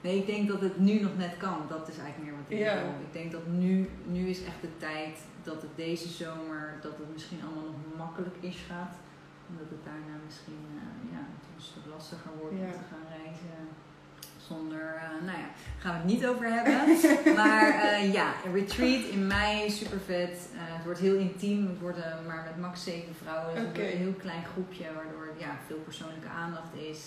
Nee, 0.02 0.18
ik 0.18 0.26
denk 0.26 0.48
dat 0.48 0.62
het 0.62 0.78
nu 0.80 1.00
nog 1.02 1.18
net 1.18 1.38
kan. 1.38 1.58
Dat 1.70 1.88
is 1.88 1.98
eigenlijk 1.98 2.24
meer 2.32 2.40
wat 2.42 2.52
ik 2.52 2.58
Ja. 2.58 2.74
wil. 2.82 2.92
Ik 3.08 3.14
denk 3.14 3.32
dat 3.32 3.48
nu, 3.48 3.90
nu 4.06 4.28
is 4.30 4.44
echt 4.44 4.62
de 4.62 4.78
tijd 4.78 5.18
dat 5.44 5.62
het 5.62 5.76
deze 5.76 6.08
zomer, 6.08 6.78
dat 6.82 6.98
het 6.98 7.14
misschien 7.14 7.40
allemaal 7.46 7.64
nog 7.72 7.98
makkelijk 7.98 8.36
is 8.40 8.58
gaat. 8.70 8.96
Omdat 9.50 9.70
het 9.70 9.84
daarna 9.90 10.16
misschien 10.26 10.66
eh, 10.84 11.12
ja, 11.14 11.22
stuk 11.58 11.86
lastiger 11.94 12.32
wordt 12.40 12.56
om 12.60 12.72
te 12.72 12.86
gaan 12.92 13.06
reizen. 13.18 13.62
Zonder, 14.48 14.96
eh, 14.96 15.26
nou 15.26 15.38
ja, 15.38 15.48
gaan 15.80 15.92
we 15.92 15.98
het 15.98 16.06
niet 16.14 16.26
over 16.28 16.46
hebben. 16.54 16.78
maar 17.40 17.70
eh, 17.82 18.14
ja, 18.14 18.34
een 18.46 18.54
retreat 18.54 19.04
in 19.04 19.28
mei, 19.28 19.70
super 19.72 20.00
vet. 20.06 20.50
Eh, 20.54 20.76
het 20.76 20.84
wordt 20.86 21.00
heel 21.00 21.16
intiem. 21.16 21.68
Het 21.68 21.80
wordt 21.80 21.98
maar 22.28 22.44
met 22.44 22.58
max 22.62 22.84
zeven 22.84 23.16
vrouwen. 23.24 23.54
Dus 23.56 23.60
het 23.64 23.70
Oké. 23.70 23.80
wordt 23.80 23.94
een 23.94 24.00
heel 24.00 24.14
klein 24.20 24.44
groepje, 24.54 24.84
waardoor 24.96 25.28
ja, 25.38 25.58
veel 25.68 25.78
persoonlijke 25.78 26.28
aandacht 26.28 26.74
is. 26.92 27.00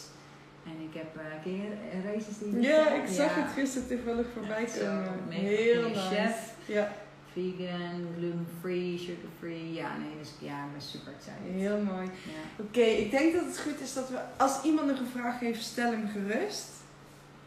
En 0.65 0.77
ik 0.89 0.95
heb, 0.95 1.17
eh 1.17 1.43
ken 1.43 1.53
je 1.57 1.69
races 2.13 2.39
die 2.39 2.53
je 2.53 2.61
Ja, 2.61 2.89
ik 2.93 3.07
zag 3.09 3.37
Ja. 3.37 3.43
het 3.43 3.53
gisteren 3.53 3.89
toevallig 3.89 4.27
voorbij 4.35 4.65
komen. 4.79 5.31
Heel 5.31 5.89
nice. 5.89 6.01
chef. 6.01 6.55
Ja, 6.67 6.93
Vegan, 7.33 8.07
gluten-free, 8.19 8.99
sugar-free. 8.99 9.73
Ja, 9.73 9.97
nee, 9.97 10.19
dus 10.21 10.31
ja, 10.39 10.65
ik 10.65 10.73
ben 10.73 10.81
super 10.81 11.13
excited. 11.13 11.61
heel 11.63 11.81
mooi. 11.81 12.05
Ja. 12.07 12.65
Oké, 12.65 12.81
ik 12.81 13.11
denk 13.11 13.33
dat 13.35 13.45
het 13.45 13.59
goed 13.61 13.81
is 13.81 13.93
dat 13.95 14.09
we, 14.09 14.19
als 14.37 14.63
iemand 14.63 14.87
nog 14.87 14.99
een 14.99 15.07
vraag 15.21 15.39
heeft, 15.41 15.63
stel 15.63 15.91
hem 15.91 16.09
gerust. 16.13 16.67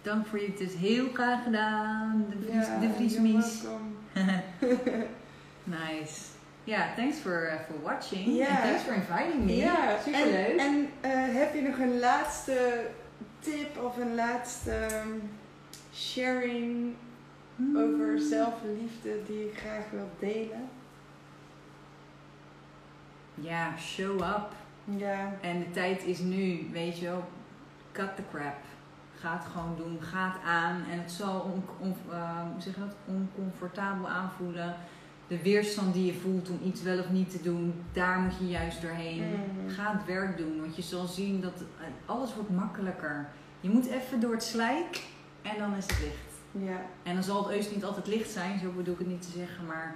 Dank 0.01 0.25
voor 0.27 0.39
je, 0.41 0.47
het 0.47 0.59
is 0.59 0.73
heel 0.73 1.07
graag 1.13 1.43
gedaan. 1.43 2.25
De 2.29 2.45
Vries, 2.51 2.67
Ja, 2.67 2.79
de 2.79 2.89
Vries 2.95 3.13
you're 3.13 3.27
Mies. 3.29 3.61
welcome. 3.61 3.87
nice. 5.63 6.21
Ja, 6.63 6.93
thanks 6.95 7.17
for, 7.17 7.51
uh, 7.53 7.59
for 7.59 7.81
watching. 7.81 8.47
And 8.47 8.59
thanks 8.61 8.81
for 8.83 8.93
inviting 8.93 9.45
me. 9.45 9.55
Ja, 9.55 9.97
Superleuk. 10.05 10.57
En, 10.57 10.59
en 10.59 10.89
eh, 11.01 11.35
heb 11.35 11.53
je 11.53 11.61
nog 11.61 11.77
een 11.77 11.99
laatste 11.99 12.87
tip 13.39 13.77
of 13.83 13.97
een 13.97 14.15
laatste 14.15 14.71
ehm, 14.71 15.07
sharing 15.93 16.93
Hmm. 17.55 17.77
over 17.77 18.19
zelfliefde 18.19 19.23
die 19.27 19.37
je 19.37 19.51
graag 19.55 19.83
wilt 19.91 20.19
delen? 20.19 20.69
Ja, 23.35 23.77
show 23.77 24.19
up. 24.21 24.47
Ja, 24.97 25.33
En 25.41 25.59
de 25.59 25.71
tijd 25.71 26.03
is 26.05 26.19
nu, 26.19 26.67
weet 26.71 26.97
je 26.99 27.05
wel. 27.05 27.23
Cut 27.91 28.15
the 28.15 28.21
crap. 28.31 28.55
Ga 29.19 29.33
het 29.37 29.45
gewoon 29.51 29.75
doen. 29.77 29.97
Ga 30.01 30.25
het 30.31 30.41
aan. 30.45 30.75
En 30.91 30.99
het 30.99 31.11
zal 31.11 31.39
on, 31.39 31.63
on- 31.79 31.95
eh, 32.11 32.41
hoe 32.51 32.61
zeg 32.61 32.73
dat? 32.75 32.95
oncomfortabel 33.07 34.09
aanvoelen. 34.09 34.75
De 35.27 35.41
weerstand 35.41 35.93
die 35.93 36.05
je 36.05 36.19
voelt 36.19 36.49
om 36.49 36.59
iets 36.63 36.81
wel 36.81 36.99
of 36.99 37.09
niet 37.09 37.29
te 37.29 37.41
doen, 37.41 37.73
daar 37.93 38.19
moet 38.19 38.37
je 38.39 38.47
juist 38.47 38.81
doorheen. 38.81 39.23
Mm. 39.23 39.69
Ga 39.69 39.91
het 39.91 40.05
werk 40.05 40.37
doen, 40.37 40.59
want 40.61 40.75
je 40.75 40.81
zal 40.81 41.05
zien 41.05 41.41
dat 41.41 41.53
eh, 41.61 41.85
alles 42.05 42.35
wordt 42.35 42.49
makkelijker. 42.49 43.27
Je 43.61 43.69
moet 43.69 43.85
even 43.87 44.19
door 44.19 44.31
het 44.31 44.43
slijk 44.43 45.03
en 45.41 45.57
dan 45.57 45.75
is 45.75 45.83
het 45.85 45.99
licht. 45.99 46.63
ja, 46.69 46.81
En 47.03 47.13
dan 47.13 47.23
zal 47.23 47.43
het 47.43 47.53
heus 47.53 47.71
niet 47.71 47.83
altijd 47.83 48.07
licht 48.07 48.29
zijn, 48.31 48.59
zo 48.59 48.71
bedoel 48.71 48.93
ik 48.93 48.99
het 48.99 49.07
niet 49.07 49.21
te 49.21 49.37
zeggen, 49.37 49.65
maar 49.65 49.95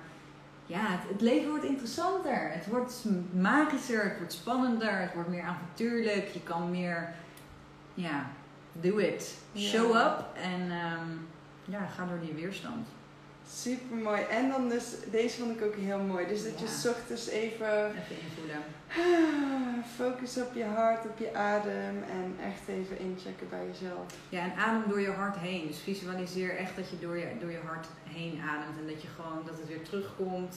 ja, 0.66 0.80
het, 0.82 1.10
het 1.10 1.22
leven 1.22 1.50
wordt 1.50 1.66
interessanter. 1.66 2.52
Het 2.52 2.68
wordt 2.68 3.06
magischer, 3.34 4.04
het 4.04 4.18
wordt 4.18 4.34
spannender, 4.34 4.98
het 5.00 5.14
wordt 5.14 5.30
meer 5.30 5.44
avontuurlijk. 5.44 6.28
Je 6.28 6.42
kan 6.42 6.72
meer, 6.72 7.14
ja, 7.94 8.26
do 8.82 8.98
it. 8.98 9.38
Ja. 9.52 9.70
Show 9.70 9.96
up 9.96 10.26
en 10.34 10.72
ehm, 10.72 11.10
ja, 11.66 11.86
ga 11.86 12.06
door 12.06 12.20
die 12.20 12.34
weerstand. 12.34 12.88
super 13.50 13.98
mooi. 13.98 14.22
En 14.22 14.50
dan 14.50 14.70
dus, 14.70 14.86
deze 15.12 15.38
vond 15.40 15.60
ik 15.60 15.66
ook 15.66 15.76
heel 15.76 16.00
mooi. 16.00 16.28
Dus 16.28 16.44
dat 16.44 16.60
je 16.60 16.68
s 16.68 16.86
ochtends 16.86 17.28
even 17.28 17.88
Even 17.88 18.16
invoelen. 18.26 18.64
focus 19.98 20.38
op 20.38 20.54
je 20.56 20.64
hart, 20.64 21.06
op 21.06 21.18
je 21.18 21.36
adem 21.36 22.04
en 22.04 22.36
echt 22.44 22.68
even 22.68 23.00
inchecken 23.00 23.50
bij 23.50 23.66
jezelf. 23.66 24.06
Ja, 24.30 24.42
en 24.42 24.54
adem 24.56 24.90
door 24.90 25.02
je 25.02 25.12
hart 25.12 25.38
heen. 25.38 25.68
Dus 25.68 25.80
visualiseer 25.80 26.58
echt 26.58 26.76
dat 26.76 26.90
je 26.90 27.00
door 27.00 27.18
je, 27.18 27.28
door 27.40 27.52
je 27.52 27.62
hart 27.66 27.88
heen 28.04 28.42
ademt. 28.50 28.78
En 28.80 28.88
dat 28.88 29.02
je 29.02 29.08
gewoon, 29.08 29.42
dat 29.46 29.58
het 29.58 29.68
weer 29.68 29.84
terugkomt 29.84 30.56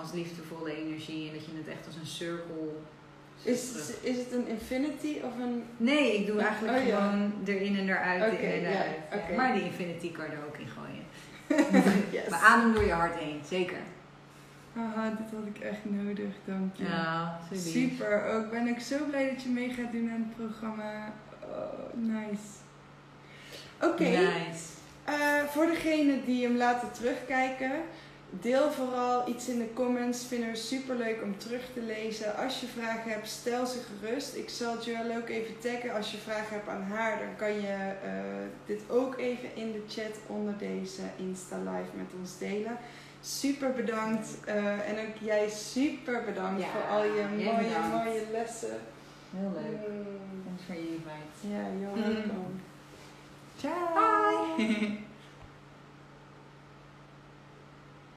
als 0.00 0.12
liefdevolle 0.12 0.76
energie. 0.76 1.28
En 1.28 1.34
dat 1.34 1.44
je 1.44 1.52
het 1.56 1.68
echt 1.68 1.86
als 1.86 1.96
een 1.96 2.06
cirkel... 2.06 2.82
Is, 3.42 3.72
is 4.00 4.16
het 4.16 4.32
een 4.32 4.46
infinity 4.48 5.16
of 5.22 5.32
een... 5.38 5.64
Nee, 5.76 6.18
ik 6.18 6.26
doe 6.26 6.40
eigenlijk 6.40 6.78
Oh, 6.78 6.86
ja. 6.86 7.10
gewoon 7.10 7.32
erin 7.44 7.78
en 7.78 7.88
eruit, 7.88 8.32
Oké, 8.32 8.42
in 8.42 8.64
en 8.64 8.70
eruit. 8.72 8.96
Ja. 9.30 9.36
Maar 9.36 9.52
die 9.52 9.64
infinity 9.64 10.12
kan 10.12 10.24
je 10.24 10.30
er 10.30 10.46
ook 10.46 10.56
in 10.56 10.68
gooien. 10.68 11.04
yes. 12.10 12.28
Maar 12.28 12.40
adem 12.40 12.72
door 12.72 12.84
je 12.84 12.92
hart 12.92 13.14
heen, 13.18 13.40
zeker. 13.48 13.78
Haha, 14.72 15.08
dit 15.08 15.30
had 15.38 15.46
ik 15.54 15.58
echt 15.62 15.78
nodig, 15.84 16.34
dank 16.44 16.76
je. 16.76 16.84
Ja. 16.84 17.38
Super, 17.52 18.24
ook 18.24 18.50
ben 18.50 18.66
ik 18.66 18.78
zo 18.80 18.96
blij 19.10 19.30
dat 19.30 19.42
je 19.42 19.48
mee 19.48 19.70
gaat 19.70 19.92
doen 19.92 20.10
aan 20.10 20.32
het 20.36 20.46
programma. 20.46 21.12
Oh, 21.42 21.94
nice. 21.94 22.42
Oké, 23.80 24.02
Nice. 24.04 24.64
eh, 25.04 25.14
voor 25.48 25.66
degenen 25.66 26.24
die 26.24 26.46
hem 26.46 26.56
laten 26.56 26.92
terugkijken, 26.92 27.72
deel 28.40 28.70
vooral 28.72 29.28
iets 29.28 29.48
in 29.48 29.58
de 29.58 29.72
comments. 29.74 30.24
Vinden 30.26 30.50
we 30.50 30.56
super 30.56 30.96
leuk 30.96 31.22
om 31.22 31.38
terug 31.38 31.62
te 31.74 31.80
lezen. 31.82 32.36
Als 32.36 32.60
je 32.60 32.66
vragen 32.66 33.10
hebt, 33.10 33.28
stel 33.28 33.66
ze 33.66 33.78
gerust. 34.00 34.34
Ik 34.36 34.48
zal 34.48 34.82
Joelle 34.82 35.16
ook 35.16 35.28
even 35.28 35.58
taggen. 35.58 35.94
Als 35.94 36.10
je 36.10 36.18
vragen 36.18 36.54
hebt 36.56 36.68
aan 36.68 36.82
haar, 36.82 37.18
dan 37.18 37.36
kan 37.36 37.54
je 37.54 37.92
eh, 38.02 38.10
dit 38.66 38.80
ook 38.90 39.18
even 39.18 39.48
in 39.56 39.72
de 39.72 39.82
chat 39.88 40.12
onder 40.26 40.58
deze 40.58 41.02
Insta 41.16 41.56
Live 41.58 41.96
met 41.96 42.06
ons 42.20 42.38
delen. 42.38 42.76
Super 43.20 43.72
bedankt. 43.72 44.28
Uh, 44.48 44.88
en 44.88 44.98
ook 45.08 45.16
jij 45.20 45.48
super 45.48 46.24
bedankt 46.24 46.60
Ja, 46.62 46.66
voor 46.68 46.96
al 46.96 47.04
je 47.04 47.24
mooie, 47.36 47.56
bedankt. 47.64 48.04
mooie 48.04 48.22
lessen. 48.32 48.76
Heel 49.36 49.52
leuk. 49.54 49.88
Mm. 49.88 50.04
Thanks 50.44 50.62
voor 50.66 50.74
je 50.74 50.80
invite. 50.80 51.54
Ja, 51.54 51.62
you're 51.80 51.96
Mm. 51.96 52.14
welcome. 52.14 52.54
Ciao. 53.56 54.56
Bye. 54.56 54.98